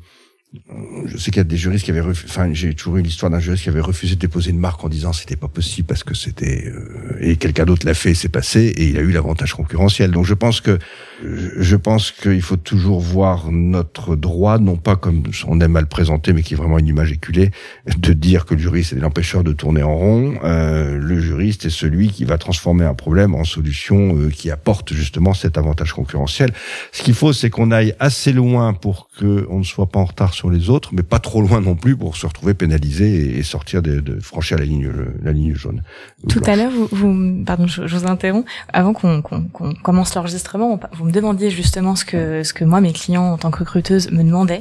je 1.05 1.17
sais 1.19 1.31
qu'il 1.31 1.37
y 1.37 1.41
a 1.41 1.45
des 1.45 1.59
juristes 1.59 1.85
qui 1.85 1.91
avaient 1.91 2.01
refusé, 2.01 2.27
enfin 2.31 2.49
j'ai 2.55 2.73
toujours 2.73 2.97
eu 2.97 3.03
l'histoire 3.03 3.31
d'un 3.31 3.39
juriste 3.39 3.65
qui 3.65 3.69
avait 3.69 3.83
refusé 3.83 4.15
de 4.15 4.21
déposer 4.21 4.51
une 4.51 4.59
marque 4.59 4.83
en 4.83 4.89
disant 4.89 5.13
c'était 5.13 5.37
pas 5.37 5.49
possible 5.49 5.87
parce 5.87 6.05
que 6.05 6.15
c'était 6.15 6.67
euh, 6.69 7.19
et 7.21 7.37
quelqu'un 7.37 7.67
d'autre 7.67 7.85
l'a 7.85 7.93
fait, 7.93 8.15
c'est 8.15 8.31
passé 8.31 8.61
et 8.61 8.89
il 8.89 8.97
a 8.97 9.01
eu 9.01 9.11
l'avantage 9.11 9.53
concurrentiel. 9.53 10.11
Donc 10.11 10.25
je 10.25 10.33
pense 10.33 10.63
que 10.63 10.79
je 11.23 11.77
pense 11.77 12.13
qu'il 12.13 12.41
faut 12.41 12.57
toujours 12.57 13.01
voir 13.01 13.51
notre 13.51 14.17
droit 14.17 14.59
non 14.59 14.77
pas 14.77 14.97
comme 14.97 15.23
on 15.47 15.61
aime 15.61 15.79
le 15.79 15.87
présenter 15.87 16.33
mais 16.33 16.43
qui 16.43 16.55
est 16.55 16.57
vraiment 16.57 16.79
une 16.79 16.87
image 16.87 17.13
éculée 17.13 17.51
de 17.99 18.13
dire 18.15 18.47
que 18.47 18.55
le 18.55 18.61
juriste 18.61 18.95
est 18.95 19.01
l'empêcheur 19.01 19.45
de 19.45 19.53
tourner 19.53 19.83
en 19.83 19.97
rond. 19.97 20.39
Euh, 20.45 20.97
le 20.97 21.21
juriste 21.21 21.67
est 21.67 21.71
celui 21.71 22.09
qui 22.09 22.25
va 22.25 22.39
transformer 22.39 22.87
un 22.87 22.95
problème 22.95 23.35
en 23.35 23.45
solution 23.45 24.17
euh, 24.17 24.31
qui 24.31 24.51
apporte 24.51 24.95
justement 24.95 25.35
cet 25.35 25.59
avantage 25.59 25.93
concurrentiel. 25.93 26.53
Ce 26.93 27.03
qu'il 27.03 27.15
faut 27.15 27.35
c'est 27.35 27.51
qu'on 27.51 27.71
aille 27.71 27.95
assez 28.01 28.33
loin 28.33 28.73
pour 28.73 29.11
que 29.19 29.47
on 29.51 29.59
ne 29.59 29.65
soit 29.65 29.91
pas 29.91 29.99
en 29.99 30.07
retard 30.07 30.33
sur 30.39 30.51
les 30.51 30.71
autres, 30.71 30.91
mais 30.93 31.03
pas 31.03 31.19
trop 31.19 31.43
loin 31.43 31.61
non 31.61 31.75
plus 31.75 31.97
pour 31.97 32.17
se 32.17 32.25
retrouver 32.25 32.55
pénalisé 32.55 33.39
et, 33.39 33.43
sortir 33.43 33.83
de, 33.83 33.99
de, 33.99 34.21
franchir 34.21 34.57
la 34.57 34.65
ligne 35.33 35.55
jaune. 35.55 35.83
Tout 36.29 36.41
à 36.47 36.55
l'heure, 36.55 36.71
vous, 36.93 37.43
pardon, 37.45 37.67
je, 37.67 37.83
vous 37.83 38.07
interromps. 38.07 38.49
Avant 38.73 38.93
qu'on 38.93 39.21
commence 39.83 40.15
l'enregistrement, 40.15 40.79
vous 40.93 41.05
me 41.07 41.13
demandiez 41.13 41.51
justement 41.51 41.97
ce 41.97 42.05
que 42.05 42.43
ce 42.45 42.53
que 42.53 42.65
moi 42.65 42.81
mes 42.81 42.93
clients 42.93 43.33
en 43.33 43.37
tant 43.37 43.51
que 43.51 43.59
recruteuse 43.59 44.13
me 44.13 44.23
demandaient. 44.23 44.61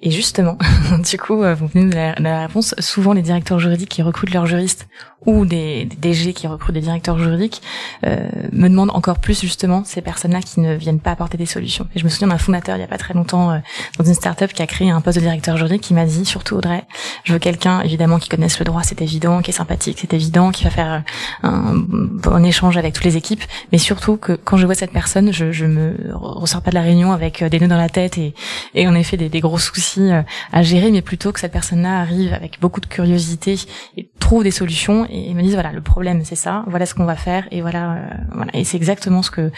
Et 0.00 0.10
justement, 0.10 0.56
du 1.10 1.18
coup, 1.18 1.42
euh, 1.42 1.54
vous 1.54 1.68
venez 1.68 1.90
de 1.90 1.94
la, 1.94 2.14
la, 2.14 2.46
réponse. 2.46 2.74
Souvent, 2.78 3.12
les 3.12 3.22
directeurs 3.22 3.60
juridiques 3.60 3.90
qui 3.90 4.02
recrutent 4.02 4.32
leurs 4.34 4.46
juristes 4.46 4.88
ou 5.26 5.44
des, 5.44 5.84
des 5.84 5.96
DG 5.96 6.32
qui 6.32 6.46
recrutent 6.46 6.74
des 6.74 6.80
directeurs 6.80 7.18
juridiques 7.18 7.62
euh, 8.04 8.28
me 8.52 8.68
demandent 8.68 8.90
encore 8.92 9.18
plus 9.18 9.40
justement 9.40 9.82
ces 9.84 10.00
personnes-là 10.00 10.40
qui 10.40 10.60
ne 10.60 10.74
viennent 10.74 11.00
pas 11.00 11.12
apporter 11.12 11.38
des 11.38 11.46
solutions. 11.46 11.86
Et 11.94 11.98
je 11.98 12.04
me 12.04 12.08
souviens 12.08 12.28
d'un 12.28 12.38
fondateur 12.38 12.76
il 12.76 12.80
y 12.80 12.84
a 12.84 12.88
pas 12.88 12.98
très 12.98 13.14
longtemps 13.14 13.52
euh, 13.52 13.58
dans 13.98 14.04
une 14.04 14.14
start-up 14.14 14.52
qui 14.52 14.62
a 14.62 14.66
créé 14.66 14.90
un 14.90 15.00
poste 15.00 15.18
de 15.18 15.22
directeur 15.22 15.56
juridique 15.56 15.82
qui 15.82 15.94
m'a 15.94 16.06
dit 16.06 16.24
surtout 16.24 16.56
Audrey, 16.56 16.84
je 17.24 17.32
veux 17.32 17.38
quelqu'un 17.38 17.80
évidemment 17.82 18.18
qui 18.18 18.28
connaisse 18.28 18.58
le 18.58 18.64
droit, 18.64 18.82
c'est 18.82 19.00
évident, 19.02 19.42
qui 19.42 19.50
est 19.50 19.54
sympathique, 19.54 19.98
c'est 20.00 20.14
évident, 20.14 20.50
qui 20.50 20.64
va 20.64 20.70
faire 20.70 21.02
euh, 21.44 21.48
un 21.48 21.74
bon 21.76 22.44
échange 22.44 22.76
avec 22.76 22.94
toutes 22.94 23.04
les 23.04 23.16
équipes, 23.16 23.42
mais 23.70 23.78
surtout 23.78 24.16
que 24.16 24.32
quand 24.32 24.56
je 24.56 24.66
vois 24.66 24.74
cette 24.74 24.92
personne, 24.92 25.32
je, 25.32 25.52
je 25.52 25.66
me 25.66 25.96
ressors 26.14 26.62
pas 26.62 26.70
de 26.70 26.76
la 26.76 26.82
réunion 26.82 27.12
avec 27.12 27.42
des 27.44 27.60
nœuds 27.60 27.68
dans 27.68 27.76
la 27.76 27.88
tête 27.88 28.18
et, 28.18 28.34
et 28.74 28.88
en 28.88 28.94
effet 28.94 29.16
des, 29.16 29.28
des 29.28 29.40
gros 29.40 29.58
soucis 29.58 30.10
à 30.52 30.62
gérer, 30.62 30.90
mais 30.90 31.02
plutôt 31.02 31.32
que 31.32 31.40
cette 31.40 31.52
personne-là 31.52 32.00
arrive 32.00 32.32
avec 32.32 32.60
beaucoup 32.60 32.80
de 32.80 32.86
curiosité 32.86 33.58
et 33.96 34.10
trouve 34.18 34.44
des 34.44 34.50
solutions 34.50 35.06
et 35.12 35.28
ils 35.28 35.36
me 35.36 35.42
disent 35.42 35.54
voilà 35.54 35.72
le 35.72 35.80
problème 35.80 36.24
c'est 36.24 36.36
ça, 36.36 36.64
voilà 36.66 36.86
ce 36.86 36.94
qu'on 36.94 37.04
va 37.04 37.16
faire 37.16 37.46
et 37.50 37.60
voilà 37.60 37.92
euh, 37.92 37.98
voilà 38.34 38.50
et 38.54 38.64
c'est 38.64 38.76
exactement 38.76 39.22
ce 39.22 39.30
que 39.30 39.50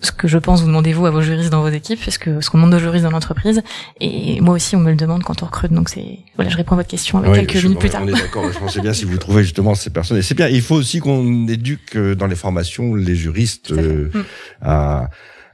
ce 0.00 0.12
que 0.12 0.28
je 0.28 0.36
pense 0.36 0.60
vous 0.60 0.66
demandez 0.66 0.92
vous 0.92 1.06
à 1.06 1.10
vos 1.10 1.22
juristes 1.22 1.50
dans 1.50 1.62
vos 1.62 1.70
équipes, 1.70 1.98
parce 2.04 2.18
que 2.18 2.42
ce 2.42 2.50
qu'on 2.50 2.58
demande 2.58 2.74
aux 2.74 2.78
juristes 2.78 3.04
dans 3.04 3.10
l'entreprise, 3.10 3.62
et 4.00 4.40
moi 4.42 4.54
aussi 4.54 4.76
on 4.76 4.80
me 4.80 4.90
le 4.90 4.96
demande 4.96 5.22
quand 5.22 5.42
on 5.42 5.46
recrute, 5.46 5.72
donc 5.72 5.88
c'est 5.88 6.18
voilà, 6.36 6.50
je 6.50 6.56
réponds 6.56 6.74
à 6.74 6.76
votre 6.76 6.88
question 6.88 7.18
avec 7.18 7.46
quelques 7.46 7.62
minutes 7.64 7.78
plus 7.78 7.88
tard. 7.88 8.02
On 8.04 8.08
est 8.08 8.12
d'accord, 8.12 8.52
je 8.52 8.58
pensais 8.58 8.80
bien 8.80 8.92
si 8.92 9.06
vous 9.06 9.16
trouvez 9.16 9.42
justement 9.42 9.74
ces 9.74 9.90
personnes, 9.90 10.18
et 10.18 10.22
c'est 10.22 10.34
bien. 10.34 10.48
Il 10.48 10.60
faut 10.60 10.74
aussi 10.74 11.00
qu'on 11.00 11.48
éduque 11.48 11.96
euh, 11.96 12.14
dans 12.14 12.26
les 12.26 12.36
formations 12.36 12.94
les 12.94 13.14
juristes 13.14 13.72
euh, 13.72 14.10
à 14.60 15.04
à 15.04 15.10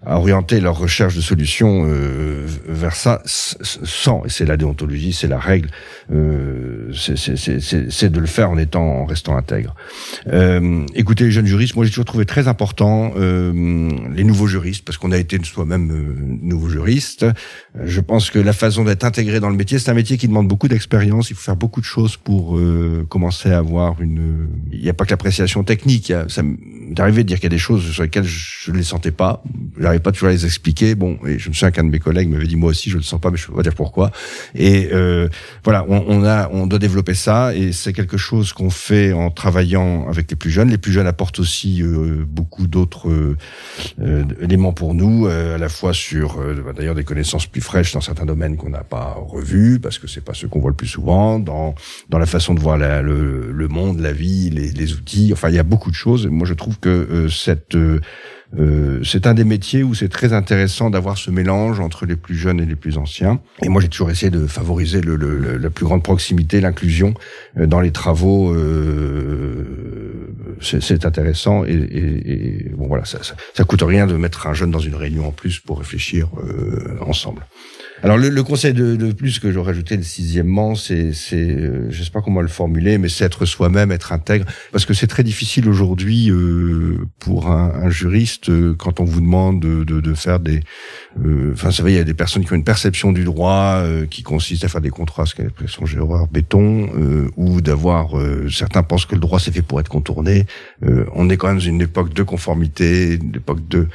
orienter 0.06 0.60
leur 0.60 0.78
recherche 0.78 1.14
de 1.14 1.20
solutions 1.20 1.84
euh, 1.86 2.46
vers 2.68 2.96
ça 2.96 3.22
sans, 3.24 4.24
et 4.24 4.28
c'est 4.28 4.44
la 4.44 4.56
déontologie, 4.56 5.12
c'est 5.12 5.28
la 5.28 5.38
règle, 5.38 5.68
euh, 6.12 6.90
c'est 6.92 8.10
de 8.10 8.20
le 8.20 8.26
faire 8.26 8.50
en 8.50 8.58
étant, 8.58 8.82
en 8.82 9.04
restant 9.04 9.36
intègre. 9.36 9.74
Euh, 10.26 10.84
écoutez 10.94 11.24
les 11.24 11.30
jeunes 11.30 11.46
juristes, 11.46 11.76
moi 11.76 11.84
j'ai 11.84 11.90
toujours 11.90 12.04
trouvé 12.04 12.26
très 12.26 12.48
important 12.48 13.12
euh, 13.16 13.90
les 14.14 14.24
nouveaux 14.24 14.48
juristes, 14.48 14.84
parce 14.84 14.98
qu'on 14.98 15.12
a 15.12 15.18
été 15.18 15.38
soi-même 15.44 15.90
euh, 15.90 16.14
nouveaux 16.42 16.68
juristes. 16.68 17.26
Je 17.82 18.00
pense 18.00 18.30
que 18.30 18.38
la 18.38 18.52
façon 18.52 18.84
d'être 18.84 19.04
intégré 19.04 19.40
dans 19.40 19.50
le 19.50 19.56
métier, 19.56 19.78
c'est 19.78 19.90
un 19.90 19.94
métier 19.94 20.16
qui 20.16 20.28
demande 20.28 20.48
beaucoup 20.48 20.68
d'expérience, 20.68 21.30
il 21.30 21.36
faut 21.36 21.42
faire 21.42 21.56
beaucoup 21.56 21.80
de 21.80 21.86
choses 21.86 22.16
pour 22.16 22.56
euh, 22.56 23.06
commencer 23.08 23.50
à 23.50 23.58
avoir 23.58 24.00
une... 24.00 24.48
Il 24.72 24.80
n'y 24.80 24.88
a 24.88 24.94
pas 24.94 25.04
que 25.04 25.10
l'appréciation 25.10 25.64
technique, 25.64 26.10
a, 26.10 26.28
ça 26.28 26.42
m'est 26.42 26.98
arrivé 26.98 27.22
de 27.22 27.28
dire 27.28 27.36
qu'il 27.38 27.44
y 27.44 27.46
a 27.46 27.56
des 27.56 27.58
choses 27.58 27.90
sur 27.92 28.02
lesquelles 28.02 28.24
je 28.24 28.70
ne 28.70 28.76
les 28.76 28.82
sentais 28.82 29.10
pas 29.10 29.42
pas 30.00 30.12
toujours 30.12 30.28
à 30.28 30.32
les 30.32 30.44
expliquer. 30.44 30.94
Bon, 30.94 31.18
et 31.26 31.38
je 31.38 31.48
me 31.48 31.54
souviens 31.54 31.70
qu'un 31.70 31.84
de 31.84 31.90
mes 31.90 31.98
collègues 31.98 32.28
m'avait 32.28 32.46
dit 32.46 32.56
moi 32.56 32.70
aussi 32.70 32.90
je 32.90 32.96
le 32.96 33.02
sens 33.02 33.20
pas, 33.20 33.30
mais 33.30 33.36
je 33.36 33.46
peux 33.46 33.54
pas 33.54 33.62
dire 33.62 33.74
pourquoi. 33.74 34.10
Et 34.54 34.90
euh, 34.92 35.28
voilà, 35.64 35.84
on, 35.88 36.04
on, 36.06 36.24
a, 36.24 36.48
on 36.50 36.66
doit 36.66 36.78
développer 36.78 37.14
ça, 37.14 37.54
et 37.54 37.72
c'est 37.72 37.92
quelque 37.92 38.16
chose 38.16 38.52
qu'on 38.52 38.70
fait 38.70 39.12
en 39.12 39.30
travaillant 39.30 40.08
avec 40.08 40.30
les 40.30 40.36
plus 40.36 40.50
jeunes. 40.50 40.70
Les 40.70 40.78
plus 40.78 40.92
jeunes 40.92 41.06
apportent 41.06 41.38
aussi 41.38 41.82
euh, 41.82 42.24
beaucoup 42.26 42.66
d'autres 42.66 43.08
euh, 44.00 44.24
éléments 44.40 44.72
pour 44.72 44.94
nous, 44.94 45.26
à 45.26 45.58
la 45.58 45.68
fois 45.68 45.92
sur 45.92 46.40
d'ailleurs 46.74 46.94
des 46.94 47.04
connaissances 47.04 47.46
plus 47.46 47.60
fraîches 47.60 47.92
dans 47.92 48.00
certains 48.00 48.26
domaines 48.26 48.56
qu'on 48.56 48.70
n'a 48.70 48.84
pas 48.84 49.16
revus 49.18 49.78
parce 49.80 49.98
que 49.98 50.06
c'est 50.06 50.24
pas 50.24 50.34
ceux 50.34 50.48
qu'on 50.48 50.60
voit 50.60 50.70
le 50.70 50.76
plus 50.76 50.86
souvent, 50.86 51.38
dans 51.38 51.74
dans 52.08 52.18
la 52.18 52.26
façon 52.26 52.54
de 52.54 52.60
voir 52.60 52.78
le, 52.78 53.52
le, 53.52 53.68
monde, 53.68 54.00
la 54.00 54.12
vie, 54.12 54.50
les, 54.50 54.70
les 54.70 54.92
outils. 54.94 55.30
Enfin, 55.32 55.48
il 55.48 55.54
y 55.54 55.58
a 55.58 55.62
beaucoup 55.62 55.90
de 55.90 55.96
choses. 55.96 56.26
Moi, 56.26 56.46
je 56.46 56.54
trouve 56.54 56.78
que 56.78 57.28
cette 57.28 57.76
euh, 58.58 59.00
c'est 59.02 59.26
un 59.26 59.34
des 59.34 59.44
métiers 59.44 59.82
où 59.82 59.94
c'est 59.94 60.08
très 60.08 60.32
intéressant 60.32 60.90
d'avoir 60.90 61.16
ce 61.16 61.30
mélange 61.30 61.80
entre 61.80 62.04
les 62.04 62.16
plus 62.16 62.34
jeunes 62.34 62.60
et 62.60 62.66
les 62.66 62.76
plus 62.76 62.98
anciens. 62.98 63.40
Et 63.62 63.68
moi, 63.68 63.80
j'ai 63.80 63.88
toujours 63.88 64.10
essayé 64.10 64.30
de 64.30 64.46
favoriser 64.46 65.00
le, 65.00 65.16
le, 65.16 65.56
la 65.56 65.70
plus 65.70 65.84
grande 65.84 66.02
proximité, 66.02 66.60
l'inclusion 66.60 67.14
euh, 67.58 67.66
dans 67.66 67.80
les 67.80 67.92
travaux. 67.92 68.54
Euh, 68.54 69.82
c'est 70.60 71.04
intéressant 71.04 71.64
et, 71.64 71.72
et, 71.72 72.66
et, 72.66 72.68
bon 72.76 72.86
voilà, 72.86 73.04
ça, 73.04 73.22
ça, 73.22 73.34
ça, 73.52 73.64
coûte 73.64 73.82
rien 73.82 74.06
de 74.06 74.14
mettre 74.14 74.46
un 74.46 74.54
jeune 74.54 74.70
dans 74.70 74.78
une 74.78 74.94
réunion 74.94 75.26
en 75.26 75.32
plus 75.32 75.58
pour 75.58 75.78
réfléchir 75.78 76.28
euh, 76.38 76.98
ensemble. 77.00 77.42
Alors 78.02 78.18
le, 78.18 78.30
le 78.30 78.42
conseil 78.42 78.72
de, 78.72 78.96
de, 78.96 79.12
plus 79.12 79.38
que 79.38 79.52
j'aurais 79.52 79.70
ajouté 79.70 79.96
le 79.96 80.02
sixièmement, 80.02 80.74
c'est, 80.74 81.12
c'est, 81.12 81.36
euh, 81.36 81.86
je 81.90 82.02
sais 82.02 82.10
pas 82.10 82.20
comment 82.20 82.40
le 82.40 82.48
formuler, 82.48 82.98
mais 82.98 83.08
c'est 83.08 83.24
être 83.24 83.46
soi-même, 83.46 83.92
être 83.92 84.12
intègre, 84.12 84.44
parce 84.72 84.84
que 84.84 84.92
c'est 84.92 85.06
très 85.06 85.22
difficile 85.22 85.68
aujourd'hui 85.68 86.28
euh, 86.28 86.98
pour 87.20 87.48
un, 87.48 87.72
un 87.74 87.90
juriste 87.90 88.48
euh, 88.50 88.74
quand 88.76 88.98
on 88.98 89.04
vous 89.04 89.20
demande 89.20 89.60
de, 89.60 89.84
de, 89.84 90.00
de 90.00 90.14
faire 90.14 90.40
des, 90.40 90.60
euh, 91.24 91.52
enfin, 91.52 91.70
ça 91.70 91.84
va, 91.84 91.90
il 91.90 91.96
y 91.96 91.98
a 91.98 92.04
des 92.04 92.12
personnes 92.14 92.44
qui 92.44 92.52
ont 92.52 92.56
une 92.56 92.64
perception 92.64 93.12
du 93.12 93.22
droit 93.22 93.76
euh, 93.76 94.04
qui 94.06 94.24
consiste 94.24 94.64
à 94.64 94.68
faire 94.68 94.80
des 94.80 94.90
contrats, 94.90 95.24
ce 95.24 95.36
qu'est 95.36 95.44
l'expression 95.44 95.86
j'ai 95.86 96.00
horreur 96.00 96.26
béton, 96.26 96.90
ou 97.36 97.60
d'avoir, 97.60 98.10
certains 98.50 98.82
pensent 98.82 99.06
que 99.06 99.14
le 99.14 99.20
droit 99.20 99.38
c'est 99.38 99.52
fait 99.52 99.62
pour 99.62 99.78
être 99.80 99.88
contourné. 99.88 100.46
on 101.14 101.28
est 101.30 101.36
quand 101.36 101.48
même 101.48 101.58
dans 101.58 101.62
une 101.62 101.80
époque 101.80 102.12
de 102.14 102.22
conformité, 102.22 103.14
une 103.14 103.36
époque 103.36 103.66
de 103.68 103.88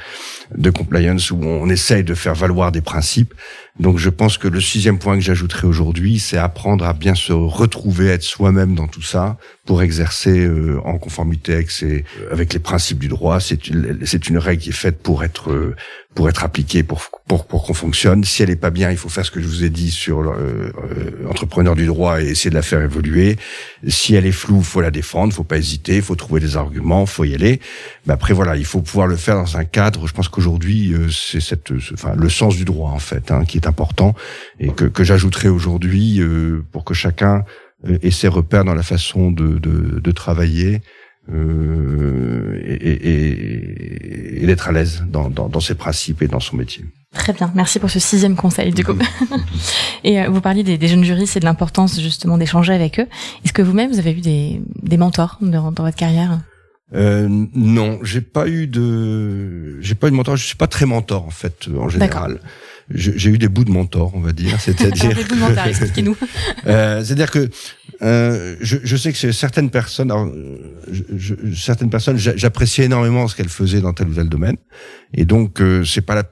de 0.56 0.70
compliance 0.70 1.30
où 1.30 1.38
on 1.42 1.68
essaye 1.68 2.04
de 2.04 2.14
faire 2.14 2.34
valoir 2.34 2.72
des 2.72 2.80
principes. 2.80 3.34
Donc 3.78 3.98
je 3.98 4.10
pense 4.10 4.38
que 4.38 4.48
le 4.48 4.60
sixième 4.60 4.98
point 4.98 5.14
que 5.14 5.22
j'ajouterai 5.22 5.66
aujourd'hui, 5.66 6.18
c'est 6.18 6.36
apprendre 6.36 6.84
à 6.84 6.92
bien 6.92 7.14
se 7.14 7.32
retrouver, 7.32 8.08
être 8.08 8.24
soi-même 8.24 8.74
dans 8.74 8.88
tout 8.88 9.02
ça, 9.02 9.36
pour 9.68 9.82
exercer 9.82 10.46
euh, 10.46 10.80
en 10.86 10.96
conformité 10.96 11.52
avec, 11.52 11.70
avec 12.30 12.54
les 12.54 12.58
principes 12.58 12.98
du 12.98 13.08
droit. 13.08 13.38
C'est 13.38 13.68
une, 13.68 13.98
une 14.30 14.38
règle 14.38 14.62
qui 14.62 14.70
est 14.70 14.72
faite 14.72 15.02
pour 15.02 15.24
être 15.24 15.50
euh, 15.50 15.76
pour 16.14 16.30
être 16.30 16.42
appliquée, 16.42 16.82
pour 16.82 17.02
pour, 17.28 17.44
pour 17.46 17.66
qu'on 17.66 17.74
fonctionne. 17.74 18.24
Si 18.24 18.42
elle 18.42 18.48
est 18.48 18.56
pas 18.56 18.70
bien, 18.70 18.90
il 18.90 18.96
faut 18.96 19.10
faire 19.10 19.26
ce 19.26 19.30
que 19.30 19.42
je 19.42 19.46
vous 19.46 19.64
ai 19.64 19.68
dit 19.68 19.90
sur 19.90 20.22
l'entrepreneur 20.22 21.74
du 21.74 21.84
droit 21.84 22.22
et 22.22 22.28
essayer 22.28 22.48
de 22.48 22.54
la 22.54 22.62
faire 22.62 22.80
évoluer. 22.80 23.36
Si 23.86 24.14
elle 24.14 24.24
est 24.24 24.32
floue, 24.32 24.62
faut 24.62 24.80
la 24.80 24.90
défendre, 24.90 25.34
faut 25.34 25.44
pas 25.44 25.58
hésiter, 25.58 26.00
faut 26.00 26.16
trouver 26.16 26.40
des 26.40 26.56
arguments, 26.56 27.04
faut 27.04 27.24
y 27.24 27.34
aller. 27.34 27.60
Mais 28.06 28.14
après 28.14 28.32
voilà, 28.32 28.56
il 28.56 28.64
faut 28.64 28.80
pouvoir 28.80 29.06
le 29.06 29.16
faire 29.16 29.36
dans 29.36 29.58
un 29.58 29.64
cadre. 29.64 30.06
Je 30.06 30.14
pense 30.14 30.30
qu'aujourd'hui, 30.30 30.94
c'est 31.12 31.40
cette, 31.40 31.72
enfin, 31.92 32.14
le 32.16 32.30
sens 32.30 32.56
du 32.56 32.64
droit 32.64 32.92
en 32.92 33.00
fait, 33.00 33.30
hein, 33.30 33.44
qui 33.44 33.58
est 33.58 33.66
important 33.66 34.14
et 34.60 34.70
que 34.70 34.86
que 34.86 35.04
j'ajouterai 35.04 35.50
aujourd'hui 35.50 36.22
pour 36.72 36.84
que 36.84 36.94
chacun 36.94 37.34
euh, 37.36 37.42
et 37.86 38.10
ses 38.10 38.28
repères 38.28 38.64
dans 38.64 38.74
la 38.74 38.82
façon 38.82 39.30
de, 39.30 39.58
de, 39.58 40.00
de 40.00 40.10
travailler 40.12 40.80
euh, 41.30 42.58
et, 42.64 42.74
et, 42.74 44.42
et 44.42 44.46
d'être 44.46 44.68
à 44.68 44.72
l'aise 44.72 45.04
dans, 45.10 45.28
dans, 45.28 45.48
dans, 45.48 45.60
ses 45.60 45.74
principes 45.74 46.22
et 46.22 46.28
dans 46.28 46.40
son 46.40 46.56
métier. 46.56 46.86
Très 47.12 47.34
bien, 47.34 47.52
merci 47.54 47.78
pour 47.78 47.90
ce 47.90 47.98
sixième 47.98 48.34
conseil 48.34 48.72
du 48.72 48.82
coup. 48.82 48.96
et 50.04 50.22
euh, 50.22 50.30
vous 50.30 50.40
parliez 50.40 50.62
des, 50.62 50.78
des, 50.78 50.88
jeunes 50.88 51.04
juristes 51.04 51.36
et 51.36 51.40
de 51.40 51.44
l'importance 51.44 52.00
justement 52.00 52.38
d'échanger 52.38 52.72
avec 52.72 52.98
eux. 52.98 53.06
Est-ce 53.44 53.52
que 53.52 53.60
vous-même 53.60 53.90
vous 53.90 53.98
avez 53.98 54.12
eu 54.12 54.20
des, 54.22 54.62
des 54.82 54.96
mentors 54.96 55.36
dans, 55.42 55.70
dans 55.70 55.84
votre 55.84 55.96
carrière? 55.96 56.40
Euh, 56.94 57.28
non, 57.54 57.98
j'ai 58.02 58.22
pas 58.22 58.48
eu 58.48 58.66
de, 58.66 59.78
j'ai 59.82 59.94
pas 59.94 60.08
eu 60.08 60.10
de 60.10 60.16
mentor. 60.16 60.36
Je 60.36 60.46
suis 60.46 60.56
pas 60.56 60.66
très 60.66 60.86
mentor 60.86 61.24
en 61.24 61.30
fait 61.30 61.68
en 61.78 61.90
général 61.90 62.40
j'ai 62.90 63.30
eu 63.30 63.38
des 63.38 63.48
bouts 63.48 63.64
de 63.64 63.70
mentor, 63.70 64.12
on 64.14 64.20
va 64.20 64.32
dire. 64.32 64.60
C'est-à-dire, 64.60 65.14
des 65.14 65.24
bouts 65.24 65.34
de 65.34 65.40
mentor, 65.40 65.66
expliquez-nous. 65.66 66.16
euh, 66.66 67.04
c'est-à-dire 67.04 67.30
que 67.30 67.48
euh, 68.02 68.56
je, 68.60 68.76
je, 68.82 68.96
sais 68.96 69.12
que 69.12 69.32
certaines 69.32 69.70
personnes, 69.70 70.10
alors, 70.10 70.30
je, 70.90 71.34
certaines 71.54 71.90
personnes, 71.90 72.16
j'appréciais 72.16 72.84
énormément 72.84 73.28
ce 73.28 73.36
qu'elles 73.36 73.48
faisaient 73.48 73.80
dans 73.80 73.92
tel 73.92 74.08
ou 74.08 74.14
tel 74.14 74.28
domaine, 74.28 74.56
et 75.14 75.24
donc 75.24 75.60
euh, 75.60 75.84
c'est 75.84 76.00
pas 76.00 76.14
la 76.14 76.24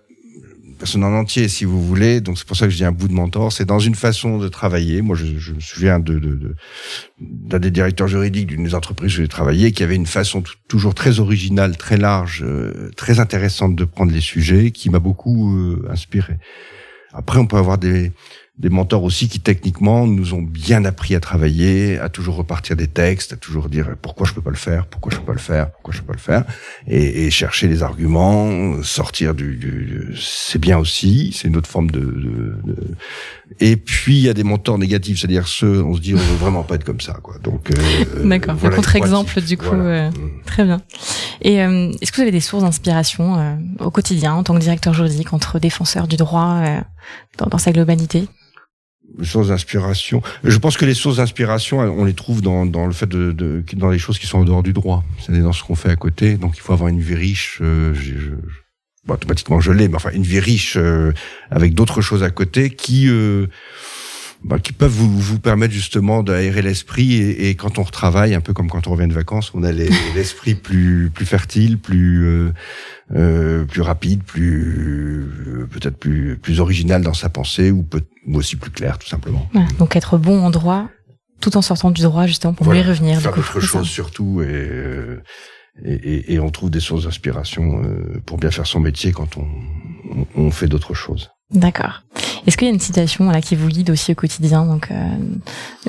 personne 0.76 1.04
en 1.04 1.12
entier, 1.12 1.48
si 1.48 1.64
vous 1.64 1.82
voulez. 1.84 2.20
Donc 2.20 2.38
c'est 2.38 2.46
pour 2.46 2.56
ça 2.56 2.66
que 2.66 2.70
je 2.70 2.76
dis 2.76 2.84
un 2.84 2.92
bout 2.92 3.08
de 3.08 3.12
mentor. 3.12 3.52
C'est 3.52 3.64
dans 3.64 3.78
une 3.78 3.94
façon 3.94 4.38
de 4.38 4.48
travailler. 4.48 5.02
Moi, 5.02 5.16
je, 5.16 5.38
je 5.38 5.52
me 5.52 5.60
souviens 5.60 5.98
de, 5.98 6.18
de, 6.18 6.54
d'un 7.20 7.58
des 7.58 7.70
directeurs 7.70 8.08
juridiques 8.08 8.46
d'une 8.46 8.74
entreprise 8.74 9.12
où 9.14 9.16
j'ai 9.22 9.28
travaillé, 9.28 9.72
qui 9.72 9.82
avait 9.82 9.96
une 9.96 10.06
façon 10.06 10.42
toujours 10.68 10.94
très 10.94 11.20
originale, 11.20 11.76
très 11.76 11.96
large, 11.96 12.42
euh, 12.46 12.90
très 12.96 13.20
intéressante 13.20 13.74
de 13.74 13.84
prendre 13.84 14.12
les 14.12 14.20
sujets, 14.20 14.70
qui 14.70 14.90
m'a 14.90 14.98
beaucoup 14.98 15.56
euh, 15.56 15.88
inspiré. 15.90 16.38
Après, 17.12 17.38
on 17.38 17.46
peut 17.46 17.56
avoir 17.56 17.78
des 17.78 18.12
des 18.58 18.70
mentors 18.70 19.02
aussi 19.02 19.28
qui 19.28 19.40
techniquement 19.40 20.06
nous 20.06 20.32
ont 20.32 20.42
bien 20.42 20.84
appris 20.84 21.14
à 21.14 21.20
travailler, 21.20 21.98
à 21.98 22.08
toujours 22.08 22.36
repartir 22.36 22.74
des 22.74 22.86
textes, 22.86 23.34
à 23.34 23.36
toujours 23.36 23.68
dire 23.68 23.94
pourquoi 24.00 24.26
je 24.26 24.32
peux 24.32 24.40
pas 24.40 24.50
le 24.50 24.56
faire, 24.56 24.86
pourquoi 24.86 25.12
je 25.12 25.18
peux 25.18 25.24
pas 25.24 25.32
le 25.32 25.38
faire, 25.38 25.70
pourquoi 25.72 25.92
je 25.92 26.00
peux 26.00 26.06
pas 26.06 26.12
le 26.14 26.18
faire, 26.18 26.44
et, 26.86 27.26
et 27.26 27.30
chercher 27.30 27.68
les 27.68 27.82
arguments, 27.82 28.82
sortir 28.82 29.34
du, 29.34 29.56
du 29.56 30.16
c'est 30.18 30.58
bien 30.58 30.78
aussi, 30.78 31.32
c'est 31.34 31.48
une 31.48 31.56
autre 31.56 31.68
forme 31.68 31.90
de, 31.90 32.00
de, 32.00 32.56
de... 32.64 32.76
Et 33.60 33.76
puis 33.76 34.16
il 34.16 34.22
y 34.22 34.28
a 34.28 34.34
des 34.34 34.44
mentors 34.44 34.78
négatifs, 34.78 35.18
c'est-à-dire 35.18 35.48
ceux, 35.48 35.82
on 35.82 35.94
se 35.94 36.00
dit 36.00 36.14
on 36.14 36.18
veut 36.18 36.36
vraiment 36.36 36.62
pas 36.62 36.76
être 36.76 36.84
comme 36.84 37.00
ça, 37.00 37.18
quoi. 37.22 37.36
Donc 37.42 37.70
euh, 37.70 38.24
d'accord, 38.28 38.54
voilà, 38.54 38.76
contre-exemple 38.76 39.40
du 39.42 39.58
coup, 39.58 39.66
euh, 39.66 40.10
mm. 40.10 40.42
très 40.46 40.64
bien. 40.64 40.80
Et 41.42 41.62
euh, 41.62 41.92
est-ce 42.00 42.10
que 42.10 42.16
vous 42.16 42.22
avez 42.22 42.30
des 42.30 42.40
sources 42.40 42.62
d'inspiration 42.64 43.38
euh, 43.38 43.54
au 43.80 43.90
quotidien 43.90 44.34
en 44.34 44.42
tant 44.42 44.54
que 44.54 44.60
directeur 44.60 44.94
juridique 44.94 45.32
entre 45.32 45.58
défenseurs 45.58 46.08
du 46.08 46.16
droit 46.16 46.60
euh, 46.62 46.80
dans, 47.38 47.46
dans 47.46 47.58
sa 47.58 47.72
globalité? 47.72 48.28
Sources 49.22 49.48
d'inspiration. 49.48 50.22
Je 50.44 50.58
pense 50.58 50.76
que 50.76 50.84
les 50.84 50.94
sources 50.94 51.16
d'inspiration, 51.16 51.80
on 51.80 52.04
les 52.04 52.14
trouve 52.14 52.42
dans, 52.42 52.66
dans 52.66 52.86
le 52.86 52.92
fait 52.92 53.06
de, 53.06 53.32
de, 53.32 53.62
dans 53.74 53.90
les 53.90 53.98
choses 53.98 54.18
qui 54.18 54.26
sont 54.26 54.38
en 54.38 54.44
dehors 54.44 54.62
du 54.62 54.72
droit. 54.72 55.04
C'est 55.24 55.38
dans 55.40 55.52
ce 55.52 55.62
qu'on 55.62 55.74
fait 55.74 55.90
à 55.90 55.96
côté. 55.96 56.36
Donc 56.36 56.56
il 56.56 56.60
faut 56.60 56.72
avoir 56.72 56.88
une 56.88 57.00
vie 57.00 57.14
riche. 57.14 57.58
Euh, 57.60 57.94
je, 57.94 58.18
je, 58.18 58.30
bon, 59.06 59.14
automatiquement 59.14 59.60
je 59.60 59.72
l'ai, 59.72 59.88
mais 59.88 59.96
enfin 59.96 60.10
une 60.12 60.22
vie 60.22 60.40
riche 60.40 60.76
euh, 60.76 61.12
avec 61.50 61.74
d'autres 61.74 62.00
choses 62.00 62.22
à 62.22 62.30
côté 62.30 62.70
qui 62.70 63.08
euh, 63.08 63.46
bah, 64.44 64.58
qui 64.58 64.72
peuvent 64.72 64.90
vous, 64.90 65.18
vous 65.18 65.38
permettre 65.38 65.72
justement 65.72 66.22
d'aérer 66.22 66.62
l'esprit 66.62 67.14
et, 67.14 67.48
et, 67.48 67.54
quand 67.54 67.78
on 67.78 67.82
retravaille, 67.82 68.34
un 68.34 68.40
peu 68.40 68.52
comme 68.52 68.68
quand 68.68 68.86
on 68.86 68.92
revient 68.92 69.08
de 69.08 69.14
vacances, 69.14 69.52
on 69.54 69.62
a 69.62 69.72
l'esprit 70.14 70.54
plus 70.54 71.10
plus 71.12 71.26
fertile, 71.26 71.78
plus 71.78 72.26
euh, 72.26 72.52
euh, 73.14 73.64
plus 73.64 73.80
rapide, 73.80 74.22
plus 74.22 75.28
euh, 75.46 75.68
peut-être 75.70 75.96
plus 75.96 76.36
plus 76.36 76.60
original 76.60 77.02
dans 77.02 77.14
sa 77.14 77.28
pensée 77.28 77.70
ou, 77.70 77.82
peut, 77.82 78.02
ou 78.26 78.36
aussi 78.36 78.56
plus 78.56 78.70
clair 78.70 78.98
tout 78.98 79.08
simplement. 79.08 79.48
donc 79.78 79.96
être 79.96 80.18
bon 80.18 80.44
en 80.44 80.50
droit 80.50 80.88
tout 81.40 81.56
en 81.56 81.62
sortant 81.62 81.90
du 81.90 82.02
droit 82.02 82.26
justement 82.26 82.54
pour 82.54 82.66
mieux 82.66 82.82
revenir. 82.82 83.20
Faire 83.20 83.34
d'autres 83.34 83.60
choses 83.60 83.88
surtout 83.88 84.42
et, 84.42 84.46
euh, 84.48 85.22
et, 85.84 85.94
et, 85.94 86.34
et, 86.34 86.40
on 86.40 86.50
trouve 86.50 86.70
des 86.70 86.80
sources 86.80 87.04
d'inspiration 87.04 87.82
euh, 87.84 88.20
pour 88.24 88.38
bien 88.38 88.50
faire 88.50 88.66
son 88.66 88.80
métier 88.80 89.12
quand 89.12 89.36
on, 89.36 89.46
on, 90.10 90.26
on 90.46 90.50
fait 90.50 90.68
d'autres 90.68 90.94
choses. 90.94 91.30
D'accord. 91.50 92.02
Est-ce 92.46 92.56
qu'il 92.56 92.68
y 92.68 92.70
a 92.70 92.74
une 92.74 92.80
citation 92.80 93.28
là 93.30 93.40
qui 93.40 93.56
vous 93.56 93.68
guide 93.68 93.90
aussi 93.90 94.12
au 94.12 94.14
quotidien, 94.14 94.64
donc 94.64 94.88
euh, 94.90 94.94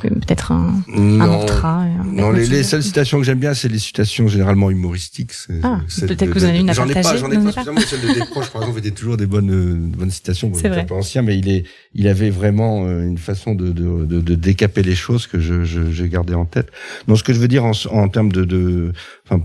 peut-être 0.01 0.51
un, 0.51 0.81
un 0.95 0.99
mantra 0.99 1.85
Non, 2.05 2.31
les, 2.31 2.47
les, 2.47 2.63
seules 2.63 2.81
citations 2.81 3.19
que 3.19 3.23
j'aime 3.23 3.37
bien, 3.37 3.53
c'est 3.53 3.67
les 3.67 3.77
citations 3.77 4.27
généralement 4.27 4.71
humoristiques. 4.71 5.33
Ah, 5.61 5.81
peut-être 5.99 6.25
que 6.25 6.39
vous 6.39 6.45
en 6.45 6.49
avez 6.49 6.59
une 6.59 6.69
à 6.69 6.73
J'en 6.73 6.87
ai 6.87 6.93
pas, 6.93 7.15
j'en 7.15 7.29
ai 7.29 7.37
pas. 7.37 7.63
Celle 7.81 8.01
de 8.01 8.13
Desproges, 8.13 8.49
par 8.49 8.63
exemple, 8.63 8.79
était 8.79 8.91
toujours 8.91 9.17
des 9.17 9.27
bonnes, 9.27 9.51
euh, 9.51 9.75
bonnes 9.75 10.09
citations. 10.09 10.51
C'est 10.55 10.69
vrai. 10.69 10.81
un 10.81 10.85
peu 10.85 10.95
ancien, 10.95 11.21
mais 11.21 11.37
il 11.37 11.47
est, 11.49 11.65
il 11.93 12.07
avait 12.07 12.31
vraiment 12.31 12.85
euh, 12.85 13.01
une 13.01 13.17
façon 13.19 13.53
de, 13.53 13.71
de, 13.71 14.05
de, 14.05 14.19
de 14.21 14.35
décaper 14.35 14.81
les 14.81 14.95
choses 14.95 15.27
que 15.27 15.39
je, 15.39 15.63
je, 15.63 15.91
j'ai 15.91 16.09
gardé 16.09 16.33
en 16.33 16.45
tête. 16.45 16.71
Non, 17.07 17.15
ce 17.15 17.23
que 17.23 17.33
je 17.33 17.39
veux 17.39 17.47
dire 17.47 17.65
en, 17.65 17.71
en 17.91 18.09
termes 18.09 18.31
de, 18.31 18.43
de, 18.45 18.93
enfin, 19.29 19.43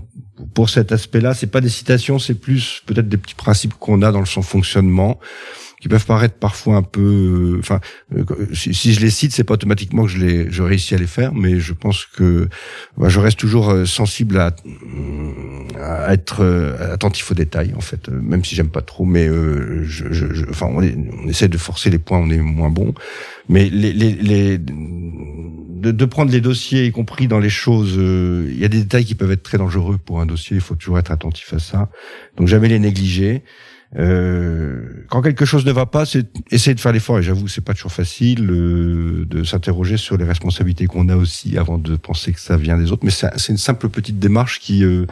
pour 0.53 0.69
cet 0.69 0.91
aspect-là, 0.91 1.33
c'est 1.33 1.47
pas 1.47 1.61
des 1.61 1.69
citations, 1.69 2.17
c'est 2.17 2.33
plus 2.33 2.81
peut-être 2.85 3.07
des 3.07 3.17
petits 3.17 3.35
principes 3.35 3.73
qu'on 3.79 4.01
a 4.01 4.11
dans 4.11 4.25
son 4.25 4.41
fonctionnement 4.41 5.19
qui 5.83 5.89
peuvent 5.89 6.05
paraître 6.05 6.35
parfois 6.35 6.77
un 6.77 6.81
peu, 6.81 7.57
enfin, 7.59 7.81
euh, 8.15 8.23
si, 8.53 8.73
si, 8.73 8.93
je 8.93 9.01
les 9.01 9.09
cite, 9.09 9.33
c'est 9.33 9.43
pas 9.43 9.55
automatiquement 9.55 10.03
que 10.03 10.11
je 10.11 10.17
les, 10.17 10.49
je 10.49 10.63
réussis 10.63 10.95
à 10.95 10.97
les 10.97 11.07
faire, 11.07 11.33
mais 11.33 11.59
je 11.59 11.73
pense 11.73 12.05
que 12.05 12.47
bah, 12.97 13.09
je 13.09 13.19
reste 13.19 13.37
toujours 13.37 13.69
euh, 13.69 13.83
sensible 13.83 14.37
à, 14.37 14.55
à 15.81 16.13
être 16.13 16.37
euh, 16.39 16.93
attentif 16.93 17.29
aux 17.31 17.33
détails, 17.33 17.73
en 17.75 17.81
fait, 17.81 18.07
même 18.07 18.45
si 18.45 18.55
j'aime 18.55 18.69
pas 18.69 18.81
trop, 18.81 19.03
mais 19.03 19.27
je, 19.27 20.05
je, 20.13 20.49
enfin, 20.49 20.67
on, 20.67 20.77
on, 20.77 21.27
essaie 21.27 21.49
de 21.49 21.57
forcer 21.57 21.89
les 21.89 21.99
points, 21.99 22.19
on 22.19 22.29
est 22.29 22.37
moins 22.37 22.69
bon, 22.69 22.93
mais 23.49 23.69
les, 23.69 23.91
les, 23.91 24.13
les 24.13 24.57
de, 24.57 25.91
de, 25.91 26.05
prendre 26.05 26.31
les 26.31 26.39
dossiers, 26.39 26.85
y 26.85 26.91
compris 26.93 27.27
dans 27.27 27.39
les 27.39 27.49
choses, 27.49 27.95
il 27.97 28.57
y 28.57 28.63
a 28.63 28.69
des 28.69 28.83
détails 28.83 29.03
qui 29.03 29.15
peuvent 29.15 29.33
être 29.33 29.43
très 29.43 29.57
dangereux 29.57 29.97
pour 29.97 30.21
un 30.21 30.25
dossier, 30.25 30.55
il 30.55 30.61
faut 30.61 30.75
toujours 30.75 30.97
être 30.97 31.11
attentif 31.11 31.51
à 31.51 31.59
ça, 31.59 31.89
donc 32.37 32.47
jamais 32.47 32.69
les 32.69 32.79
négliger. 32.79 33.43
Euh, 33.95 35.05
quand 35.09 35.21
quelque 35.21 35.45
chose 35.45 35.65
ne 35.65 35.71
va 35.71 35.85
pas, 35.85 36.05
c'est 36.05 36.25
essayer 36.51 36.73
de 36.73 36.79
faire 36.79 36.91
l'effort. 36.91 37.19
Et 37.19 37.23
j'avoue, 37.23 37.47
c'est 37.47 37.63
pas 37.63 37.73
toujours 37.73 37.91
facile 37.91 38.49
euh, 38.49 39.25
de 39.29 39.43
s'interroger 39.43 39.97
sur 39.97 40.17
les 40.17 40.25
responsabilités 40.25 40.87
qu'on 40.87 41.09
a 41.09 41.15
aussi 41.15 41.57
avant 41.57 41.77
de 41.77 41.95
penser 41.95 42.33
que 42.33 42.39
ça 42.39 42.57
vient 42.57 42.77
des 42.77 42.91
autres. 42.91 43.05
Mais 43.05 43.11
c'est 43.11 43.49
une 43.49 43.57
simple 43.57 43.89
petite 43.89 44.17
démarche 44.19 44.59
qui, 44.59 44.83
euh, 44.83 45.05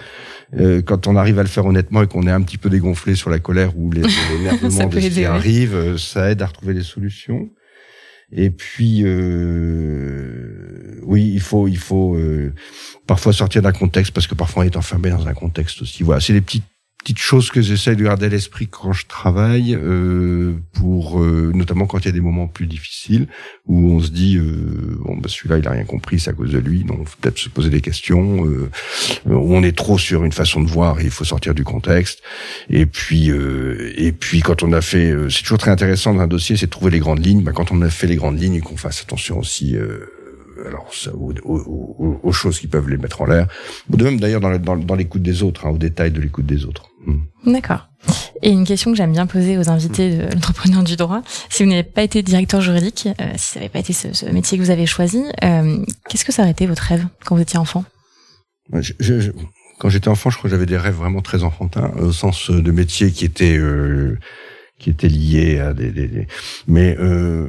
euh, 0.58 0.82
quand 0.82 1.08
on 1.08 1.16
arrive 1.16 1.38
à 1.40 1.44
le 1.44 1.50
faire 1.50 1.66
honnêtement 1.66 2.02
et 2.02 2.08
qu'on 2.08 2.26
est 2.28 2.32
un 2.32 2.42
petit 2.42 2.58
peu 2.58 2.70
dégonflé 2.70 3.16
sur 3.16 3.30
la 3.30 3.40
colère 3.40 3.78
ou 3.78 3.92
l'énervement 3.92 4.88
de 4.88 5.00
ce 5.00 5.08
qui 5.08 5.26
arrive, 5.26 5.76
euh, 5.76 5.98
ça 5.98 6.32
aide 6.32 6.42
à 6.42 6.48
retrouver 6.48 6.74
des 6.74 6.84
solutions. 6.84 7.50
Et 8.34 8.50
puis, 8.50 9.04
oui, 11.04 11.32
il 11.34 11.42
faut, 11.42 11.68
il 11.68 11.78
faut 11.78 12.18
parfois 13.06 13.34
sortir 13.34 13.62
d'un 13.62 13.74
contexte 13.74 14.14
parce 14.14 14.26
que 14.26 14.36
parfois 14.36 14.64
on 14.64 14.66
est 14.66 14.78
enfermé 14.78 15.10
dans 15.10 15.28
un 15.28 15.34
contexte 15.34 15.82
aussi. 15.82 16.02
Voilà, 16.04 16.22
c'est 16.22 16.32
des 16.32 16.40
petites 16.40 16.64
petite 17.04 17.20
chose 17.20 17.50
que 17.50 17.62
j'essaie 17.62 17.96
de 17.96 18.04
garder 18.04 18.28
à 18.28 18.30
l'esprit 18.30 18.68
quand 18.68 18.94
je 18.94 19.06
travaille, 19.08 19.76
euh, 19.76 20.54
pour 20.74 21.22
euh, 21.22 21.52
notamment 21.54 21.86
quand 21.86 22.00
il 22.00 22.06
y 22.06 22.10
a 22.10 22.14
des 22.14 22.22
moments 22.22 22.48
plus 22.48 22.68
difficiles 22.68 23.28
où 23.68 23.92
on 23.92 24.00
se 24.00 24.10
dit 24.10 24.38
euh, 24.38 24.98
bon 25.06 25.18
bah 25.18 25.28
celui-là 25.28 25.58
il 25.58 25.68
a 25.68 25.72
rien 25.72 25.86
compris, 25.86 26.20
c'est 26.20 26.30
à 26.30 26.34
cause 26.34 26.52
de 26.52 26.60
lui, 26.60 26.84
donc 26.84 27.08
peut-être 27.18 27.38
se 27.38 27.50
poser 27.50 27.70
des 27.70 27.82
questions. 27.82 28.46
Euh, 28.46 28.70
où 29.26 29.56
on 29.56 29.64
est 29.64 29.76
trop 29.76 29.98
sur 29.98 30.24
une 30.24 30.32
façon 30.32 30.62
de 30.62 30.68
voir 30.68 31.00
et 31.00 31.04
il 31.04 31.12
faut 31.12 31.26
sortir 31.26 31.54
du 31.54 31.64
contexte. 31.64 32.22
Et 32.70 32.86
puis 32.86 33.32
euh, 33.32 33.94
et 33.98 34.12
puis 34.12 34.42
quand 34.42 34.64
on 34.64 34.72
a 34.74 34.82
fait, 34.82 35.12
euh, 35.12 35.30
c'est 35.30 35.42
toujours 35.42 35.58
très 35.58 35.72
intéressant 35.72 36.14
dans 36.14 36.22
un 36.22 36.28
dossier, 36.28 36.58
c'est 36.58 36.68
trouver 36.68 36.92
les 36.92 37.00
grandes 37.00 37.26
lignes. 37.26 37.44
Bah, 37.44 37.52
quand 37.54 37.72
on 37.72 37.82
a 37.82 37.90
fait 37.90 38.08
les 38.08 38.16
grandes 38.16 38.40
lignes, 38.40 38.62
qu'on 38.62 38.78
fasse 38.78 39.02
attention 39.02 39.40
aussi 39.40 39.76
alors 40.68 40.94
ça, 40.94 41.12
aux, 41.16 41.34
aux, 41.44 42.20
aux, 42.22 42.32
choses 42.32 42.60
qui 42.60 42.68
peuvent 42.68 42.90
les 42.90 42.98
mettre 42.98 43.22
en 43.22 43.26
l'air. 43.26 43.48
De 43.90 44.04
même 44.04 44.20
d'ailleurs 44.20 44.42
dans 44.42 44.96
l'écoute 44.96 45.24
des 45.24 45.44
autres, 45.44 45.66
hein, 45.66 45.72
au 45.72 45.78
détail 45.78 46.12
de 46.12 46.22
l'écoute 46.22 46.46
des 46.46 46.66
autres. 46.66 46.91
Hmm. 47.06 47.52
D'accord. 47.52 47.88
Et 48.42 48.50
une 48.50 48.66
question 48.66 48.92
que 48.92 48.98
j'aime 48.98 49.12
bien 49.12 49.28
poser 49.28 49.58
aux 49.58 49.70
invités 49.70 50.18
de 50.18 50.24
l'entrepreneur 50.34 50.84
du 50.84 50.96
droit, 50.96 51.22
si 51.50 51.64
vous 51.64 51.70
n'avez 51.70 51.84
pas 51.84 52.04
été 52.04 52.24
directeur 52.24 52.62
juridique, 52.62 53.08
euh, 53.20 53.26
si 53.36 53.54
ça 53.54 53.60
n'avait 53.60 53.70
pas 53.70 53.80
été 53.80 53.94
ce, 53.94 54.14
ce, 54.14 54.26
métier 54.28 54.58
que 54.58 54.64
vous 54.64 54.72
avez 54.72 54.86
choisi, 54.86 55.24
euh, 55.44 55.84
qu'est-ce 56.10 56.26
que 56.26 56.32
ça 56.32 56.44
aurait 56.44 56.52
été 56.52 56.66
votre 56.66 56.84
rêve 56.84 57.06
quand 57.26 57.36
vous 57.36 57.42
étiez 57.42 57.60
enfant? 57.60 57.84
Je, 58.74 58.94
je, 59.00 59.32
Quand 59.80 59.90
j'étais 59.90 60.08
enfant, 60.08 60.30
je 60.30 60.38
crois 60.38 60.50
que 60.50 60.56
j'avais 60.56 60.66
des 60.66 60.78
rêves 60.78 60.96
vraiment 60.96 61.22
très 61.22 61.44
enfantins, 61.44 61.92
au 62.00 62.12
sens 62.12 62.50
de 62.50 62.72
métier 62.72 63.12
qui 63.12 63.26
étaient 63.26 63.58
euh, 63.58 64.18
qui 64.80 64.90
étaient 64.90 65.10
liés 65.10 65.60
à 65.60 65.74
des, 65.74 65.92
des, 65.92 66.08
des... 66.08 66.28
mais 66.68 66.96
euh, 67.00 67.46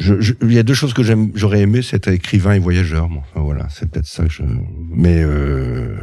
il 0.00 0.52
y 0.52 0.58
a 0.58 0.62
deux 0.62 0.74
choses 0.74 0.94
que 0.94 1.02
j'aime, 1.02 1.30
j'aurais 1.34 1.60
aimé, 1.60 1.82
c'est 1.82 1.96
être 1.96 2.08
écrivain 2.08 2.52
et 2.52 2.58
voyageur. 2.58 3.06
enfin, 3.06 3.40
voilà, 3.40 3.68
c'est 3.70 3.90
peut-être 3.90 4.06
ça 4.06 4.24
que 4.24 4.30
je. 4.30 4.42
Mais 4.90 5.22
euh, 5.22 5.96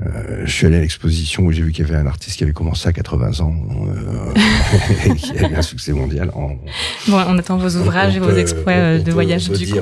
euh, 0.00 0.42
je 0.44 0.50
suis 0.50 0.66
allé 0.66 0.78
à 0.78 0.80
l'exposition 0.80 1.44
où 1.44 1.52
j'ai 1.52 1.62
vu 1.62 1.70
qu'il 1.70 1.86
y 1.86 1.88
avait 1.88 1.98
un 1.98 2.06
artiste 2.06 2.36
qui 2.36 2.42
avait 2.42 2.52
commencé 2.52 2.88
à 2.88 2.92
80 2.92 3.40
ans 3.40 3.54
euh, 3.86 4.34
et 5.06 5.14
qui 5.14 5.38
avait 5.38 5.54
un 5.54 5.62
succès 5.62 5.92
mondial. 5.92 6.30
En... 6.34 6.56
Bon, 7.06 7.22
on 7.28 7.38
attend 7.38 7.58
vos 7.58 7.76
ouvrages 7.76 8.16
et 8.16 8.18
vos 8.18 8.34
exploits 8.34 8.72
euh, 8.72 8.98
de 8.98 9.12
voyage 9.12 9.48
du 9.48 9.50
coup. 9.50 9.78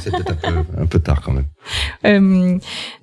c'est 0.00 0.12
peut-être 0.12 0.30
un 0.44 0.62
peu, 0.62 0.82
un 0.82 0.86
peu 0.86 1.00
tard 1.00 1.22
quand 1.22 1.32
même. 1.32 1.46
Euh, 2.06 2.58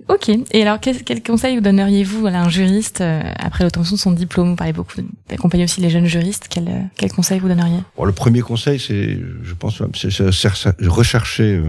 ok. 0.08 0.30
Et 0.52 0.62
alors, 0.62 0.80
quel, 0.80 1.04
quel 1.04 1.22
conseil 1.22 1.56
vous 1.56 1.62
donneriez-vous 1.62 2.26
à 2.28 2.32
un 2.32 2.48
juriste 2.48 3.02
euh, 3.02 3.22
après 3.38 3.66
l'obtention 3.66 3.98
de 3.98 4.00
son 4.00 4.12
diplôme? 4.14 4.52
Vous 4.52 4.56
parlez 4.56 4.72
beaucoup 4.72 5.02
d'accompagner 5.30 5.66
aussi 5.66 5.82
les 5.82 5.90
jeunes 5.90 6.08
juristes. 6.08 6.48
Quel, 6.50 6.90
quel 6.96 7.12
conseil 7.12 7.40
vous 7.40 7.50
donneriez? 7.50 7.80
Bon, 7.98 8.06
Le 8.06 8.14
premier 8.14 8.40
conseil, 8.40 8.80
c'est, 8.80 9.20
je 9.44 9.54
pense, 9.56 9.82
c'est 9.94 10.88
rechercher 10.88 11.62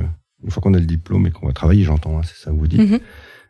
une 0.45 0.51
fois 0.51 0.63
qu'on 0.63 0.75
a 0.75 0.79
le 0.79 0.87
diplôme 0.87 1.27
et 1.27 1.33
qu'on 1.33 1.47
va 1.47 1.53
travailler, 1.53 1.83
j'entends, 1.83 2.19
hein, 2.19 2.23
c'est 2.25 2.41
ça 2.45 2.53
que 2.53 2.57
vous 2.57 2.69
dites. 2.69 2.81
Mm-hmm. 2.81 3.01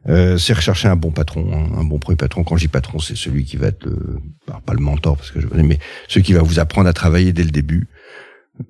Euh, 0.09 0.39
c'est 0.39 0.53
rechercher 0.53 0.89
un 0.89 0.97
bon 0.97 1.11
patron, 1.11 1.47
hein, 1.53 1.79
un 1.79 1.85
bon 1.85 1.99
premier 1.99 2.17
patron. 2.17 2.45
Quand 2.45 2.57
je 2.57 2.63
dis 2.63 2.69
patron, 2.69 2.99
c'est 2.99 3.17
celui 3.17 3.45
qui 3.45 3.57
va 3.57 3.69
être 3.69 3.85
le, 3.85 4.21
pas 4.65 4.73
le 4.73 4.81
mentor 4.81 5.17
parce 5.17 5.31
que 5.31 5.41
je 5.41 5.49
mais 5.49 5.79
celui 6.09 6.25
qui 6.25 6.33
va 6.33 6.43
vous 6.43 6.61
apprendre 6.61 6.89
à 6.89 6.93
travailler 6.93 7.33
dès 7.33 7.45
le 7.45 7.51
début. 7.51 7.89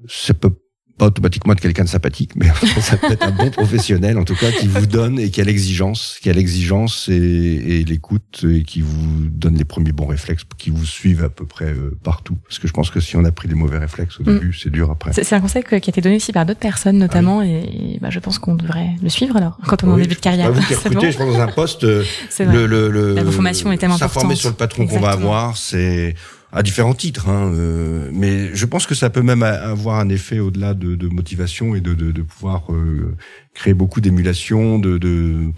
Ça 0.08 0.34
peut 0.34 0.52
pas 0.98 1.06
automatiquement 1.06 1.52
être 1.52 1.60
quelqu'un 1.60 1.84
de 1.84 1.88
sympathique, 1.88 2.32
mais 2.36 2.46
ça 2.80 2.96
peut 2.96 3.12
être 3.12 3.26
un 3.26 3.30
bon 3.30 3.50
professionnel, 3.50 4.18
en 4.18 4.24
tout 4.24 4.34
cas, 4.34 4.50
qui 4.50 4.66
vous 4.66 4.86
donne 4.86 5.18
et 5.18 5.30
qui 5.30 5.40
a 5.40 5.44
l'exigence, 5.44 6.18
qui 6.22 6.30
a 6.30 6.32
l'exigence 6.32 7.08
et, 7.08 7.14
et 7.14 7.84
l'écoute 7.84 8.44
et 8.48 8.62
qui 8.62 8.80
vous 8.80 9.26
donne 9.30 9.56
les 9.56 9.64
premiers 9.64 9.92
bons 9.92 10.06
réflexes, 10.06 10.44
qui 10.56 10.70
vous 10.70 10.86
suivent 10.86 11.24
à 11.24 11.28
peu 11.28 11.44
près 11.44 11.66
euh, 11.66 11.96
partout. 12.02 12.36
Parce 12.44 12.58
que 12.58 12.66
je 12.66 12.72
pense 12.72 12.90
que 12.90 13.00
si 13.00 13.16
on 13.16 13.24
a 13.24 13.32
pris 13.32 13.48
des 13.48 13.54
mauvais 13.54 13.78
réflexes 13.78 14.20
au 14.20 14.22
mm. 14.22 14.26
début, 14.26 14.52
c'est 14.54 14.70
dur 14.70 14.90
après. 14.90 15.12
C'est 15.12 15.34
un 15.34 15.40
conseil 15.40 15.62
qui 15.62 15.74
a 15.74 15.78
été 15.78 16.00
donné 16.00 16.16
aussi 16.16 16.32
par 16.32 16.46
d'autres 16.46 16.60
personnes, 16.60 16.98
notamment, 16.98 17.40
ah 17.40 17.46
et, 17.46 17.98
bah, 18.00 18.08
je 18.10 18.18
pense 18.18 18.38
qu'on 18.38 18.54
devrait 18.54 18.90
le 19.02 19.08
suivre 19.08 19.36
alors, 19.36 19.58
quand 19.66 19.84
on 19.84 19.90
est 19.90 19.92
en 19.92 19.96
début 19.96 20.14
de 20.14 20.20
carrière. 20.20 20.52
Vous 20.52 20.62
qui 20.62 20.74
recrutez, 20.74 21.12
je 21.12 21.18
pense, 21.18 21.34
dans 21.34 21.40
un 21.40 21.48
poste, 21.48 21.84
euh, 21.84 22.04
le, 22.38 22.66
le, 22.66 22.90
le, 22.90 23.14
la 23.14 23.24
formation 23.24 23.70
est 23.70 23.76
tellement 23.76 23.96
importante. 23.96 24.14
S'informer 24.14 24.36
sur 24.36 24.48
le 24.48 24.56
patron 24.56 24.86
qu'on 24.86 25.00
va 25.00 25.10
avoir, 25.10 25.56
c'est 25.56 26.14
à 26.56 26.62
différents 26.62 26.94
titres, 26.94 27.28
hein, 27.28 27.52
euh, 27.52 28.08
mais 28.14 28.54
je 28.54 28.64
pense 28.64 28.86
que 28.86 28.94
ça 28.94 29.10
peut 29.10 29.20
même 29.20 29.42
avoir 29.42 30.00
un 30.00 30.08
effet 30.08 30.38
au-delà 30.38 30.72
de, 30.72 31.06
motivation 31.06 31.74
et 31.74 31.82
de 31.82 32.22
pouvoir 32.22 32.72
euh, 32.72 33.14
créer 33.52 33.74
beaucoup 33.74 34.00
d'émulation, 34.00 34.78
de, 34.78 35.52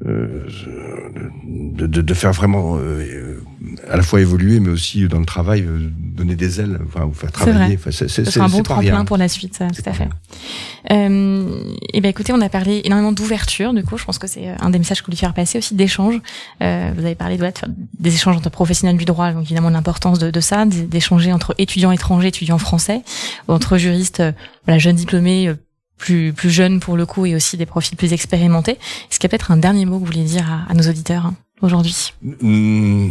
de 0.00 0.08
euh, 0.08 0.48
de, 1.44 1.86
de, 1.86 2.00
de, 2.00 2.14
faire 2.14 2.32
vraiment 2.32 2.76
euh, 2.78 3.40
à 3.88 3.96
la 3.96 4.02
fois 4.02 4.20
évoluer, 4.20 4.60
mais 4.60 4.70
aussi 4.70 5.06
dans 5.08 5.18
le 5.18 5.26
travail 5.26 5.62
euh, 5.62 5.90
donner 5.90 6.34
des 6.34 6.60
ailes, 6.60 6.78
enfin 6.86 7.04
vous 7.04 7.14
faire 7.14 7.32
travailler. 7.32 7.78
C'est 7.90 8.08
c'est 8.08 8.40
un 8.40 8.48
bon 8.48 8.62
tremplin 8.62 9.04
pour 9.04 9.16
la 9.16 9.28
suite, 9.28 9.56
ça, 9.56 9.68
tout 9.68 9.82
à 9.86 9.92
fait. 9.92 10.08
Euh, 10.90 11.74
et 11.92 12.00
ben 12.00 12.08
écoutez, 12.08 12.32
on 12.32 12.40
a 12.40 12.48
parlé 12.48 12.82
énormément 12.84 13.12
d'ouverture, 13.12 13.72
du 13.74 13.82
coup, 13.82 13.98
je 13.98 14.04
pense 14.04 14.18
que 14.18 14.26
c'est 14.26 14.48
un 14.60 14.70
des 14.70 14.78
messages 14.78 15.00
que 15.00 15.06
vous 15.06 15.12
voulez 15.12 15.16
faire 15.18 15.34
passer 15.34 15.58
aussi 15.58 15.74
d'échange. 15.74 16.20
Euh, 16.62 16.90
vous 16.96 17.04
avez 17.04 17.14
parlé 17.14 17.36
de, 17.36 17.44
de 17.44 17.50
faire 17.58 17.68
des 17.98 18.14
échanges 18.14 18.36
entre 18.36 18.50
professionnels 18.50 18.96
du 18.96 19.04
droit, 19.04 19.32
donc 19.32 19.44
évidemment 19.44 19.70
l'importance 19.70 20.18
de, 20.18 20.30
de, 20.30 20.40
ça, 20.40 20.64
d'échanger 20.66 21.32
entre 21.32 21.54
étudiants 21.58 21.92
étrangers, 21.92 22.28
étudiants 22.28 22.58
français, 22.58 23.02
ou 23.48 23.52
entre 23.52 23.78
juristes, 23.78 24.22
voilà, 24.66 24.78
jeunes 24.78 24.96
diplômés 24.96 25.52
plus, 25.98 26.32
plus 26.32 26.50
jeunes 26.50 26.80
pour 26.80 26.96
le 26.96 27.06
coup 27.06 27.26
et 27.26 27.34
aussi 27.34 27.56
des 27.56 27.66
profils 27.66 27.96
plus 27.96 28.12
expérimentés. 28.12 28.72
Est-ce 28.72 29.18
qu'il 29.18 29.24
y 29.24 29.26
a 29.26 29.30
peut-être 29.30 29.50
un 29.50 29.56
dernier 29.56 29.86
mot 29.86 29.98
que 29.98 30.00
vous 30.00 30.12
voulez 30.12 30.24
dire 30.24 30.64
à, 30.68 30.74
nos 30.74 30.82
auditeurs 30.82 31.26
hein, 31.26 31.34
aujourd'hui? 31.60 32.12
Mmh, 32.22 33.08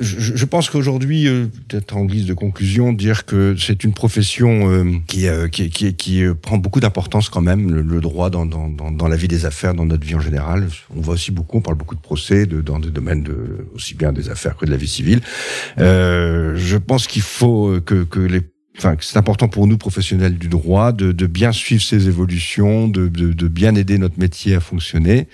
je, 0.00 0.44
pense 0.44 0.68
qu'aujourd'hui, 0.68 1.28
euh, 1.28 1.46
peut-être 1.68 1.96
en 1.96 2.04
guise 2.04 2.26
de 2.26 2.34
conclusion, 2.34 2.92
dire 2.92 3.26
que 3.26 3.54
c'est 3.56 3.84
une 3.84 3.92
profession 3.92 4.68
euh, 4.70 4.84
qui, 5.06 5.28
euh, 5.28 5.46
qui, 5.48 5.70
qui, 5.70 5.94
qui, 5.94 6.24
prend 6.42 6.58
beaucoup 6.58 6.80
d'importance 6.80 7.28
quand 7.28 7.42
même, 7.42 7.72
le, 7.72 8.00
droit 8.00 8.28
dans, 8.28 8.44
dans, 8.44 8.68
dans, 8.68 9.08
la 9.08 9.16
vie 9.16 9.28
des 9.28 9.46
affaires, 9.46 9.74
dans 9.74 9.84
notre 9.84 10.04
vie 10.04 10.16
en 10.16 10.20
général. 10.20 10.66
On 10.96 11.00
voit 11.00 11.14
aussi 11.14 11.30
beaucoup, 11.30 11.58
on 11.58 11.62
parle 11.62 11.76
beaucoup 11.76 11.94
de 11.94 12.00
procès 12.00 12.46
de, 12.46 12.60
dans 12.60 12.80
des 12.80 12.90
domaines 12.90 13.22
de, 13.22 13.68
aussi 13.74 13.94
bien 13.94 14.12
des 14.12 14.30
affaires 14.30 14.56
que 14.56 14.66
de 14.66 14.70
la 14.72 14.76
vie 14.76 14.88
civile. 14.88 15.20
je 15.78 16.76
pense 16.76 17.06
qu'il 17.06 17.22
faut 17.22 17.80
que, 17.84 18.02
que 18.02 18.20
les 18.20 18.42
enfin, 18.78 18.96
c'est 19.00 19.16
important 19.16 19.48
pour 19.48 19.66
nous 19.66 19.78
professionnels 19.78 20.38
du 20.38 20.48
droit 20.48 20.92
de, 20.92 21.12
de 21.12 21.26
bien 21.26 21.52
suivre 21.52 21.82
ces 21.82 22.08
évolutions, 22.08 22.88
de, 22.88 23.08
de, 23.08 23.32
de, 23.32 23.48
bien 23.48 23.74
aider 23.74 23.98
notre 23.98 24.18
métier 24.18 24.54
à 24.54 24.60
fonctionner 24.60 25.28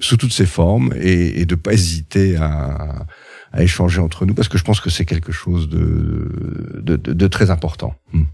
sous 0.00 0.16
toutes 0.16 0.32
ses 0.32 0.46
formes 0.46 0.92
et, 1.00 1.40
et 1.40 1.46
de 1.46 1.54
pas 1.54 1.72
hésiter 1.72 2.36
à, 2.36 3.06
à, 3.52 3.62
échanger 3.62 4.00
entre 4.00 4.26
nous 4.26 4.34
parce 4.34 4.48
que 4.48 4.58
je 4.58 4.64
pense 4.64 4.80
que 4.80 4.90
c'est 4.90 5.04
quelque 5.04 5.32
chose 5.32 5.68
de, 5.68 6.80
de, 6.80 6.96
de 6.96 7.26
très 7.28 7.50
important. 7.50 7.94
Hmm. 8.12 8.24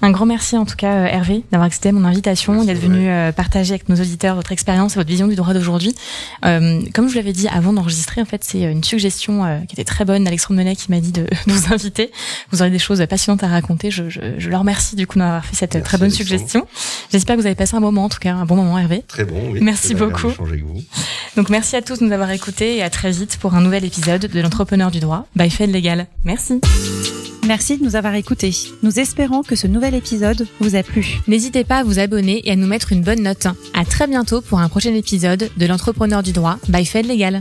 Un 0.00 0.10
grand 0.10 0.26
merci 0.26 0.56
en 0.56 0.64
tout 0.64 0.76
cas 0.76 0.92
euh, 0.92 1.06
Hervé 1.06 1.44
d'avoir 1.50 1.66
accepté 1.66 1.90
mon 1.92 2.04
invitation, 2.04 2.64
d'être 2.64 2.78
venu 2.80 3.08
euh, 3.08 3.32
partager 3.32 3.72
avec 3.74 3.88
nos 3.88 3.96
auditeurs 3.96 4.36
votre 4.36 4.52
expérience 4.52 4.92
et 4.92 4.96
votre 4.96 5.08
vision 5.08 5.26
du 5.26 5.34
droit 5.34 5.54
d'aujourd'hui. 5.54 5.94
Euh, 6.44 6.80
comme 6.94 7.06
je 7.06 7.12
vous 7.12 7.16
l'avais 7.16 7.32
dit 7.32 7.48
avant 7.48 7.72
d'enregistrer, 7.72 8.20
en 8.20 8.24
fait 8.24 8.44
c'est 8.44 8.62
une 8.62 8.84
suggestion 8.84 9.64
qui 9.66 9.74
était 9.74 9.84
très 9.84 10.04
bonne 10.04 10.24
d'Alexandre 10.24 10.58
Menet 10.58 10.76
qui 10.76 10.90
m'a 10.90 11.00
dit 11.00 11.12
de, 11.12 11.26
vous 11.46 11.72
inviter. 11.72 12.10
Vous 12.50 12.62
aurez 12.62 12.70
des 12.70 12.78
choses 12.78 13.04
passionnantes 13.08 13.42
à 13.42 13.48
raconter. 13.48 13.90
Je, 13.90 14.08
je, 14.08 14.20
je 14.38 14.50
leur 14.50 14.60
remercie 14.60 14.96
du 14.96 15.06
coup 15.06 15.18
d'avoir 15.18 15.44
fait 15.44 15.56
cette 15.56 15.82
très 15.82 15.98
bonne 15.98 16.10
suggestion. 16.10 16.66
J'espère 17.10 17.36
que 17.36 17.40
vous 17.40 17.46
avez 17.46 17.56
passé 17.56 17.76
un 17.76 17.80
moment 17.80 18.04
en 18.04 18.08
tout 18.08 18.20
cas, 18.20 18.34
un 18.34 18.44
bon 18.44 18.56
moment 18.56 18.78
Hervé. 18.78 19.02
Très 19.08 19.24
bon, 19.24 19.50
oui. 19.50 19.60
Merci 19.62 19.94
beaucoup. 19.94 20.28
Donc 21.36 21.50
merci 21.50 21.76
à 21.76 21.82
tous 21.82 21.98
de 22.00 22.04
nous 22.04 22.12
avoir 22.12 22.30
écoutés 22.30 22.76
et 22.76 22.82
à 22.82 22.90
très 22.90 23.10
vite 23.10 23.38
pour 23.38 23.54
un 23.54 23.60
nouvel 23.60 23.84
épisode 23.84 24.26
de 24.26 24.40
l'entrepreneur 24.40 24.90
du 24.90 25.00
droit 25.00 25.26
by 25.36 25.50
Fed 25.50 25.72
Legal. 25.72 26.06
Merci. 26.24 26.60
Merci 27.48 27.78
de 27.78 27.82
nous 27.82 27.96
avoir 27.96 28.14
écoutés. 28.14 28.54
Nous 28.82 29.00
espérons 29.00 29.42
que 29.42 29.56
ce 29.56 29.66
nouvel 29.66 29.94
épisode 29.94 30.46
vous 30.60 30.76
a 30.76 30.82
plu. 30.82 31.18
N'hésitez 31.28 31.64
pas 31.64 31.78
à 31.78 31.82
vous 31.82 31.98
abonner 31.98 32.46
et 32.46 32.52
à 32.52 32.56
nous 32.56 32.66
mettre 32.66 32.92
une 32.92 33.00
bonne 33.00 33.22
note. 33.22 33.46
À 33.72 33.86
très 33.86 34.06
bientôt 34.06 34.42
pour 34.42 34.58
un 34.58 34.68
prochain 34.68 34.92
épisode 34.92 35.48
de 35.56 35.66
l'entrepreneur 35.66 36.22
du 36.22 36.32
droit 36.32 36.58
by 36.68 36.84
Fed 36.84 37.06
Legal. 37.06 37.40